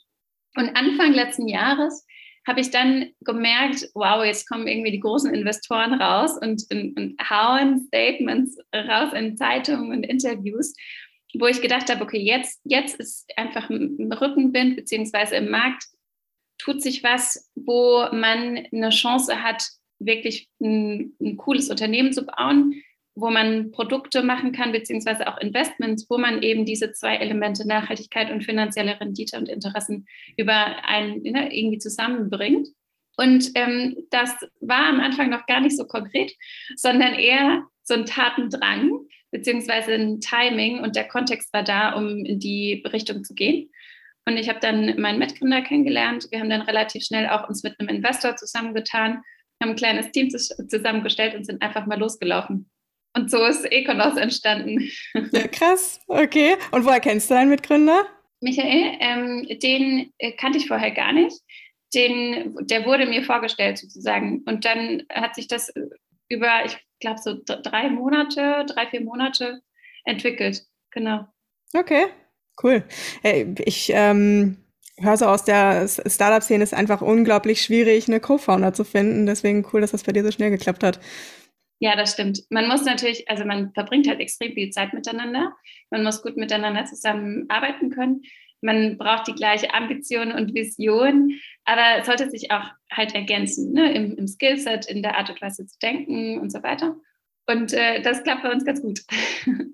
Und 0.55 0.75
Anfang 0.75 1.13
letzten 1.13 1.47
Jahres 1.47 2.05
habe 2.49 2.61
ich 2.61 2.71
dann 2.71 3.11
gemerkt, 3.21 3.87
wow, 3.93 4.25
jetzt 4.25 4.49
kommen 4.49 4.67
irgendwie 4.67 4.91
die 4.91 4.99
großen 4.99 5.33
Investoren 5.33 5.93
raus 5.93 6.31
und, 6.41 6.63
und, 6.71 6.97
und 6.97 7.29
hauen 7.29 7.85
Statements 7.87 8.57
raus 8.75 9.13
in 9.13 9.37
Zeitungen 9.37 9.91
und 9.91 10.03
Interviews, 10.03 10.73
wo 11.35 11.45
ich 11.45 11.61
gedacht 11.61 11.89
habe, 11.89 12.03
okay, 12.03 12.19
jetzt, 12.19 12.59
jetzt 12.63 12.99
ist 12.99 13.29
einfach 13.37 13.69
ein 13.69 14.11
Rückenwind, 14.11 14.75
beziehungsweise 14.75 15.35
im 15.35 15.49
Markt 15.49 15.85
tut 16.57 16.81
sich 16.81 17.03
was, 17.03 17.51
wo 17.55 18.07
man 18.11 18.65
eine 18.73 18.89
Chance 18.89 19.43
hat, 19.43 19.63
wirklich 19.99 20.49
ein, 20.59 21.15
ein 21.21 21.37
cooles 21.37 21.69
Unternehmen 21.69 22.13
zu 22.13 22.25
bauen, 22.25 22.81
wo 23.19 23.29
man 23.29 23.71
Produkte 23.71 24.23
machen 24.23 24.51
kann, 24.51 24.71
beziehungsweise 24.71 25.27
auch 25.27 25.37
Investments, 25.39 26.05
wo 26.09 26.17
man 26.17 26.41
eben 26.41 26.65
diese 26.65 26.91
zwei 26.91 27.15
Elemente 27.15 27.67
Nachhaltigkeit 27.67 28.31
und 28.31 28.43
finanzielle 28.43 28.99
Rendite 28.99 29.37
und 29.37 29.49
Interessen 29.49 30.07
über 30.37 30.87
einen 30.87 31.21
ne, 31.23 31.55
irgendwie 31.55 31.79
zusammenbringt. 31.79 32.67
Und 33.17 33.51
ähm, 33.55 33.97
das 34.11 34.33
war 34.61 34.87
am 34.87 34.99
Anfang 34.99 35.29
noch 35.29 35.45
gar 35.45 35.59
nicht 35.59 35.75
so 35.75 35.85
konkret, 35.85 36.31
sondern 36.75 37.15
eher 37.15 37.63
so 37.83 37.93
ein 37.93 38.05
Tatendrang, 38.05 38.91
beziehungsweise 39.31 39.93
ein 39.93 40.21
Timing 40.21 40.79
und 40.79 40.95
der 40.95 41.07
Kontext 41.07 41.51
war 41.53 41.63
da, 41.63 41.93
um 41.93 42.23
in 42.25 42.39
die 42.39 42.83
Richtung 42.91 43.23
zu 43.23 43.33
gehen. 43.33 43.69
Und 44.25 44.37
ich 44.37 44.47
habe 44.47 44.59
dann 44.59 44.99
meinen 45.01 45.19
Mitgründer 45.19 45.61
kennengelernt. 45.61 46.27
Wir 46.29 46.39
haben 46.39 46.49
dann 46.49 46.61
relativ 46.61 47.03
schnell 47.03 47.27
auch 47.27 47.49
uns 47.49 47.63
mit 47.63 47.79
einem 47.79 47.89
Investor 47.89 48.35
zusammengetan, 48.35 49.23
haben 49.61 49.71
ein 49.71 49.75
kleines 49.75 50.11
Team 50.11 50.29
zusammengestellt 50.29 51.35
und 51.35 51.45
sind 51.45 51.61
einfach 51.61 51.85
mal 51.85 51.99
losgelaufen. 51.99 52.69
Und 53.15 53.31
so 53.31 53.43
ist 53.45 53.65
Econos 53.71 54.17
entstanden. 54.17 54.89
Ja, 55.31 55.47
krass, 55.47 55.99
okay. 56.07 56.55
Und 56.71 56.85
woher 56.85 56.99
kennst 56.99 57.29
du 57.29 57.33
deinen 57.33 57.49
Mitgründer? 57.49 58.05
Michael, 58.41 58.97
ähm, 58.99 59.47
den 59.61 60.13
äh, 60.17 60.31
kannte 60.33 60.59
ich 60.59 60.67
vorher 60.67 60.91
gar 60.91 61.11
nicht. 61.11 61.35
Den, 61.93 62.55
der 62.61 62.85
wurde 62.85 63.07
mir 63.07 63.23
vorgestellt 63.23 63.79
sozusagen. 63.79 64.43
Und 64.45 64.63
dann 64.63 65.03
hat 65.11 65.35
sich 65.35 65.47
das 65.47 65.73
über, 66.29 66.65
ich 66.65 66.77
glaube, 66.99 67.19
so 67.19 67.35
drei 67.43 67.89
Monate, 67.89 68.65
drei, 68.67 68.87
vier 68.87 69.01
Monate 69.01 69.61
entwickelt. 70.05 70.63
Genau. 70.91 71.25
Okay, 71.73 72.07
cool. 72.63 72.83
Hey, 73.21 73.53
ich 73.65 73.91
ähm, 73.93 74.57
höre 74.97 75.17
so 75.17 75.25
aus 75.25 75.43
der 75.43 75.87
Startup-Szene, 75.87 76.63
ist 76.63 76.73
einfach 76.73 77.01
unglaublich 77.01 77.61
schwierig, 77.61 78.07
eine 78.07 78.19
Co-Founder 78.19 78.73
zu 78.73 78.83
finden. 78.83 79.25
Deswegen 79.25 79.65
cool, 79.73 79.81
dass 79.81 79.91
das 79.91 80.03
bei 80.03 80.11
dir 80.11 80.23
so 80.23 80.31
schnell 80.31 80.51
geklappt 80.51 80.83
hat. 80.83 80.99
Ja, 81.79 81.95
das 81.95 82.13
stimmt. 82.13 82.43
Man 82.49 82.67
muss 82.67 82.83
natürlich, 82.83 83.29
also 83.29 83.45
man 83.45 83.71
verbringt 83.73 84.07
halt 84.07 84.19
extrem 84.19 84.53
viel 84.53 84.69
Zeit 84.69 84.93
miteinander. 84.93 85.53
Man 85.89 86.03
muss 86.03 86.21
gut 86.21 86.35
miteinander 86.35 86.85
zusammenarbeiten 86.85 87.89
können. 87.89 88.23
Man 88.61 88.97
braucht 88.97 89.27
die 89.27 89.33
gleiche 89.35 89.73
Ambition 89.73 90.33
und 90.33 90.53
Vision, 90.53 91.39
aber 91.63 92.03
sollte 92.03 92.29
sich 92.29 92.51
auch 92.51 92.65
halt 92.91 93.15
ergänzen, 93.15 93.71
ne? 93.71 93.93
Im, 93.93 94.17
im 94.17 94.27
Skillset, 94.27 94.85
in 94.87 95.01
der 95.01 95.17
Art 95.17 95.29
und 95.29 95.41
Weise 95.41 95.65
zu 95.65 95.79
denken 95.79 96.39
und 96.39 96.51
so 96.51 96.61
weiter. 96.61 96.97
Und 97.47 97.71
äh, 97.71 98.01
das 98.01 98.23
klappt 98.23 98.43
bei 98.43 98.51
uns 98.51 98.65
ganz 98.65 98.81
gut. 98.81 99.01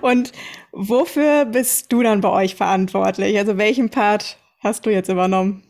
Und 0.00 0.32
wofür 0.72 1.44
bist 1.44 1.92
du 1.92 2.02
dann 2.02 2.20
bei 2.20 2.28
euch 2.28 2.56
verantwortlich? 2.56 3.38
Also 3.38 3.56
welchen 3.56 3.88
Part 3.88 4.36
hast 4.58 4.84
du 4.84 4.90
jetzt 4.90 5.08
übernommen? 5.08 5.62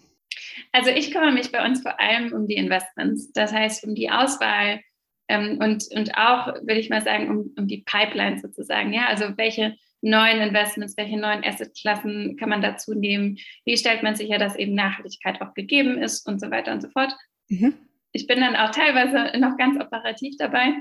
Also 0.73 0.91
ich 0.91 1.11
kümmere 1.11 1.33
mich 1.33 1.53
bei 1.53 1.65
uns 1.65 1.83
vor 1.83 2.01
allem 2.01 2.33
um 2.33 2.47
die 2.47 2.57
Investments, 2.57 3.31
das 3.33 3.53
heißt 3.53 3.85
um 3.85 3.95
die 3.95 4.11
Auswahl 4.11 4.81
ähm, 5.29 5.59
und, 5.61 5.85
und 5.95 6.15
auch, 6.17 6.55
würde 6.55 6.81
ich 6.81 6.91
mal 6.91 7.03
sagen, 7.03 7.29
um, 7.29 7.55
um 7.57 7.69
die 7.69 7.83
Pipeline 7.85 8.39
sozusagen. 8.41 8.93
Ja, 8.93 9.07
also 9.07 9.37
welche 9.37 9.77
neuen 10.01 10.41
Investments, 10.41 10.97
welche 10.97 11.19
neuen 11.19 11.45
Assetklassen 11.45 12.37
kann 12.37 12.49
man 12.49 12.63
dazu 12.63 12.95
nehmen? 12.95 13.39
Wie 13.65 13.77
stellt 13.77 14.03
man 14.03 14.17
sicher, 14.17 14.39
dass 14.39 14.57
eben 14.57 14.75
Nachhaltigkeit 14.75 15.41
auch 15.41 15.55
gegeben 15.55 15.99
ist 15.99 16.27
und 16.27 16.41
so 16.41 16.51
weiter 16.51 16.73
und 16.73 16.81
so 16.81 16.89
fort? 16.89 17.13
Mhm. 17.49 17.75
Ich 18.13 18.27
bin 18.27 18.41
dann 18.41 18.57
auch 18.57 18.71
teilweise 18.71 19.39
noch 19.39 19.57
ganz 19.57 19.79
operativ 19.81 20.37
dabei. 20.39 20.75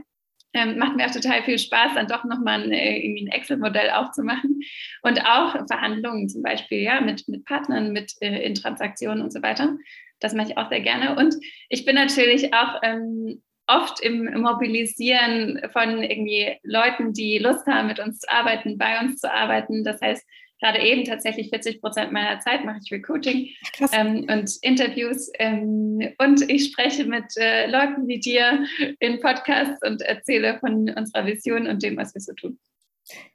Ähm, 0.53 0.77
macht 0.77 0.95
mir 0.95 1.05
auch 1.05 1.11
total 1.11 1.43
viel 1.43 1.59
Spaß, 1.59 1.95
dann 1.95 2.07
doch 2.07 2.23
nochmal 2.23 2.63
ein, 2.63 2.71
äh, 2.71 2.99
irgendwie 2.99 3.25
ein 3.25 3.31
Excel-Modell 3.31 3.91
aufzumachen. 3.91 4.61
Und 5.01 5.25
auch 5.25 5.67
Verhandlungen 5.67 6.29
zum 6.29 6.41
Beispiel, 6.41 6.79
ja, 6.79 7.01
mit, 7.01 7.27
mit 7.27 7.43
Partnern, 7.45 7.91
mit 7.91 8.13
äh, 8.21 8.43
in 8.43 8.55
Transaktionen 8.55 9.21
und 9.21 9.33
so 9.33 9.41
weiter. 9.41 9.77
Das 10.19 10.33
mache 10.33 10.51
ich 10.51 10.57
auch 10.57 10.69
sehr 10.69 10.79
gerne. 10.81 11.15
Und 11.15 11.35
ich 11.69 11.85
bin 11.85 11.95
natürlich 11.95 12.53
auch 12.53 12.79
ähm, 12.81 13.43
oft 13.67 13.99
im 14.01 14.41
Mobilisieren 14.41 15.61
von 15.71 16.01
irgendwie 16.01 16.57
Leuten, 16.63 17.13
die 17.13 17.37
Lust 17.37 17.65
haben, 17.67 17.87
mit 17.87 17.99
uns 17.99 18.19
zu 18.19 18.31
arbeiten, 18.31 18.77
bei 18.77 18.99
uns 18.99 19.19
zu 19.19 19.31
arbeiten. 19.31 19.83
Das 19.83 20.01
heißt, 20.01 20.25
gerade 20.59 20.79
eben 20.79 21.03
tatsächlich 21.03 21.49
40 21.49 21.81
Prozent 21.81 22.11
meiner 22.11 22.39
Zeit 22.39 22.65
mache 22.65 22.79
ich 22.83 22.91
Recruiting 22.91 23.49
ähm, 23.91 24.25
und 24.29 24.57
Interviews. 24.61 25.29
Ähm, 25.39 26.13
und 26.17 26.49
ich 26.49 26.65
spreche 26.65 27.05
mit 27.05 27.25
äh, 27.37 27.67
Leuten 27.67 28.07
wie 28.07 28.19
dir 28.19 28.65
in 28.99 29.19
Podcasts 29.19 29.85
und 29.85 30.01
erzähle 30.01 30.57
von 30.59 30.89
unserer 30.89 31.25
Vision 31.25 31.67
und 31.67 31.83
dem, 31.83 31.97
was 31.97 32.13
wir 32.13 32.21
so 32.21 32.33
tun. 32.33 32.57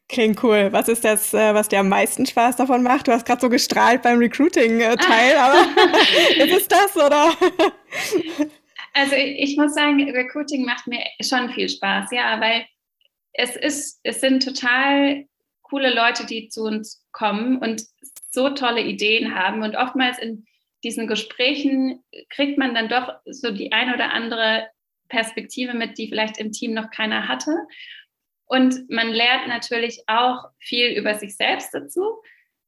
Klingt 0.09 0.43
cool. 0.43 0.69
Was 0.73 0.89
ist 0.89 1.05
das, 1.05 1.33
äh, 1.33 1.55
was 1.55 1.69
dir 1.69 1.79
am 1.79 1.89
meisten 1.89 2.27
Spaß 2.27 2.57
davon 2.57 2.83
macht? 2.83 3.09
Du 3.09 3.13
hast 3.13 3.25
gerade 3.25 3.41
so 3.41 3.49
gestrahlt 3.49 4.03
beim 4.03 4.19
Recruiting-Teil, 4.19 5.37
aber 5.39 5.67
ist 6.45 6.53
es 6.53 6.69
das, 6.69 6.97
oder? 6.97 7.33
Also 8.95 9.17
ich 9.17 9.57
muss 9.57 9.75
sagen, 9.75 10.11
Recruiting 10.11 10.65
macht 10.65 10.87
mir 10.87 11.03
schon 11.23 11.51
viel 11.51 11.69
Spaß, 11.69 12.11
ja, 12.13 12.41
weil 12.41 12.67
es 13.33 13.57
ist, 13.57 14.01
es 14.03 14.21
sind 14.21 14.45
total 14.45 15.27
coole 15.63 15.95
Leute, 15.95 16.27
die 16.27 16.49
zu 16.49 16.65
uns 16.65 17.07
kommen 17.13 17.57
und 17.59 17.83
so 18.31 18.51
tolle 18.51 18.83
Ideen 18.83 19.35
haben. 19.35 19.63
Und 19.63 19.77
oftmals 19.77 20.19
in 20.19 20.45
diesen 20.85 21.07
Gesprächen 21.07 22.05
kriegt 22.31 22.59
man 22.59 22.75
dann 22.75 22.89
doch 22.89 23.15
so 23.25 23.51
die 23.51 23.73
ein 23.73 23.95
oder 23.95 24.13
andere 24.13 24.69
Perspektive 25.09 25.75
mit, 25.75 25.97
die 25.97 26.09
vielleicht 26.09 26.39
im 26.39 26.53
Team 26.53 26.75
noch 26.75 26.91
keiner 26.91 27.29
hatte. 27.29 27.57
Und 28.47 28.91
man 28.91 29.09
lernt 29.09 29.49
natürlich 29.49 30.03
auch 30.09 30.45
viel 30.59 30.89
über 30.89 31.15
sich 31.15 31.37
selbst 31.37 31.73
dazu. 31.73 32.23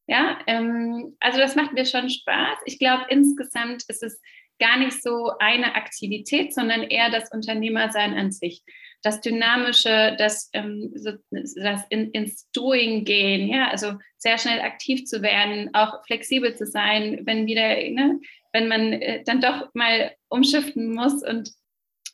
Ja, 0.06 0.38
ähm, 0.46 1.16
also 1.20 1.38
das 1.38 1.56
macht 1.56 1.72
mir 1.72 1.86
schon 1.86 2.08
Spaß. 2.08 2.58
Ich 2.66 2.78
glaube, 2.78 3.06
insgesamt 3.08 3.84
ist 3.88 4.02
es 4.02 4.20
gar 4.64 4.78
nicht 4.78 5.02
so 5.02 5.32
eine 5.38 5.74
Aktivität, 5.74 6.54
sondern 6.54 6.82
eher 6.82 7.10
das 7.10 7.30
Unternehmersein 7.30 8.14
an 8.14 8.32
sich. 8.32 8.62
Das 9.02 9.20
Dynamische, 9.20 10.16
das, 10.18 10.48
ähm, 10.54 10.90
das 10.94 11.82
in, 11.90 12.10
ins 12.12 12.50
Doing 12.52 13.04
gehen, 13.04 13.48
ja, 13.48 13.68
also 13.68 13.92
sehr 14.16 14.38
schnell 14.38 14.60
aktiv 14.60 15.04
zu 15.04 15.20
werden, 15.20 15.68
auch 15.74 16.02
flexibel 16.06 16.54
zu 16.56 16.64
sein, 16.64 17.20
wenn 17.24 17.46
wieder, 17.46 17.68
ne, 17.90 18.20
wenn 18.54 18.68
man 18.68 18.94
äh, 18.94 19.22
dann 19.24 19.42
doch 19.42 19.68
mal 19.74 20.12
umschiften 20.28 20.94
muss 20.94 21.22
und 21.22 21.50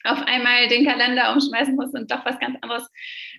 auf 0.05 0.23
einmal 0.27 0.69
den 0.69 0.87
Kalender 0.87 1.33
umschmeißen 1.33 1.75
muss 1.75 1.93
und 1.93 2.11
doch 2.11 2.25
was 2.25 2.39
ganz 2.39 2.57
anderes 2.63 2.89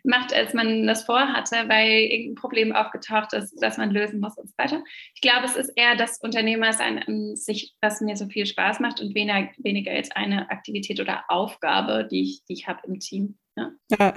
macht, 0.03 0.34
als 0.34 0.53
man 0.53 0.86
das 0.86 1.03
vorhatte, 1.03 1.55
weil 1.68 1.89
irgendein 1.89 2.36
Problem 2.36 2.72
aufgetaucht 2.74 3.34
ist, 3.34 3.55
das 3.62 3.78
man 3.78 3.91
lösen 3.91 4.20
muss 4.20 4.38
und 4.38 4.47
so 4.47 4.53
weiter. 4.57 4.84
Ich 5.16 5.22
glaube, 5.22 5.45
es 5.45 5.55
ist 5.55 5.72
eher 5.76 5.95
das 5.95 6.20
Unternehmersein 6.22 6.99
an 6.99 7.36
sich, 7.36 7.74
was 7.82 8.01
mir 8.01 8.16
so 8.16 8.28
viel 8.28 8.45
Spaß 8.45 8.80
macht 8.80 9.01
und 9.01 9.16
weniger, 9.16 9.49
weniger 9.57 9.93
jetzt 9.93 10.16
eine 10.16 10.49
Aktivität 10.51 10.99
oder 10.99 11.24
Aufgabe, 11.30 12.07
die 12.09 12.24
ich, 12.24 12.43
die 12.45 12.53
ich 12.53 12.68
habe 12.68 12.82
im 12.88 12.99
Team. 12.99 13.38
Ja. 13.57 13.72
ja. 13.99 14.14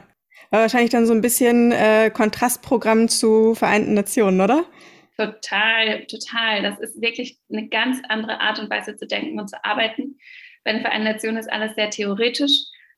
wahrscheinlich 0.50 0.90
dann 0.90 1.06
so 1.06 1.14
ein 1.14 1.22
bisschen 1.22 1.72
äh, 1.72 2.10
Kontrastprogramm 2.12 3.08
zu 3.08 3.54
Vereinten 3.54 3.94
Nationen, 3.94 4.40
oder? 4.40 4.64
Total, 5.16 6.04
total. 6.06 6.62
Das 6.62 6.78
ist 6.80 7.00
wirklich 7.00 7.38
eine 7.50 7.68
ganz 7.68 7.98
andere 8.08 8.40
Art 8.40 8.58
und 8.58 8.68
Weise 8.68 8.96
zu 8.96 9.06
denken 9.06 9.38
und 9.38 9.48
zu 9.48 9.64
arbeiten. 9.64 10.18
Bei 10.64 10.72
den 10.72 10.82
Vereinten 10.82 11.08
Nationen 11.08 11.36
ist 11.36 11.52
alles 11.52 11.74
sehr 11.74 11.90
theoretisch 11.90 12.52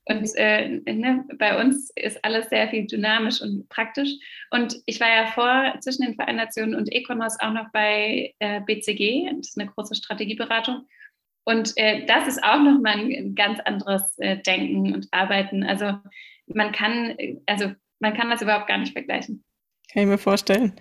und 0.08 0.22
mhm. 0.22 0.28
äh, 0.36 0.68
ne, 0.94 1.24
bei 1.36 1.60
uns 1.60 1.90
ist 1.96 2.24
alles 2.24 2.48
sehr 2.48 2.68
viel 2.68 2.86
dynamisch 2.86 3.42
und 3.42 3.68
praktisch. 3.68 4.10
Und 4.50 4.76
ich 4.86 5.00
war 5.00 5.08
ja 5.08 5.26
vor 5.26 5.74
zwischen 5.80 6.04
den 6.04 6.14
Vereinten 6.14 6.36
Nationen 6.42 6.74
und 6.74 6.92
Econos 6.92 7.38
auch 7.40 7.52
noch 7.52 7.70
bei 7.72 8.32
äh, 8.38 8.60
BCG, 8.60 9.28
das 9.36 9.48
ist 9.48 9.58
eine 9.58 9.70
große 9.70 9.96
Strategieberatung. 9.96 10.86
Und 11.44 11.72
äh, 11.76 12.06
das 12.06 12.26
ist 12.28 12.42
auch 12.42 12.58
nochmal 12.58 12.98
ein 12.98 13.34
ganz 13.34 13.60
anderes 13.60 14.18
äh, 14.18 14.38
Denken 14.38 14.94
und 14.94 15.08
Arbeiten. 15.10 15.64
Also 15.64 15.98
man 16.46 16.72
kann, 16.72 17.16
also 17.46 17.72
man 18.00 18.16
kann 18.16 18.30
das 18.30 18.42
überhaupt 18.42 18.68
gar 18.68 18.78
nicht 18.78 18.92
vergleichen. 18.92 19.44
Kann 19.92 20.02
ich 20.02 20.08
mir 20.08 20.18
vorstellen. 20.18 20.72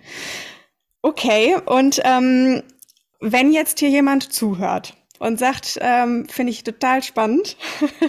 Okay, 1.02 1.56
und 1.66 2.00
ähm, 2.04 2.62
wenn 3.20 3.52
jetzt 3.52 3.78
hier 3.78 3.90
jemand 3.90 4.32
zuhört 4.32 4.94
und 5.18 5.38
sagt, 5.38 5.78
ähm, 5.80 6.26
finde 6.28 6.52
ich 6.52 6.64
total 6.64 7.02
spannend 7.02 7.56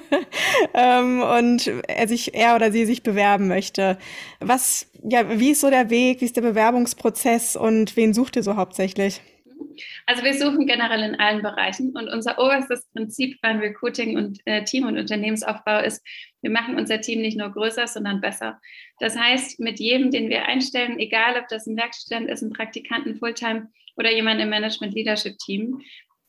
ähm, 0.74 1.22
und 1.22 1.68
er 1.88 2.08
sich 2.08 2.34
er 2.34 2.56
oder 2.56 2.72
sie 2.72 2.86
sich 2.86 3.04
bewerben 3.04 3.48
möchte, 3.48 3.98
was 4.40 4.88
ja, 5.04 5.40
wie 5.40 5.52
ist 5.52 5.62
so 5.62 5.70
der 5.70 5.90
Weg, 5.90 6.22
wie 6.22 6.26
ist 6.26 6.36
der 6.36 6.42
Bewerbungsprozess 6.42 7.56
und 7.56 7.96
wen 7.96 8.14
sucht 8.14 8.36
ihr 8.36 8.44
so 8.44 8.56
hauptsächlich? 8.56 9.22
Also 10.06 10.24
wir 10.24 10.34
suchen 10.34 10.66
generell 10.66 11.04
in 11.04 11.20
allen 11.20 11.42
Bereichen 11.42 11.96
und 11.96 12.08
unser 12.08 12.40
oberstes 12.40 12.88
Prinzip 12.94 13.40
beim 13.42 13.60
Recruiting 13.60 14.18
und 14.18 14.40
äh, 14.46 14.64
Team- 14.64 14.88
und 14.88 14.98
Unternehmensaufbau 14.98 15.80
ist, 15.80 16.06
wir 16.42 16.52
machen 16.52 16.78
unser 16.78 17.02
Team 17.02 17.22
nicht 17.22 17.38
nur 17.38 17.50
größer, 17.50 17.88
sondern 17.88 18.22
besser. 18.22 18.60
Das 19.00 19.18
heißt, 19.18 19.60
mit 19.60 19.80
jedem, 19.80 20.12
den 20.12 20.30
wir 20.30 20.46
einstellen, 20.46 21.00
egal 21.00 21.40
ob 21.40 21.48
das 21.50 21.68
ein 21.68 21.78
Werkstudent 21.78 22.30
ist, 22.30 22.42
ein 22.42 22.54
Praktikanten 22.54 23.18
Fulltime 23.18 23.70
oder 23.96 24.12
jemand 24.12 24.42
im 24.42 24.50
Management-Leadership-Team, 24.50 25.82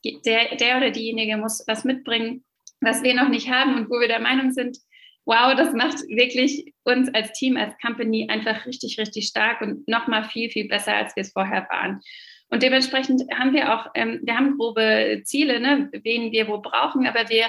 der, 0.05 0.57
der 0.57 0.77
oder 0.77 0.91
diejenige 0.91 1.37
muss 1.37 1.65
was 1.67 1.85
mitbringen, 1.85 2.45
was 2.81 3.03
wir 3.03 3.15
noch 3.15 3.29
nicht 3.29 3.51
haben 3.51 3.75
und 3.75 3.91
wo 3.91 4.01
wir 4.01 4.09
der 4.09 4.21
Meinung 4.21 4.53
sind, 4.53 4.79
wow, 5.25 5.55
das 5.55 5.75
macht 5.75 5.99
wirklich 6.09 6.73
uns 6.85 7.13
als 7.13 7.33
Team, 7.33 7.57
als 7.57 7.75
Company 7.85 8.29
einfach 8.31 8.65
richtig, 8.65 8.99
richtig 8.99 9.27
stark 9.27 9.61
und 9.61 9.87
nochmal 9.87 10.25
viel, 10.25 10.51
viel 10.51 10.69
besser, 10.69 10.95
als 10.95 11.15
wir 11.17 11.21
es 11.21 11.33
vorher 11.33 11.67
waren. 11.71 12.01
Und 12.49 12.63
dementsprechend 12.63 13.23
haben 13.35 13.53
wir 13.53 13.75
auch, 13.75 13.91
ähm, 13.95 14.21
wir 14.23 14.37
haben 14.37 14.57
grobe 14.57 15.21
Ziele, 15.25 15.61
ne, 15.61 15.91
wen 15.93 16.33
wir 16.33 16.49
wo 16.49 16.63
brauchen, 16.63 17.07
aber 17.07 17.29
wir 17.29 17.47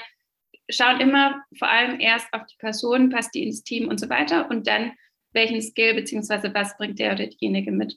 schauen 0.70 1.00
immer 1.00 1.42
vor 1.58 1.70
allem 1.70 2.02
erst 2.02 2.28
auf 2.34 2.46
die 2.48 2.58
Person, 2.58 3.10
passt 3.10 3.34
die 3.34 3.44
ins 3.44 3.64
Team 3.64 3.88
und 3.88 3.98
so 4.00 4.10
weiter 4.10 4.50
und 4.50 4.68
dann 4.68 4.92
welchen 5.34 5.62
Skill 5.62 5.94
beziehungsweise 5.94 6.54
was 6.54 6.76
bringt 6.78 7.00
der 7.00 7.14
oder 7.14 7.28
diejenige 7.28 7.72
mit. 7.72 7.96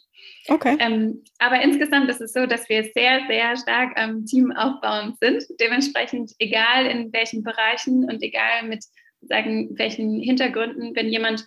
Okay. 0.49 0.77
Ähm, 0.81 1.23
aber 1.39 1.63
insgesamt 1.63 2.09
ist 2.11 2.21
es 2.21 2.33
so, 2.33 2.47
dass 2.47 2.69
wir 2.69 2.85
sehr, 2.95 3.23
sehr 3.29 3.57
stark 3.57 3.99
am 3.99 4.25
Team 4.27 4.53
aufbauend 4.53 5.19
sind. 5.19 5.45
Dementsprechend, 5.61 6.33
egal 6.39 6.87
in 6.87 7.13
welchen 7.13 7.43
Bereichen 7.43 8.05
und 8.05 8.23
egal 8.23 8.65
mit 8.69 8.85
sagen, 9.23 9.71
welchen 9.79 10.21
Hintergründen, 10.21 10.95
wenn 10.95 11.09
jemand 11.09 11.45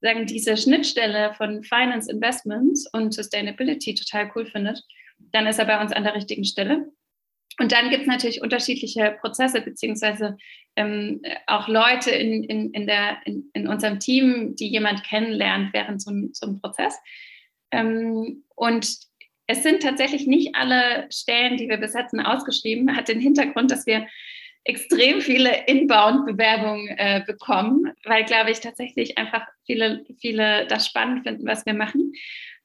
sagen, 0.00 0.26
diese 0.26 0.56
Schnittstelle 0.56 1.32
von 1.34 1.62
Finance 1.62 2.10
Investments 2.10 2.88
und 2.92 3.14
Sustainability 3.14 3.94
total 3.94 4.30
cool 4.34 4.46
findet, 4.46 4.82
dann 5.32 5.46
ist 5.46 5.58
er 5.58 5.66
bei 5.66 5.80
uns 5.80 5.92
an 5.92 6.02
der 6.02 6.14
richtigen 6.14 6.44
Stelle. 6.44 6.92
Und 7.58 7.72
dann 7.72 7.90
gibt 7.90 8.02
es 8.02 8.08
natürlich 8.08 8.40
unterschiedliche 8.40 9.16
Prozesse, 9.20 9.60
beziehungsweise 9.60 10.36
ähm, 10.76 11.20
auch 11.46 11.68
Leute 11.68 12.10
in, 12.10 12.44
in, 12.44 12.70
in, 12.72 12.86
der, 12.86 13.18
in, 13.26 13.50
in, 13.52 13.68
unserem 13.68 14.00
Team, 14.00 14.56
die 14.56 14.68
jemand 14.68 15.04
kennenlernt 15.04 15.72
während 15.72 16.00
so, 16.00 16.10
so 16.32 16.46
einem 16.46 16.60
Prozess. 16.60 16.98
Ähm, 17.70 18.44
und 18.54 18.96
es 19.46 19.62
sind 19.62 19.82
tatsächlich 19.82 20.26
nicht 20.26 20.54
alle 20.54 21.06
Stellen, 21.10 21.56
die 21.58 21.68
wir 21.68 21.76
besetzen, 21.76 22.20
ausgeschrieben. 22.20 22.96
Hat 22.96 23.08
den 23.08 23.20
Hintergrund, 23.20 23.70
dass 23.70 23.86
wir 23.86 24.06
extrem 24.64 25.20
viele 25.20 25.66
Inbound-Bewerbungen 25.66 26.88
äh, 26.96 27.22
bekommen, 27.26 27.92
weil, 28.04 28.24
glaube 28.24 28.50
ich, 28.50 28.60
tatsächlich 28.60 29.18
einfach 29.18 29.46
viele, 29.66 30.04
viele 30.20 30.66
das 30.68 30.86
spannend 30.86 31.24
finden, 31.24 31.46
was 31.46 31.66
wir 31.66 31.74
machen. 31.74 32.12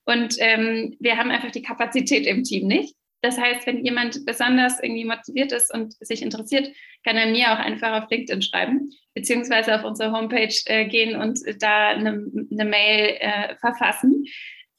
Und 0.05 0.35
ähm, 0.39 0.95
wir 0.99 1.17
haben 1.17 1.31
einfach 1.31 1.51
die 1.51 1.63
Kapazität 1.63 2.25
im 2.27 2.43
Team 2.43 2.67
nicht. 2.67 2.95
Das 3.27 3.37
heißt, 3.37 3.67
wenn 3.67 3.83
jemand 3.83 4.25
besonders 4.25 4.81
irgendwie 4.81 5.03
motiviert 5.03 5.51
ist 5.51 5.73
und 5.73 5.93
sich 5.99 6.21
interessiert, 6.21 6.73
kann 7.05 7.17
er 7.17 7.27
mir 7.27 7.51
auch 7.51 7.59
einfach 7.59 8.01
auf 8.01 8.09
LinkedIn 8.09 8.41
schreiben, 8.41 8.89
beziehungsweise 9.15 9.75
auf 9.75 9.83
unsere 9.83 10.13
Homepage 10.13 10.55
äh, 10.67 10.85
gehen 10.87 11.19
und 11.19 11.37
da 11.59 11.89
eine, 11.89 12.25
eine 12.51 12.65
Mail 12.65 13.17
äh, 13.19 13.57
verfassen. 13.57 14.23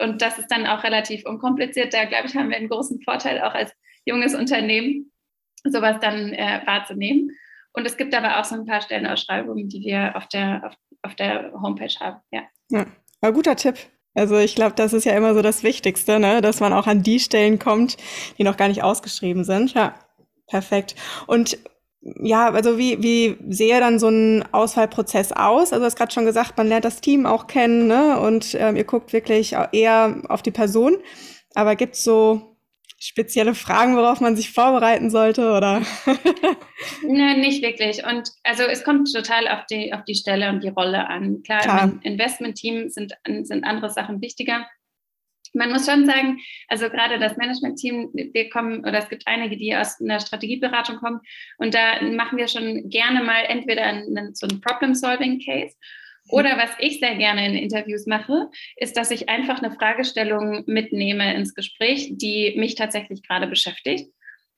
Und 0.01 0.22
das 0.22 0.38
ist 0.38 0.49
dann 0.49 0.66
auch 0.66 0.82
relativ 0.82 1.26
unkompliziert. 1.26 1.92
Da, 1.92 2.07
glaube 2.07 2.26
ich, 2.26 2.36
haben 2.36 2.49
wir 2.49 2.57
einen 2.57 2.70
großen 2.70 3.03
Vorteil 3.03 3.42
auch 3.42 3.53
als 3.53 3.70
junges 4.07 4.34
Unternehmen, 4.34 5.12
sowas 5.64 5.99
dann 6.01 6.32
äh, 6.32 6.62
wahrzunehmen. 6.64 7.30
Und 7.74 7.86
es 7.86 7.99
gibt 7.99 8.14
aber 8.14 8.40
auch 8.40 8.44
so 8.44 8.55
ein 8.55 8.64
paar 8.64 8.80
Stellenausschreibungen, 8.80 9.68
die 9.68 9.82
wir 9.82 10.16
auf 10.16 10.26
der, 10.28 10.62
auf, 10.64 10.74
auf 11.03 11.16
der 11.16 11.53
Homepage 11.53 11.94
haben. 12.01 12.22
Ja. 12.30 12.44
ja, 12.70 12.86
war 13.20 13.30
guter 13.30 13.57
Tipp. 13.57 13.76
Also 14.19 14.37
ich 14.39 14.55
glaube, 14.55 14.75
das 14.77 14.93
ist 14.93 15.05
ja 15.05 15.16
immer 15.16 15.35
so 15.35 15.43
das 15.43 15.62
Wichtigste, 15.62 16.19
ne? 16.19 16.41
dass 16.41 16.61
man 16.61 16.73
auch 16.73 16.87
an 16.87 17.03
die 17.03 17.21
Stellen 17.21 17.59
kommt, 17.59 17.97
die 18.37 18.45
noch 18.45 18.57
gar 18.57 18.69
nicht 18.69 18.83
ausgeschrieben 18.83 19.45
sind. 19.45 19.75
Ja, 19.75 19.95
perfekt. 20.47 20.95
Und 21.27 21.59
ja, 22.01 22.51
also 22.51 22.79
wie, 22.79 23.03
wie 23.03 23.37
sehe 23.49 23.81
dann 23.81 23.99
so 23.99 24.09
ein 24.09 24.45
Auswahlprozess 24.53 25.33
aus? 25.33 25.73
Also 25.73 25.81
du 25.81 25.85
hast 25.87 25.97
gerade 25.97 26.12
schon 26.12 26.25
gesagt, 26.25 26.57
man 26.57 26.69
lernt 26.69 26.85
das 26.85 27.01
Team 27.01 27.27
auch 27.27 27.47
kennen 27.47 27.87
ne? 27.87 28.19
und 28.21 28.57
ähm, 28.59 28.77
ihr 28.77 28.85
guckt 28.85 29.12
wirklich 29.12 29.55
eher 29.73 30.23
auf 30.29 30.43
die 30.43 30.51
Person. 30.51 30.99
Aber 31.55 31.77
gibt 31.77 31.95
es 31.95 32.05
so 32.05 32.58
spezielle 32.99 33.55
Fragen, 33.55 33.96
worauf 33.96 34.20
man 34.20 34.36
sich 34.36 34.51
vorbereiten 34.51 35.11
sollte, 35.11 35.53
oder? 35.53 35.82
Nein, 37.03 37.40
nicht 37.40 37.62
wirklich. 37.62 38.05
Und 38.05 38.30
also 38.42 38.64
es 38.64 38.82
kommt 38.82 39.12
total 39.12 39.46
auf 39.49 39.66
die, 39.66 39.92
auf 39.92 40.05
die 40.05 40.16
Stelle 40.16 40.49
und 40.49 40.62
die 40.64 40.68
Rolle 40.68 41.07
an. 41.07 41.42
Klar, 41.44 41.61
Klar. 41.61 41.84
im 41.84 42.01
Investment-Team 42.03 42.88
sind, 42.88 43.12
sind 43.42 43.64
andere 43.64 43.90
Sachen 43.90 44.20
wichtiger. 44.20 44.66
Man 45.55 45.70
muss 45.70 45.86
schon 45.86 46.07
sagen, 46.07 46.38
also 46.66 46.90
gerade 46.90 47.18
das 47.18 47.36
Management-Team, 47.36 48.11
wir 48.12 48.51
kommen, 48.51 48.80
oder 48.80 48.99
es 48.99 49.09
gibt 49.09 49.26
einige, 49.26 49.57
die 49.57 49.74
aus 49.74 50.01
einer 50.01 50.20
Strategieberatung 50.20 50.96
kommen, 50.96 51.20
und 51.57 51.74
da 51.74 52.03
machen 52.03 52.36
wir 52.36 52.49
schon 52.49 52.90
gerne 52.90 53.22
mal 53.22 53.44
entweder 53.49 53.84
einen, 53.84 54.34
so 54.34 54.46
einen 54.46 54.61
Problem-Solving-Case 54.61 55.74
oder 56.29 56.57
was 56.59 56.70
ich 56.79 57.01
sehr 57.01 57.16
gerne 57.16 57.47
in 57.47 57.55
Interviews 57.55 58.07
mache, 58.07 58.49
ist, 58.76 58.97
dass 58.97 59.11
ich 59.11 59.29
einfach 59.29 59.62
eine 59.62 59.74
Fragestellung 59.74 60.64
mitnehme 60.66 61.35
ins 61.35 61.55
Gespräch, 61.55 62.11
die 62.12 62.55
mich 62.57 62.74
tatsächlich 62.74 63.22
gerade 63.22 63.47
beschäftigt. 63.47 64.11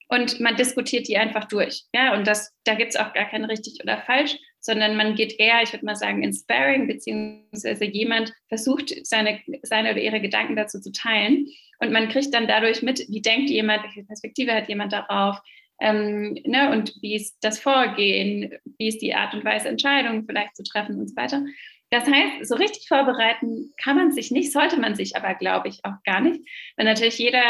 Und 0.08 0.40
man 0.40 0.56
diskutiert 0.56 1.06
die 1.06 1.16
einfach 1.16 1.44
durch. 1.44 1.84
Ja, 1.94 2.14
und 2.14 2.26
das, 2.26 2.52
da 2.64 2.74
gibt 2.74 2.90
es 2.90 2.96
auch 2.96 3.12
gar 3.12 3.26
kein 3.30 3.44
richtig 3.44 3.78
oder 3.80 4.02
falsch, 4.02 4.36
sondern 4.58 4.96
man 4.96 5.14
geht 5.14 5.38
eher, 5.38 5.62
ich 5.62 5.72
würde 5.72 5.84
mal 5.84 5.94
sagen, 5.94 6.24
ins 6.24 6.40
Sparring, 6.40 6.88
beziehungsweise 6.88 7.84
jemand 7.84 8.32
versucht, 8.48 8.92
seine, 9.06 9.40
seine 9.62 9.92
oder 9.92 10.00
ihre 10.00 10.20
Gedanken 10.20 10.56
dazu 10.56 10.80
zu 10.80 10.90
teilen. 10.90 11.46
Und 11.78 11.92
man 11.92 12.08
kriegt 12.08 12.34
dann 12.34 12.48
dadurch 12.48 12.82
mit, 12.82 13.06
wie 13.08 13.22
denkt 13.22 13.50
jemand, 13.50 13.84
welche 13.84 14.02
Perspektive 14.02 14.52
hat 14.52 14.68
jemand 14.68 14.92
darauf, 14.92 15.38
ähm, 15.80 16.38
ne, 16.44 16.70
und 16.72 16.94
wie 17.00 17.16
ist 17.16 17.36
das 17.40 17.58
Vorgehen, 17.58 18.52
wie 18.78 18.88
ist 18.88 19.00
die 19.00 19.14
Art 19.14 19.34
und 19.34 19.44
Weise, 19.44 19.68
Entscheidungen 19.68 20.26
vielleicht 20.26 20.56
zu 20.56 20.62
treffen 20.62 21.00
und 21.00 21.08
so 21.08 21.16
weiter. 21.16 21.42
Das 21.90 22.04
heißt, 22.04 22.46
so 22.46 22.54
richtig 22.54 22.86
vorbereiten 22.86 23.72
kann 23.82 23.96
man 23.96 24.12
sich 24.12 24.30
nicht, 24.30 24.52
sollte 24.52 24.78
man 24.78 24.94
sich 24.94 25.16
aber, 25.16 25.34
glaube 25.34 25.68
ich, 25.68 25.84
auch 25.84 26.00
gar 26.04 26.20
nicht. 26.20 26.40
Wenn 26.76 26.86
natürlich 26.86 27.18
jeder 27.18 27.42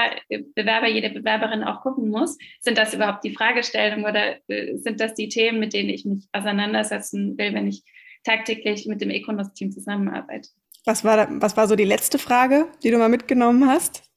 Bewerber, 0.55 0.89
jede 0.89 1.11
Bewerberin 1.11 1.63
auch 1.63 1.83
gucken 1.83 2.09
muss, 2.09 2.39
sind 2.61 2.79
das 2.79 2.95
überhaupt 2.95 3.23
die 3.23 3.35
Fragestellungen 3.35 4.07
oder 4.07 4.37
äh, 4.49 4.77
sind 4.77 5.01
das 5.01 5.13
die 5.13 5.29
Themen, 5.29 5.61
mit 5.61 5.75
denen 5.75 5.91
ich 5.91 6.07
mich 6.07 6.27
auseinandersetzen 6.33 7.37
will, 7.37 7.53
wenn 7.53 7.69
ich 7.69 7.83
tagtäglich 8.25 8.87
mit 8.87 9.03
dem 9.03 9.11
Econos-Team 9.11 9.73
zusammenarbeite. 9.73 10.49
Was 10.87 11.05
war, 11.05 11.29
was 11.43 11.59
war 11.59 11.69
so 11.69 11.77
die 11.77 11.85
letzte 11.85 12.19
Frage, 12.19 12.69
die 12.83 12.91
du 12.91 12.97
mal 12.97 13.11
mitgenommen 13.11 13.67
hast? 13.67 14.10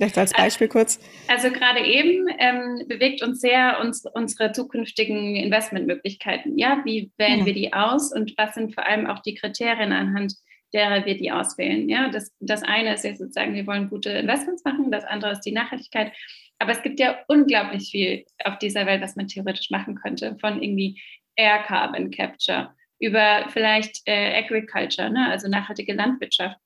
Vielleicht 0.00 0.16
als 0.16 0.32
Beispiel 0.32 0.66
kurz. 0.66 0.98
Also 1.28 1.50
gerade 1.50 1.84
eben 1.84 2.26
ähm, 2.38 2.88
bewegt 2.88 3.22
uns 3.22 3.42
sehr 3.42 3.78
uns, 3.82 4.06
unsere 4.14 4.52
zukünftigen 4.52 5.36
Investmentmöglichkeiten. 5.36 6.56
Ja, 6.56 6.80
wie 6.86 7.12
wählen 7.18 7.40
ja. 7.40 7.46
wir 7.46 7.52
die 7.52 7.74
aus 7.74 8.10
und 8.10 8.32
was 8.38 8.54
sind 8.54 8.74
vor 8.74 8.86
allem 8.86 9.06
auch 9.06 9.18
die 9.18 9.34
Kriterien 9.34 9.92
anhand 9.92 10.32
derer 10.72 11.04
wir 11.04 11.18
die 11.18 11.30
auswählen. 11.32 11.86
Ja, 11.90 12.08
das, 12.08 12.32
das 12.40 12.62
eine 12.62 12.94
ist 12.94 13.04
jetzt 13.04 13.18
sozusagen, 13.18 13.54
wir 13.54 13.66
wollen 13.66 13.90
gute 13.90 14.08
Investments 14.10 14.64
machen, 14.64 14.90
das 14.90 15.04
andere 15.04 15.32
ist 15.32 15.42
die 15.42 15.52
Nachhaltigkeit. 15.52 16.12
Aber 16.58 16.72
es 16.72 16.82
gibt 16.82 16.98
ja 16.98 17.18
unglaublich 17.28 17.90
viel 17.90 18.24
auf 18.44 18.56
dieser 18.58 18.86
Welt, 18.86 19.02
was 19.02 19.16
man 19.16 19.28
theoretisch 19.28 19.70
machen 19.70 19.96
könnte. 19.96 20.38
Von 20.40 20.62
irgendwie 20.62 20.98
Air 21.36 21.58
Carbon 21.64 22.10
Capture, 22.10 22.74
über 23.00 23.46
vielleicht 23.48 24.00
äh, 24.06 24.38
Agriculture, 24.38 25.10
ne, 25.10 25.28
also 25.28 25.48
nachhaltige 25.48 25.92
Landwirtschaft 25.92 26.56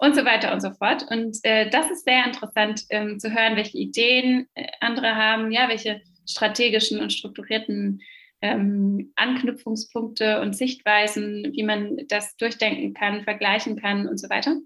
und 0.00 0.16
so 0.16 0.24
weiter 0.24 0.52
und 0.52 0.60
so 0.60 0.72
fort. 0.72 1.04
Und 1.10 1.38
äh, 1.42 1.68
das 1.68 1.90
ist 1.90 2.04
sehr 2.04 2.24
interessant 2.24 2.84
ähm, 2.88 3.18
zu 3.18 3.30
hören, 3.30 3.56
welche 3.56 3.76
Ideen 3.76 4.48
äh, 4.54 4.66
andere 4.80 5.14
haben, 5.14 5.52
ja, 5.52 5.68
welche 5.68 6.00
strategischen 6.26 7.00
und 7.00 7.12
strukturierten 7.12 8.00
ähm, 8.40 9.12
Anknüpfungspunkte 9.16 10.40
und 10.40 10.56
Sichtweisen, 10.56 11.52
wie 11.52 11.62
man 11.62 11.98
das 12.08 12.34
durchdenken 12.36 12.94
kann, 12.94 13.24
vergleichen 13.24 13.78
kann 13.78 14.08
und 14.08 14.18
so 14.18 14.30
weiter. 14.30 14.56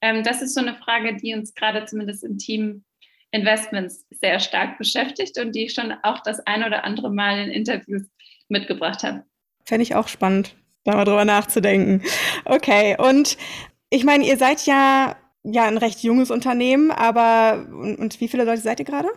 Ähm, 0.00 0.24
das 0.24 0.42
ist 0.42 0.54
so 0.54 0.60
eine 0.60 0.74
Frage, 0.74 1.16
die 1.16 1.32
uns 1.32 1.54
gerade 1.54 1.84
zumindest 1.84 2.24
im 2.24 2.38
Team 2.38 2.84
Investments 3.30 4.04
sehr 4.10 4.40
stark 4.40 4.78
beschäftigt 4.78 5.38
und 5.38 5.54
die 5.54 5.66
ich 5.66 5.74
schon 5.74 5.94
auch 6.02 6.20
das 6.24 6.40
ein 6.40 6.64
oder 6.64 6.84
andere 6.84 7.10
Mal 7.10 7.38
in 7.38 7.50
Interviews 7.50 8.02
mitgebracht 8.48 9.04
habe. 9.04 9.22
Fände 9.64 9.84
ich 9.84 9.94
auch 9.94 10.08
spannend, 10.08 10.56
da 10.84 10.96
mal 10.96 11.04
drüber 11.04 11.24
nachzudenken. 11.24 12.02
Okay, 12.44 12.96
und 12.98 13.38
ich 13.92 14.04
meine, 14.04 14.26
ihr 14.26 14.38
seid 14.38 14.64
ja, 14.64 15.16
ja 15.44 15.64
ein 15.66 15.76
recht 15.76 16.02
junges 16.02 16.30
Unternehmen, 16.30 16.90
aber 16.90 17.66
und, 17.68 17.96
und 17.96 18.20
wie 18.20 18.28
viele 18.28 18.44
Leute 18.44 18.62
seid 18.62 18.80
ihr 18.80 18.86
gerade? 18.86 19.08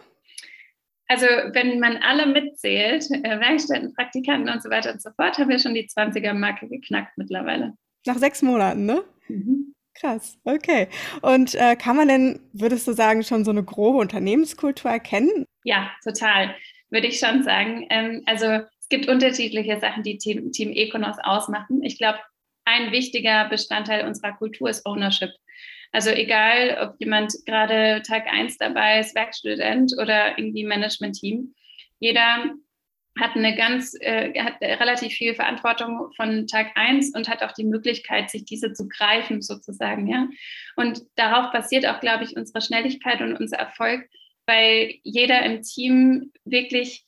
Also 1.08 1.26
wenn 1.26 1.80
man 1.80 1.98
alle 1.98 2.26
mitzählt, 2.26 3.10
äh, 3.12 3.40
Werkstätten, 3.40 3.94
Praktikanten 3.94 4.50
und 4.50 4.62
so 4.62 4.70
weiter 4.70 4.92
und 4.92 5.02
so 5.02 5.12
fort, 5.16 5.38
haben 5.38 5.50
wir 5.50 5.60
schon 5.60 5.76
die 5.76 5.88
20er-Marke 5.88 6.68
geknackt 6.68 7.18
mittlerweile. 7.18 7.74
Nach 8.06 8.18
sechs 8.18 8.42
Monaten, 8.42 8.86
ne? 8.86 9.04
Mhm. 9.30 9.74
Krass, 9.94 10.38
okay. 10.44 10.90
Und 11.22 11.56
äh, 11.56 11.78
kann 11.78 11.96
man 11.96 12.10
denn, 12.10 12.40
würdest 12.52 12.86
du 12.88 12.92
sagen, 12.92 13.24
schon 13.24 13.46
so 13.46 13.52
eine 13.52 13.64
grobe 13.64 14.00
Unternehmenskultur 14.00 14.92
erkennen? 14.92 15.46
Ja, 15.64 15.90
total, 16.04 16.54
würde 16.90 17.08
ich 17.08 17.20
schon 17.20 17.44
sagen. 17.44 17.88
Ähm, 17.90 18.24
also 18.26 18.46
es 18.46 18.90
gibt 18.90 19.08
unterschiedliche 19.08 19.80
Sachen, 19.80 20.04
die 20.04 20.18
Team, 20.18 20.52
Team 20.52 20.72
Econos 20.74 21.16
ausmachen. 21.24 21.82
Ich 21.82 21.98
glaube, 21.98 22.20
ein 22.66 22.92
wichtiger 22.92 23.48
Bestandteil 23.48 24.06
unserer 24.06 24.34
Kultur 24.34 24.70
ist 24.70 24.86
Ownership. 24.86 25.32
Also 25.92 26.10
egal, 26.10 26.78
ob 26.82 27.00
jemand 27.00 27.34
gerade 27.46 28.02
Tag 28.06 28.28
1 28.28 28.58
dabei 28.58 29.00
ist, 29.00 29.16
Werkstudent 29.16 29.94
oder 29.98 30.38
irgendwie 30.38 30.66
Management-Team, 30.66 31.56
jeder 32.00 32.52
hat 33.18 33.36
eine 33.36 33.56
ganz, 33.56 33.96
äh, 34.02 34.38
hat 34.42 34.60
relativ 34.62 35.14
viel 35.14 35.36
Verantwortung 35.36 36.12
von 36.18 36.48
Tag 36.48 36.72
1 36.76 37.16
und 37.16 37.30
hat 37.30 37.44
auch 37.44 37.54
die 37.54 37.64
Möglichkeit, 37.64 38.30
sich 38.30 38.44
diese 38.44 38.74
zu 38.74 38.90
greifen, 38.90 39.42
sozusagen, 39.42 40.08
ja. 40.08 40.28
Und 40.76 41.02
darauf 41.16 41.54
basiert 41.54 41.86
auch, 41.86 42.02
glaube 42.02 42.26
ich, 42.26 42.36
unsere 42.36 42.62
Schnelligkeit 42.62 43.22
und 43.22 43.38
unser 43.38 43.58
Erfolg, 43.58 44.10
weil 44.46 44.96
jeder 45.04 45.44
im 45.44 45.62
Team 45.62 46.34
wirklich 46.44 47.06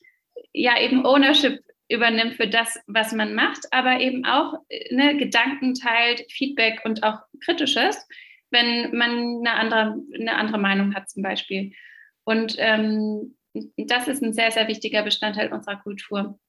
ja 0.54 0.80
eben 0.80 1.06
Ownership 1.06 1.60
übernimmt 1.90 2.36
für 2.36 2.48
das, 2.48 2.80
was 2.88 3.14
man 3.14 3.34
macht, 3.34 3.66
aber 3.72 4.00
eben 4.00 4.26
auch 4.26 4.54
ne, 4.92 5.18
Gedanken 5.18 5.74
teilt, 5.74 6.26
Feedback 6.32 6.82
und 6.84 7.04
auch 7.04 7.20
Kritisches, 7.44 8.08
wenn 8.50 8.96
man 8.96 9.40
eine 9.40 9.54
andere, 9.54 9.96
eine 10.14 10.36
andere 10.36 10.58
Meinung 10.58 10.96
hat 10.96 11.10
zum 11.10 11.24
Beispiel. 11.24 11.74
Und 12.24 12.56
ähm, 12.58 13.36
das 13.78 14.08
ist 14.08 14.22
ein 14.22 14.34
sehr, 14.34 14.52
sehr 14.52 14.68
wichtiger 14.68 15.04
Bestandteil 15.04 15.52
unserer 15.52 15.78
Kultur. 15.78 16.40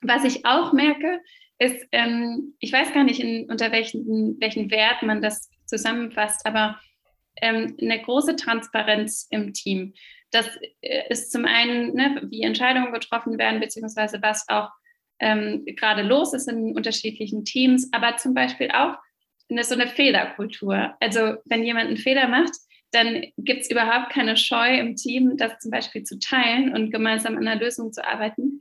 Was 0.00 0.24
ich 0.24 0.46
auch 0.46 0.72
merke, 0.72 1.20
ist, 1.58 1.86
ähm, 1.92 2.54
ich 2.60 2.72
weiß 2.72 2.92
gar 2.92 3.04
nicht, 3.04 3.20
in, 3.20 3.50
unter 3.50 3.72
welchen, 3.72 4.36
welchen 4.40 4.70
Wert 4.70 5.02
man 5.02 5.20
das 5.20 5.50
zusammenfasst, 5.66 6.46
aber 6.46 6.78
ähm, 7.40 7.76
eine 7.80 8.00
große 8.00 8.36
Transparenz 8.36 9.26
im 9.30 9.52
Team. 9.52 9.94
Das 10.30 10.48
äh, 10.82 11.02
ist 11.08 11.32
zum 11.32 11.44
einen, 11.44 11.94
ne, 11.94 12.22
wie 12.30 12.42
Entscheidungen 12.42 12.92
getroffen 12.92 13.38
werden, 13.38 13.60
beziehungsweise 13.60 14.20
was 14.22 14.48
auch 14.48 14.70
ähm, 15.20 15.64
gerade 15.66 16.02
los 16.02 16.32
ist 16.32 16.48
in 16.48 16.76
unterschiedlichen 16.76 17.44
Teams, 17.44 17.88
aber 17.92 18.16
zum 18.16 18.34
Beispiel 18.34 18.70
auch 18.70 18.94
eine, 19.50 19.64
so 19.64 19.74
eine 19.74 19.88
Fehlerkultur. 19.88 20.94
Also 21.00 21.36
wenn 21.44 21.64
jemand 21.64 21.88
einen 21.88 21.96
Fehler 21.96 22.28
macht, 22.28 22.52
dann 22.92 23.26
gibt 23.36 23.62
es 23.62 23.70
überhaupt 23.70 24.10
keine 24.10 24.36
Scheu 24.36 24.78
im 24.78 24.96
Team, 24.96 25.36
das 25.36 25.58
zum 25.58 25.70
Beispiel 25.70 26.04
zu 26.04 26.18
teilen 26.18 26.74
und 26.74 26.90
gemeinsam 26.90 27.36
an 27.36 27.46
einer 27.46 27.60
Lösung 27.60 27.92
zu 27.92 28.06
arbeiten. 28.06 28.60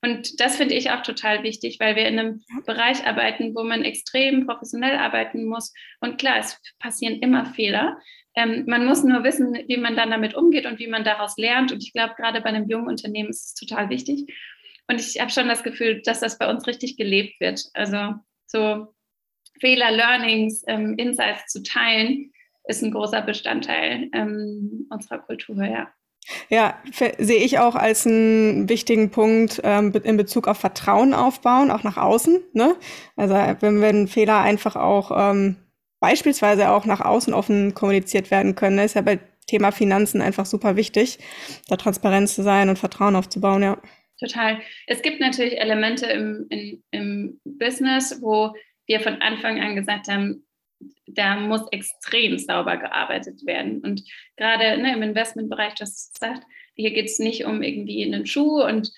Und 0.00 0.40
das 0.40 0.56
finde 0.56 0.74
ich 0.74 0.90
auch 0.90 1.02
total 1.02 1.42
wichtig, 1.42 1.78
weil 1.80 1.96
wir 1.96 2.06
in 2.06 2.18
einem 2.18 2.44
Bereich 2.66 3.04
arbeiten, 3.04 3.54
wo 3.54 3.64
man 3.64 3.84
extrem 3.84 4.46
professionell 4.46 4.96
arbeiten 4.96 5.44
muss. 5.44 5.72
Und 6.00 6.18
klar, 6.18 6.38
es 6.38 6.60
passieren 6.78 7.18
immer 7.20 7.46
Fehler. 7.46 7.98
Ähm, 8.36 8.64
man 8.68 8.86
muss 8.86 9.02
nur 9.02 9.24
wissen, 9.24 9.54
wie 9.66 9.76
man 9.76 9.96
dann 9.96 10.10
damit 10.10 10.34
umgeht 10.34 10.66
und 10.66 10.78
wie 10.78 10.86
man 10.86 11.02
daraus 11.02 11.36
lernt. 11.36 11.72
Und 11.72 11.82
ich 11.82 11.92
glaube, 11.92 12.14
gerade 12.16 12.40
bei 12.40 12.50
einem 12.50 12.68
jungen 12.68 12.86
Unternehmen 12.86 13.30
ist 13.30 13.46
es 13.46 13.54
total 13.54 13.90
wichtig. 13.90 14.32
Und 14.86 15.00
ich 15.00 15.20
habe 15.20 15.30
schon 15.30 15.48
das 15.48 15.64
Gefühl, 15.64 16.00
dass 16.02 16.20
das 16.20 16.38
bei 16.38 16.48
uns 16.48 16.66
richtig 16.66 16.96
gelebt 16.96 17.40
wird. 17.40 17.64
Also 17.74 18.14
so 18.46 18.94
Fehler, 19.60 19.90
Learnings, 19.90 20.62
ähm, 20.68 20.94
Insights 20.96 21.52
zu 21.52 21.62
teilen, 21.64 22.32
ist 22.68 22.82
ein 22.82 22.92
großer 22.92 23.22
Bestandteil 23.22 24.08
ähm, 24.12 24.86
unserer 24.90 25.18
Kultur, 25.18 25.64
ja. 25.64 25.92
Ja, 26.48 26.78
sehe 27.18 27.42
ich 27.42 27.58
auch 27.58 27.74
als 27.74 28.06
einen 28.06 28.68
wichtigen 28.68 29.10
Punkt 29.10 29.60
ähm, 29.64 29.92
in 30.04 30.16
Bezug 30.16 30.48
auf 30.48 30.58
Vertrauen 30.58 31.14
aufbauen, 31.14 31.70
auch 31.70 31.82
nach 31.82 31.96
außen. 31.96 32.40
Ne? 32.52 32.76
Also 33.16 33.34
wenn, 33.34 33.80
wenn 33.80 34.08
Fehler 34.08 34.40
einfach 34.40 34.76
auch 34.76 35.10
ähm, 35.14 35.56
beispielsweise 36.00 36.70
auch 36.70 36.84
nach 36.84 37.00
außen 37.00 37.34
offen 37.34 37.74
kommuniziert 37.74 38.30
werden 38.30 38.54
können, 38.54 38.78
ist 38.78 38.94
ja 38.94 39.02
bei 39.02 39.18
Thema 39.46 39.72
Finanzen 39.72 40.20
einfach 40.20 40.46
super 40.46 40.76
wichtig, 40.76 41.18
da 41.68 41.76
transparent 41.76 42.28
zu 42.28 42.42
sein 42.42 42.68
und 42.68 42.78
Vertrauen 42.78 43.16
aufzubauen, 43.16 43.62
ja. 43.62 43.80
Total. 44.20 44.58
Es 44.86 45.00
gibt 45.02 45.20
natürlich 45.20 45.58
Elemente 45.60 46.06
im, 46.06 46.46
in, 46.50 46.82
im 46.90 47.40
Business, 47.44 48.18
wo 48.20 48.52
wir 48.86 49.00
von 49.00 49.22
Anfang 49.22 49.60
an 49.60 49.76
gesagt 49.76 50.08
haben, 50.08 50.44
da 51.06 51.36
muss 51.36 51.66
extrem 51.72 52.38
sauber 52.38 52.76
gearbeitet 52.76 53.44
werden. 53.46 53.80
Und 53.80 54.02
gerade 54.36 54.80
ne, 54.80 54.94
im 54.94 55.02
Investmentbereich, 55.02 55.74
das 55.74 56.12
sagt, 56.18 56.44
hier 56.74 56.92
geht 56.92 57.06
es 57.06 57.18
nicht 57.18 57.44
um 57.44 57.62
irgendwie 57.62 58.04
einen 58.04 58.26
Schuh 58.26 58.62
und 58.62 58.90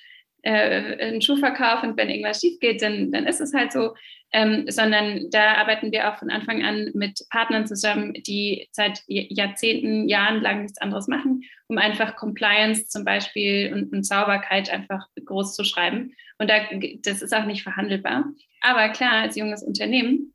äh, 0.43 0.97
einen 0.99 1.22
Schuhverkauf 1.22 1.83
und 1.83 1.97
wenn 1.97 2.11
irgendwas 2.11 2.41
schief 2.41 2.59
geht, 2.61 2.83
dann, 2.83 3.12
dann 3.12 3.26
ist 3.26 3.41
es 3.41 3.55
halt 3.55 3.72
so, 3.72 3.95
ähm, 4.33 4.64
sondern 4.68 5.28
da 5.31 5.55
arbeiten 5.55 5.91
wir 5.91 6.09
auch 6.09 6.18
von 6.18 6.31
Anfang 6.31 6.62
an 6.62 6.91
mit 6.95 7.20
Partnern 7.31 7.66
zusammen, 7.66 8.12
die 8.14 8.68
seit 8.70 9.03
Jahrzehnten, 9.09 10.09
Jahren 10.09 10.41
lang 10.41 10.62
nichts 10.62 10.81
anderes 10.81 11.09
machen, 11.09 11.43
um 11.68 11.78
einfach 11.78 12.16
Compliance 12.16 12.87
zum 12.87 13.05
Beispiel 13.05 13.72
und, 13.72 13.93
und 13.93 14.07
Sauberkeit 14.07 14.70
einfach 14.70 15.07
groß 15.24 15.55
zu 15.57 15.64
schreiben. 15.64 16.14
Und 16.39 16.49
da, 16.49 16.61
das 17.03 17.22
ist 17.22 17.35
auch 17.35 17.45
nicht 17.45 17.62
verhandelbar. 17.62 18.24
Aber 18.61 18.89
klar, 18.91 19.22
als 19.22 19.37
junges 19.37 19.62
Unternehmen 19.62 20.33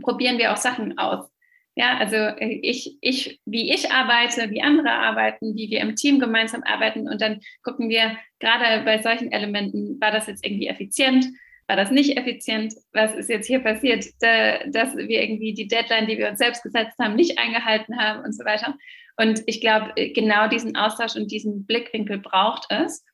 probieren 0.00 0.38
wir 0.38 0.52
auch 0.52 0.56
Sachen 0.56 0.98
aus. 0.98 1.28
Ja, 1.74 1.96
also 1.98 2.16
äh, 2.16 2.58
ich, 2.62 2.98
ich, 3.00 3.40
wie 3.46 3.72
ich 3.72 3.92
arbeite, 3.92 4.50
wie 4.50 4.62
andere 4.62 4.90
arbeiten, 4.90 5.54
wie 5.54 5.70
wir 5.70 5.80
im 5.80 5.94
Team 5.94 6.18
gemeinsam 6.18 6.64
arbeiten 6.64 7.08
und 7.08 7.20
dann 7.20 7.40
gucken 7.62 7.88
wir 7.88 8.16
gerade 8.40 8.84
bei 8.84 9.00
solchen 9.00 9.30
Elementen, 9.30 10.00
war 10.00 10.10
das 10.10 10.26
jetzt 10.26 10.44
irgendwie 10.44 10.66
effizient, 10.66 11.26
war 11.68 11.76
das 11.76 11.92
nicht 11.92 12.16
effizient, 12.16 12.74
was 12.92 13.14
ist 13.14 13.28
jetzt 13.28 13.46
hier 13.46 13.60
passiert, 13.60 14.04
dass 14.20 14.96
wir 14.96 15.22
irgendwie 15.22 15.54
die 15.54 15.68
Deadline, 15.68 16.08
die 16.08 16.18
wir 16.18 16.30
uns 16.30 16.38
selbst 16.38 16.62
gesetzt 16.64 16.98
haben, 16.98 17.14
nicht 17.14 17.38
eingehalten 17.38 17.96
haben 17.98 18.24
und 18.24 18.32
so 18.32 18.44
weiter. 18.44 18.74
Und 19.16 19.42
ich 19.46 19.60
glaube, 19.60 19.92
genau 20.14 20.48
diesen 20.48 20.76
Austausch 20.76 21.14
und 21.14 21.30
diesen 21.30 21.66
Blickwinkel 21.66 22.18
braucht 22.18 22.66
es, 22.70 23.04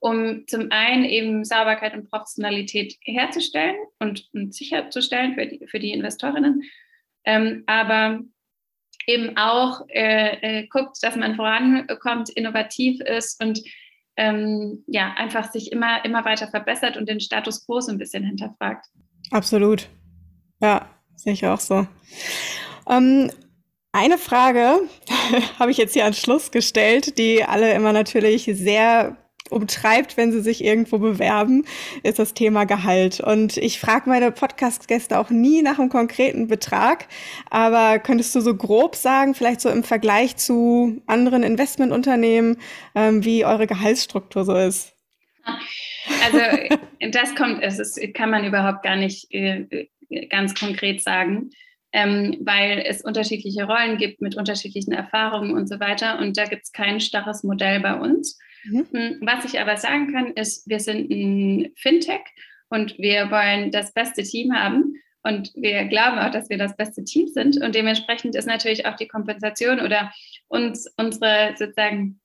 um 0.00 0.46
zum 0.46 0.68
einen 0.70 1.04
eben 1.04 1.44
Sauberkeit 1.44 1.94
und 1.94 2.10
Professionalität 2.10 2.96
herzustellen 3.02 3.76
und, 3.98 4.28
und 4.32 4.54
sicherzustellen 4.54 5.34
für 5.34 5.46
die, 5.46 5.66
für 5.66 5.78
die 5.78 5.92
Investorinnen, 5.92 6.62
ähm, 7.24 7.64
aber 7.66 8.20
eben 9.06 9.36
auch 9.36 9.82
äh, 9.88 10.60
äh, 10.60 10.66
guckt, 10.68 10.98
dass 11.02 11.16
man 11.16 11.36
vorankommt, 11.36 12.30
innovativ 12.30 13.00
ist 13.00 13.42
und 13.42 13.60
ähm, 14.16 14.84
ja, 14.86 15.14
einfach 15.16 15.50
sich 15.50 15.72
immer, 15.72 16.04
immer 16.04 16.24
weiter 16.24 16.48
verbessert 16.48 16.96
und 16.96 17.08
den 17.08 17.20
Status 17.20 17.64
quo 17.64 17.80
so 17.80 17.92
ein 17.92 17.98
bisschen 17.98 18.24
hinterfragt. 18.24 18.86
Absolut. 19.30 19.88
Ja, 20.60 20.90
sehe 21.16 21.32
ich 21.32 21.46
auch 21.46 21.60
so. 21.60 21.86
Ähm, 22.88 23.30
eine 23.92 24.18
Frage 24.18 24.80
habe 25.58 25.70
ich 25.70 25.78
jetzt 25.78 25.94
hier 25.94 26.04
an 26.04 26.14
Schluss 26.14 26.50
gestellt, 26.50 27.18
die 27.18 27.44
alle 27.44 27.72
immer 27.72 27.92
natürlich 27.92 28.44
sehr 28.44 29.16
umtreibt, 29.50 30.16
wenn 30.16 30.32
sie 30.32 30.40
sich 30.40 30.64
irgendwo 30.64 30.98
bewerben, 30.98 31.64
ist 32.02 32.18
das 32.18 32.34
Thema 32.34 32.64
Gehalt. 32.64 33.20
Und 33.20 33.56
ich 33.56 33.80
frage 33.80 34.08
meine 34.08 34.32
Podcast-Gäste 34.32 35.18
auch 35.18 35.30
nie 35.30 35.62
nach 35.62 35.78
einem 35.78 35.88
konkreten 35.88 36.46
Betrag, 36.46 37.06
aber 37.50 37.98
könntest 37.98 38.34
du 38.34 38.40
so 38.40 38.54
grob 38.54 38.96
sagen, 38.96 39.34
vielleicht 39.34 39.60
so 39.60 39.68
im 39.68 39.84
Vergleich 39.84 40.36
zu 40.36 41.00
anderen 41.06 41.42
Investmentunternehmen, 41.42 42.58
ähm, 42.94 43.24
wie 43.24 43.44
eure 43.44 43.66
Gehaltsstruktur 43.66 44.44
so 44.44 44.54
ist? 44.54 44.94
Also 46.24 46.38
das 47.10 47.34
kommt, 47.34 47.62
es 47.62 47.78
ist, 47.78 47.98
kann 48.14 48.30
man 48.30 48.44
überhaupt 48.44 48.82
gar 48.82 48.96
nicht 48.96 49.32
äh, 49.32 49.88
ganz 50.28 50.54
konkret 50.54 51.02
sagen. 51.02 51.50
Ähm, 51.92 52.38
weil 52.42 52.84
es 52.86 53.02
unterschiedliche 53.02 53.64
Rollen 53.64 53.98
gibt 53.98 54.20
mit 54.20 54.36
unterschiedlichen 54.36 54.92
Erfahrungen 54.92 55.54
und 55.54 55.68
so 55.68 55.80
weiter. 55.80 56.20
Und 56.20 56.36
da 56.38 56.44
gibt 56.44 56.62
es 56.62 56.72
kein 56.72 57.00
starres 57.00 57.42
Modell 57.42 57.80
bei 57.80 57.94
uns. 57.94 58.38
Mhm. 58.64 58.86
Hm, 58.92 59.18
was 59.22 59.44
ich 59.44 59.60
aber 59.60 59.76
sagen 59.76 60.12
kann, 60.12 60.32
ist, 60.34 60.68
wir 60.68 60.80
sind 60.80 61.10
ein 61.10 61.72
Fintech 61.76 62.24
und 62.68 62.98
wir 62.98 63.30
wollen 63.30 63.70
das 63.70 63.92
beste 63.92 64.22
Team 64.22 64.54
haben. 64.54 64.94
Und 65.22 65.52
wir 65.54 65.84
glauben 65.84 66.18
auch, 66.18 66.30
dass 66.30 66.48
wir 66.48 66.56
das 66.56 66.76
beste 66.76 67.04
Team 67.04 67.28
sind. 67.28 67.60
Und 67.60 67.74
dementsprechend 67.74 68.34
ist 68.34 68.46
natürlich 68.46 68.86
auch 68.86 68.96
die 68.96 69.08
Kompensation 69.08 69.80
oder 69.80 70.12
uns 70.48 70.90
unsere 70.96 71.54
sozusagen 71.58 72.20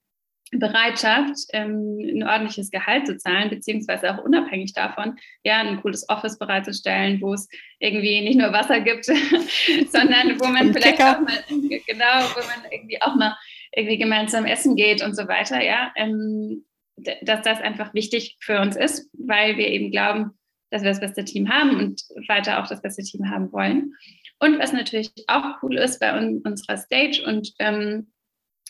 Bereitschaft, 0.52 1.36
ähm, 1.52 1.98
ein 1.98 2.22
ordentliches 2.22 2.70
Gehalt 2.70 3.06
zu 3.06 3.16
zahlen, 3.18 3.50
beziehungsweise 3.50 4.14
auch 4.14 4.22
unabhängig 4.24 4.72
davon, 4.74 5.16
ja, 5.42 5.58
ein 5.58 5.80
cooles 5.82 6.08
Office 6.08 6.38
bereitzustellen, 6.38 7.20
wo 7.20 7.34
es 7.34 7.48
irgendwie 7.80 8.20
nicht 8.20 8.38
nur 8.38 8.52
Wasser 8.52 8.80
gibt, 8.80 9.04
sondern 9.90 10.38
wo 10.38 10.46
man 10.46 10.72
vielleicht 10.72 10.98
Kicker. 10.98 11.16
auch 11.16 11.20
mal, 11.20 11.38
genau, 11.48 12.22
wo 12.34 12.46
man 12.46 12.70
irgendwie 12.70 13.02
auch 13.02 13.16
mal 13.16 13.36
irgendwie 13.76 13.98
gemeinsam 13.98 14.46
essen 14.46 14.74
geht 14.74 15.02
und 15.02 15.14
so 15.14 15.28
weiter, 15.28 15.62
ja, 15.62 15.92
ähm, 15.96 16.64
dass 16.96 17.42
das 17.42 17.60
einfach 17.60 17.92
wichtig 17.94 18.36
für 18.40 18.60
uns 18.60 18.74
ist, 18.74 19.10
weil 19.12 19.58
wir 19.58 19.68
eben 19.68 19.90
glauben, 19.90 20.30
dass 20.70 20.82
wir 20.82 20.90
das 20.90 21.00
beste 21.00 21.24
Team 21.24 21.48
haben 21.50 21.76
und 21.76 22.02
weiter 22.26 22.60
auch 22.62 22.66
das 22.66 22.80
beste 22.82 23.02
Team 23.02 23.30
haben 23.30 23.52
wollen. 23.52 23.94
Und 24.38 24.58
was 24.58 24.72
natürlich 24.72 25.12
auch 25.28 25.62
cool 25.62 25.76
ist 25.76 26.00
bei 26.00 26.16
un 26.16 26.40
unserer 26.42 26.78
Stage 26.78 27.22
und 27.26 27.52
ähm, 27.58 28.12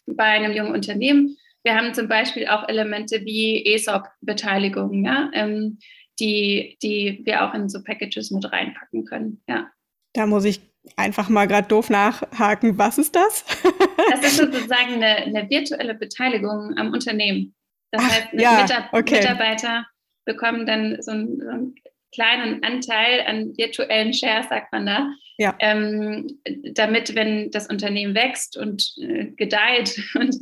bei 0.06 0.24
einem 0.24 0.52
jungen 0.52 0.74
Unternehmen, 0.74 1.36
wir 1.64 1.74
haben 1.74 1.94
zum 1.94 2.08
Beispiel 2.08 2.46
auch 2.46 2.68
Elemente 2.68 3.24
wie 3.24 3.64
ESOP-Beteiligung, 3.64 5.04
ja, 5.04 5.30
ähm, 5.32 5.78
die, 6.18 6.78
die 6.82 7.22
wir 7.24 7.44
auch 7.44 7.54
in 7.54 7.68
so 7.68 7.82
Packages 7.82 8.30
mit 8.30 8.50
reinpacken 8.50 9.04
können. 9.04 9.42
Ja. 9.48 9.68
Da 10.12 10.26
muss 10.26 10.44
ich 10.44 10.60
einfach 10.96 11.28
mal 11.28 11.46
gerade 11.46 11.68
doof 11.68 11.90
nachhaken. 11.90 12.78
Was 12.78 12.98
ist 12.98 13.16
das? 13.16 13.44
das 14.10 14.20
ist 14.20 14.36
sozusagen 14.36 14.94
eine, 14.94 15.16
eine, 15.16 15.50
virtuelle 15.50 15.94
Beteiligung 15.94 16.76
am 16.76 16.92
Unternehmen. 16.92 17.54
Das 17.90 18.02
Ach, 18.04 18.10
heißt, 18.10 18.28
ja, 18.32 18.62
Mitab 18.62 18.92
okay. 18.92 19.16
Mitarbeiter 19.16 19.86
bekommen 20.24 20.66
dann 20.66 21.00
so 21.00 21.12
einen, 21.12 21.40
so 21.40 21.48
einen, 21.48 21.74
kleinen 22.14 22.64
Anteil 22.64 23.26
an 23.26 23.54
virtuellen 23.58 24.14
Shares, 24.14 24.48
sagt 24.48 24.72
man 24.72 24.86
da, 24.86 25.10
ja. 25.36 25.54
ähm, 25.58 26.40
damit, 26.72 27.14
wenn 27.14 27.50
das 27.50 27.66
Unternehmen 27.66 28.14
wächst 28.14 28.56
und 28.56 28.94
äh, 28.98 29.26
gedeiht 29.32 30.00
und 30.14 30.34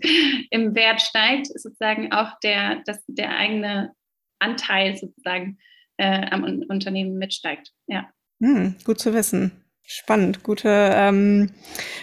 im 0.50 0.74
Wert 0.76 1.02
steigt, 1.02 1.46
sozusagen 1.46 2.12
auch 2.12 2.38
der, 2.44 2.82
das, 2.86 3.02
der 3.08 3.36
eigene 3.36 3.92
Anteil 4.38 4.96
sozusagen 4.96 5.58
äh, 5.96 6.26
am 6.30 6.44
Unternehmen 6.44 7.18
mitsteigt. 7.18 7.72
Ja. 7.88 8.08
Hm, 8.40 8.76
gut 8.84 9.00
zu 9.00 9.12
wissen. 9.12 9.63
Spannend, 9.86 10.42
Gute, 10.42 10.90
ähm, 10.94 11.50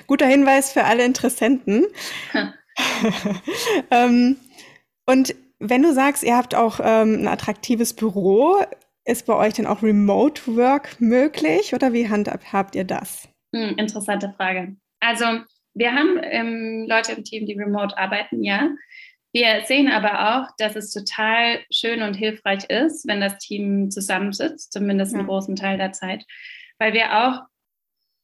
guter 0.05 0.27
Hinweis 0.27 0.71
für 0.71 0.83
alle 0.83 1.03
Interessenten. 1.03 1.85
ähm, 3.91 4.37
und 5.05 5.35
wenn 5.59 5.81
du 5.81 5.93
sagst, 5.93 6.23
ihr 6.23 6.37
habt 6.37 6.55
auch 6.55 6.79
ähm, 6.83 7.21
ein 7.21 7.27
attraktives 7.27 7.93
Büro, 7.93 8.63
ist 9.05 9.25
bei 9.25 9.35
euch 9.35 9.55
denn 9.55 9.67
auch 9.67 9.81
Remote 9.81 10.55
Work 10.55 11.01
möglich 11.01 11.73
oder 11.73 11.91
wie 11.91 12.07
handhabt 12.07 12.75
ihr 12.75 12.83
das? 12.83 13.27
Hm, 13.55 13.75
interessante 13.77 14.33
Frage. 14.37 14.75
Also 14.99 15.25
wir 15.73 15.93
haben 15.93 16.19
ähm, 16.23 16.85
Leute 16.87 17.13
im 17.13 17.23
Team, 17.23 17.45
die 17.45 17.57
remote 17.57 17.97
arbeiten, 17.97 18.43
ja. 18.43 18.69
Wir 19.33 19.63
sehen 19.65 19.87
aber 19.87 20.35
auch, 20.35 20.49
dass 20.57 20.75
es 20.75 20.91
total 20.91 21.59
schön 21.71 22.01
und 22.01 22.15
hilfreich 22.15 22.65
ist, 22.65 23.07
wenn 23.07 23.21
das 23.21 23.37
Team 23.37 23.89
zusammensitzt, 23.89 24.73
zumindest 24.73 25.13
ja. 25.13 25.19
einen 25.19 25.27
großen 25.27 25.55
Teil 25.55 25.77
der 25.77 25.93
Zeit, 25.93 26.25
weil 26.79 26.93
wir 26.93 27.17
auch 27.17 27.41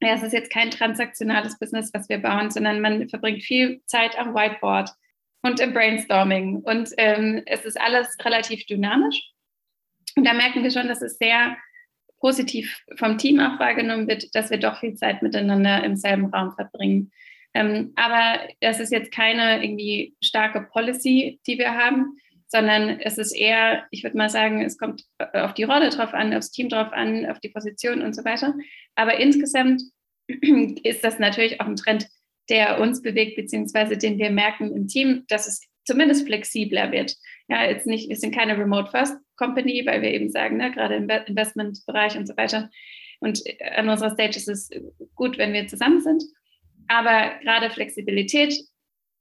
ja, 0.02 0.14
es 0.14 0.24
ist 0.24 0.34
jetzt 0.34 0.52
kein 0.52 0.72
transaktionales 0.72 1.58
Business, 1.58 1.92
was 1.94 2.08
wir 2.10 2.20
bauen, 2.20 2.52
sondern 2.52 2.82
man 2.82 3.10
verbringt 3.10 3.44
viel 3.44 3.82
Zeit 3.86 4.18
am 4.18 4.36
Whiteboard 4.36 4.92
und 5.42 5.60
im 5.60 5.74
Brainstorming. 5.74 6.58
Und 6.58 6.90
ähm, 6.98 7.42
es 7.46 7.66
ist 7.66 7.80
alles 7.80 8.16
relativ 8.24 8.66
dynamisch. 8.66 9.32
Und 10.16 10.26
da 10.26 10.34
merken 10.34 10.64
wir 10.64 10.72
schon, 10.72 10.88
dass 10.88 11.02
es 11.02 11.18
sehr 11.18 11.58
positiv 12.20 12.84
vom 12.96 13.18
Team 13.18 13.40
auch 13.40 13.60
wahrgenommen 13.60 14.08
wird, 14.08 14.34
dass 14.36 14.50
wir 14.50 14.58
doch 14.58 14.80
viel 14.80 14.96
Zeit 14.96 15.22
miteinander 15.22 15.84
im 15.84 15.96
selben 15.96 16.26
Raum 16.28 16.52
verbringen. 16.54 17.12
Ähm, 17.54 17.94
aber 17.96 18.40
das 18.60 18.80
ist 18.80 18.92
jetzt 18.92 19.12
keine 19.12 19.64
irgendwie 19.64 20.16
starke 20.22 20.62
Policy, 20.62 21.40
die 21.48 21.58
wir 21.58 21.74
haben, 21.74 22.18
sondern 22.48 23.00
es 23.00 23.18
ist 23.18 23.34
eher, 23.34 23.86
ich 23.92 24.04
würde 24.04 24.18
mal 24.18 24.30
sagen, 24.30 24.62
es 24.62 24.78
kommt 24.78 25.04
auf 25.34 25.54
die 25.54 25.64
Rolle 25.64 25.90
drauf 25.90 26.14
an, 26.14 26.34
aufs 26.34 26.52
Team 26.52 26.70
drauf 26.70 26.94
an, 26.94 27.26
auf 27.26 27.40
die 27.40 27.50
Position 27.50 28.02
und 28.02 28.16
so 28.16 28.24
weiter. 28.24 28.56
Aber 28.96 29.20
insgesamt 29.20 29.84
ist 30.28 31.04
das 31.04 31.20
natürlich 31.20 31.60
auch 31.60 31.68
ein 31.68 31.76
Trend, 31.76 32.08
der 32.50 32.80
uns 32.80 33.02
bewegt, 33.02 33.36
beziehungsweise 33.36 33.98
den 33.98 34.18
wir 34.18 34.30
merken 34.30 34.74
im 34.76 34.88
Team, 34.88 35.26
dass 35.28 35.48
es 35.48 35.62
zumindest 35.86 36.26
flexibler 36.26 36.92
wird. 36.92 37.16
Ja, 37.50 37.66
jetzt 37.66 37.88
nicht, 37.88 38.10
wir 38.10 38.16
sind 38.16 38.36
keine 38.36 38.58
Remote 38.58 38.92
First 38.92 39.18
Company, 39.36 39.84
weil 39.86 40.02
wir 40.02 40.12
eben 40.12 40.30
sagen, 40.30 40.58
ne, 40.58 40.72
gerade 40.72 40.96
im 40.96 41.10
Investmentbereich 41.10 42.18
und 42.18 42.28
so 42.28 42.36
weiter. 42.38 42.70
Und 43.20 43.42
an 43.76 43.90
unserer 43.90 44.12
Stage 44.12 44.38
ist 44.38 44.48
es 44.48 44.70
gut, 45.16 45.38
wenn 45.38 45.54
wir 45.54 45.68
zusammen 45.68 46.02
sind. 46.02 46.24
Aber 46.88 47.40
gerade 47.42 47.70
Flexibilität 47.70 48.54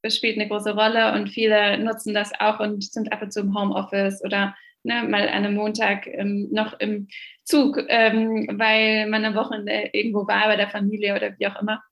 spielt 0.09 0.37
eine 0.37 0.49
große 0.49 0.75
Rolle 0.75 1.13
und 1.15 1.29
viele 1.29 1.79
nutzen 1.79 2.15
das 2.15 2.33
auch 2.39 2.61
und 2.61 2.85
sind 2.85 3.13
ab 3.13 3.23
und 3.23 3.33
zu 3.33 3.41
im 3.41 3.59
Homeoffice 3.59 4.23
oder 4.25 4.55
ne, 4.83 5.03
mal 5.03 5.29
an 5.29 5.45
einem 5.45 5.55
Montag 5.55 6.07
ähm, 6.07 6.49
noch 6.51 6.79
im 6.81 7.09
Zug, 7.45 7.79
ähm, 7.89 8.49
weil 8.55 9.09
man 9.09 9.25
am 9.25 9.35
Wochenende 9.35 9.91
irgendwo 9.93 10.27
war 10.27 10.47
bei 10.47 10.57
der 10.57 10.69
Familie 10.69 11.15
oder 11.15 11.39
wie 11.39 11.47
auch 11.47 11.61
immer. 11.61 11.83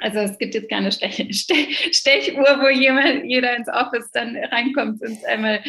Also 0.00 0.18
es 0.18 0.36
gibt 0.38 0.54
jetzt 0.54 0.68
keine 0.68 0.92
Stech 0.92 1.16
Stechuhr, 1.92 2.60
wo 2.60 2.68
jemand, 2.68 3.24
jeder 3.24 3.56
ins 3.56 3.68
Office 3.68 4.10
dann 4.12 4.36
reinkommt 4.36 5.00
und 5.00 5.24
einmal 5.24 5.62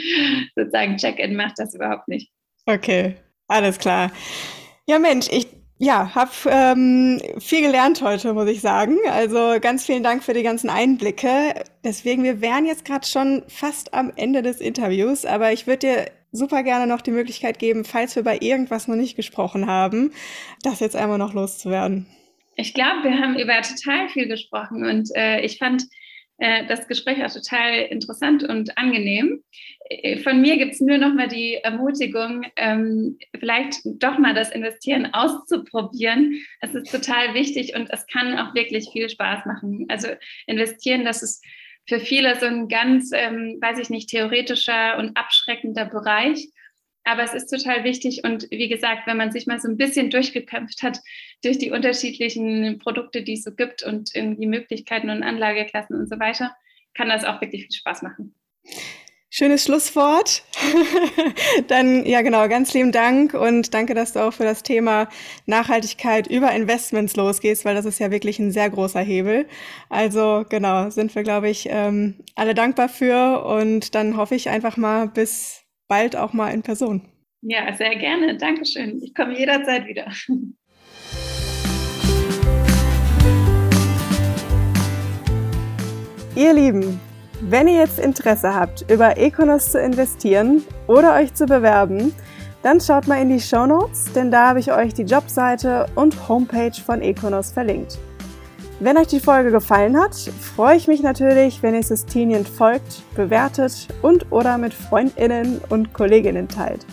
sozusagen 0.56 0.98
Check-in 0.98 1.36
macht, 1.36 1.54
das 1.58 1.74
überhaupt 1.74 2.08
nicht. 2.08 2.30
Okay, 2.66 3.16
alles 3.48 3.80
klar. 3.80 4.12
Ja, 4.86 5.00
Mensch, 5.00 5.28
ich 5.32 5.48
ja, 5.80 6.16
habe 6.16 6.32
ähm, 6.50 7.22
viel 7.40 7.62
gelernt 7.62 8.02
heute, 8.02 8.34
muss 8.34 8.50
ich 8.50 8.62
sagen. 8.62 8.98
Also 9.10 9.60
ganz 9.62 9.86
vielen 9.86 10.04
Dank 10.04 10.24
für 10.24 10.34
die 10.34 10.44
ganzen 10.44 10.70
Einblicke. 10.70 11.54
Deswegen, 11.84 12.24
wir 12.24 12.42
wären 12.42 12.66
jetzt 12.66 12.84
gerade 12.84 13.06
schon 13.06 13.44
fast 13.48 13.94
am 13.94 14.12
Ende 14.16 14.42
des 14.42 14.60
Interviews, 14.60 15.26
aber 15.26 15.54
ich 15.54 15.68
würde 15.68 15.80
dir 15.80 16.06
super 16.32 16.64
gerne 16.64 16.88
noch 16.88 17.02
die 17.02 17.12
Möglichkeit 17.12 17.60
geben, 17.60 17.86
falls 17.86 18.16
wir 18.16 18.24
bei 18.24 18.38
irgendwas 18.42 18.88
noch 18.88 18.96
nicht 18.96 19.16
gesprochen 19.16 19.68
haben, 19.68 20.12
das 20.64 20.80
jetzt 20.80 20.96
einmal 20.96 21.18
noch 21.18 21.34
loszuwerden. 21.34 22.08
Ich 22.56 22.74
glaube, 22.74 23.04
wir 23.04 23.20
haben 23.20 23.38
über 23.38 23.62
total 23.62 24.10
viel 24.10 24.28
gesprochen 24.28 24.84
und 24.84 25.10
äh, 25.16 25.42
ich 25.42 25.60
fand 25.60 25.84
äh, 26.40 26.66
das 26.68 26.88
Gespräch 26.88 27.24
auch 27.24 27.32
total 27.32 27.84
interessant 27.90 28.44
und 28.44 28.78
angenehm. 28.78 29.44
Äh, 29.90 30.18
von 30.20 30.42
mir 30.42 30.58
gibt 30.58 30.74
es 30.74 30.82
nur 30.82 30.98
noch 30.98 31.14
mal 31.14 31.28
die 31.28 31.56
Ermutigung, 31.56 32.46
ähm, 32.56 33.18
vielleicht 33.40 33.80
doch 33.86 34.18
mal 34.18 34.34
das 34.34 34.52
Investieren 34.52 35.14
auszuprobieren. 35.14 36.42
Es 36.62 36.74
ist 36.74 36.92
total 36.92 37.34
wichtig 37.34 37.76
und 37.76 37.90
es 37.92 38.06
kann 38.08 38.38
auch 38.38 38.54
wirklich 38.54 38.90
viel 38.92 39.10
Spaß 39.10 39.46
machen. 39.46 39.86
Also 39.90 40.10
investieren, 40.46 41.06
das 41.06 41.24
ist 41.24 41.44
für 41.88 42.00
viele 42.00 42.38
so 42.40 42.46
ein 42.46 42.68
ganz, 42.68 43.12
ähm, 43.14 43.58
weiß 43.62 43.80
ich 43.80 43.90
nicht, 43.90 44.10
theoretischer 44.10 44.98
und 44.98 45.16
abschreckender 45.16 45.86
Bereich. 45.86 46.50
Aber 47.06 47.24
es 47.24 47.34
ist 47.34 47.48
total 47.48 47.86
wichtig 47.86 48.26
und 48.26 48.52
wie 48.52 48.68
gesagt, 48.68 49.08
wenn 49.08 49.16
man 49.16 49.32
sich 49.32 49.48
mal 49.48 49.62
so 49.62 49.70
ein 49.70 49.78
bisschen 49.78 50.10
durchgekämpft 50.10 50.84
hat 50.84 51.00
durch 51.42 51.58
die 51.58 51.72
unterschiedlichen 51.72 52.80
Produkte, 52.80 53.24
die 53.24 53.34
es 53.34 53.44
so 53.44 53.56
gibt 53.56 53.82
und 53.82 54.14
irgendwie 54.14 54.46
Möglichkeiten 54.46 55.10
und 55.10 55.24
Anlageklassen 55.24 55.96
und 55.96 56.10
so 56.10 56.20
weiter, 56.20 56.54
kann 56.96 57.08
das 57.08 57.24
auch 57.24 57.40
wirklich 57.40 57.62
viel 57.62 57.72
Spaß 57.72 58.02
machen. 58.02 58.36
Schönes 59.38 59.66
Schlusswort. 59.66 60.42
Dann, 61.68 62.08
ja 62.08 62.24
genau, 62.24 62.48
ganz 62.48 62.74
lieben 62.74 62.92
Dank 62.92 63.36
und 63.36 63.72
danke, 63.72 63.94
dass 63.94 64.14
du 64.14 64.20
auch 64.22 64.34
für 64.34 64.46
das 64.46 64.64
Thema 64.64 65.10
Nachhaltigkeit 65.46 66.26
über 66.26 66.54
Investments 66.54 67.16
losgehst, 67.16 67.64
weil 67.64 67.76
das 67.76 67.86
ist 67.86 68.00
ja 68.00 68.10
wirklich 68.10 68.40
ein 68.40 68.52
sehr 68.52 68.68
großer 68.68 69.00
Hebel. 69.00 69.46
Also 69.90 70.44
genau, 70.50 70.90
sind 70.90 71.14
wir, 71.14 71.22
glaube 71.22 71.50
ich, 71.50 71.68
ähm, 71.70 72.16
alle 72.34 72.56
dankbar 72.56 72.90
für 72.90 73.46
und 73.46 73.94
dann 73.94 74.18
hoffe 74.18 74.34
ich 74.34 74.50
einfach 74.50 74.76
mal 74.76 75.08
bis 75.08 75.62
bald 75.88 76.16
auch 76.16 76.34
mal 76.34 76.50
in 76.50 76.64
Person. 76.64 77.04
Ja, 77.44 77.72
sehr 77.76 77.96
gerne. 77.96 78.38
Dankeschön. 78.38 79.04
Ich 79.04 79.14
komme 79.14 79.38
jederzeit 79.38 79.86
wieder. 79.86 80.12
Ihr 86.36 86.54
Lieben, 86.54 87.00
wenn 87.42 87.68
ihr 87.68 87.76
jetzt 87.76 88.00
Interesse 88.00 88.54
habt, 88.54 88.90
über 88.92 89.18
Econos 89.18 89.72
zu 89.72 89.80
investieren 89.80 90.64
oder 90.88 91.16
euch 91.16 91.34
zu 91.34 91.46
bewerben, 91.46 92.14
dann 92.64 92.82
schaut 92.82 93.08
mal 93.08 93.22
in 93.22 93.30
die 93.30 93.40
Show 93.40 93.66
Notes, 93.66 94.12
denn 94.14 94.32
da 94.32 94.50
habe 94.50 94.60
ich 94.60 94.72
euch 94.72 94.94
die 94.94 95.04
Jobseite 95.04 95.86
und 95.96 96.28
Homepage 96.28 96.74
von 96.84 97.02
Econos 97.02 97.52
verlinkt. 97.52 97.98
Wenn 98.80 98.98
euch 98.98 99.08
die 99.08 99.20
Folge 99.20 99.52
gefallen 99.52 100.00
hat, 100.00 100.16
freue 100.16 100.76
ich 100.76 100.88
mich 100.88 101.02
natürlich, 101.02 101.64
wenn 101.64 101.74
ihr 101.74 101.84
Sustinient 101.84 102.48
folgt, 102.48 103.02
bewertet 103.16 103.88
und 104.02 104.32
oder 104.32 104.58
mit 104.58 104.74
Freundinnen 104.74 105.62
und 105.70 105.94
Kolleginnen 105.94 106.48
teilt. 106.48 106.86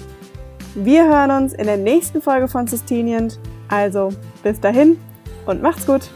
Wir 0.74 1.06
hören 1.06 1.30
uns 1.30 1.52
in 1.52 1.66
der 1.66 1.76
nächsten 1.76 2.22
Folge 2.22 2.48
von 2.48 2.66
Sustinient. 2.66 3.38
Also 3.68 4.10
bis 4.42 4.60
dahin 4.60 4.98
und 5.46 5.62
macht's 5.62 5.86
gut! 5.86 6.10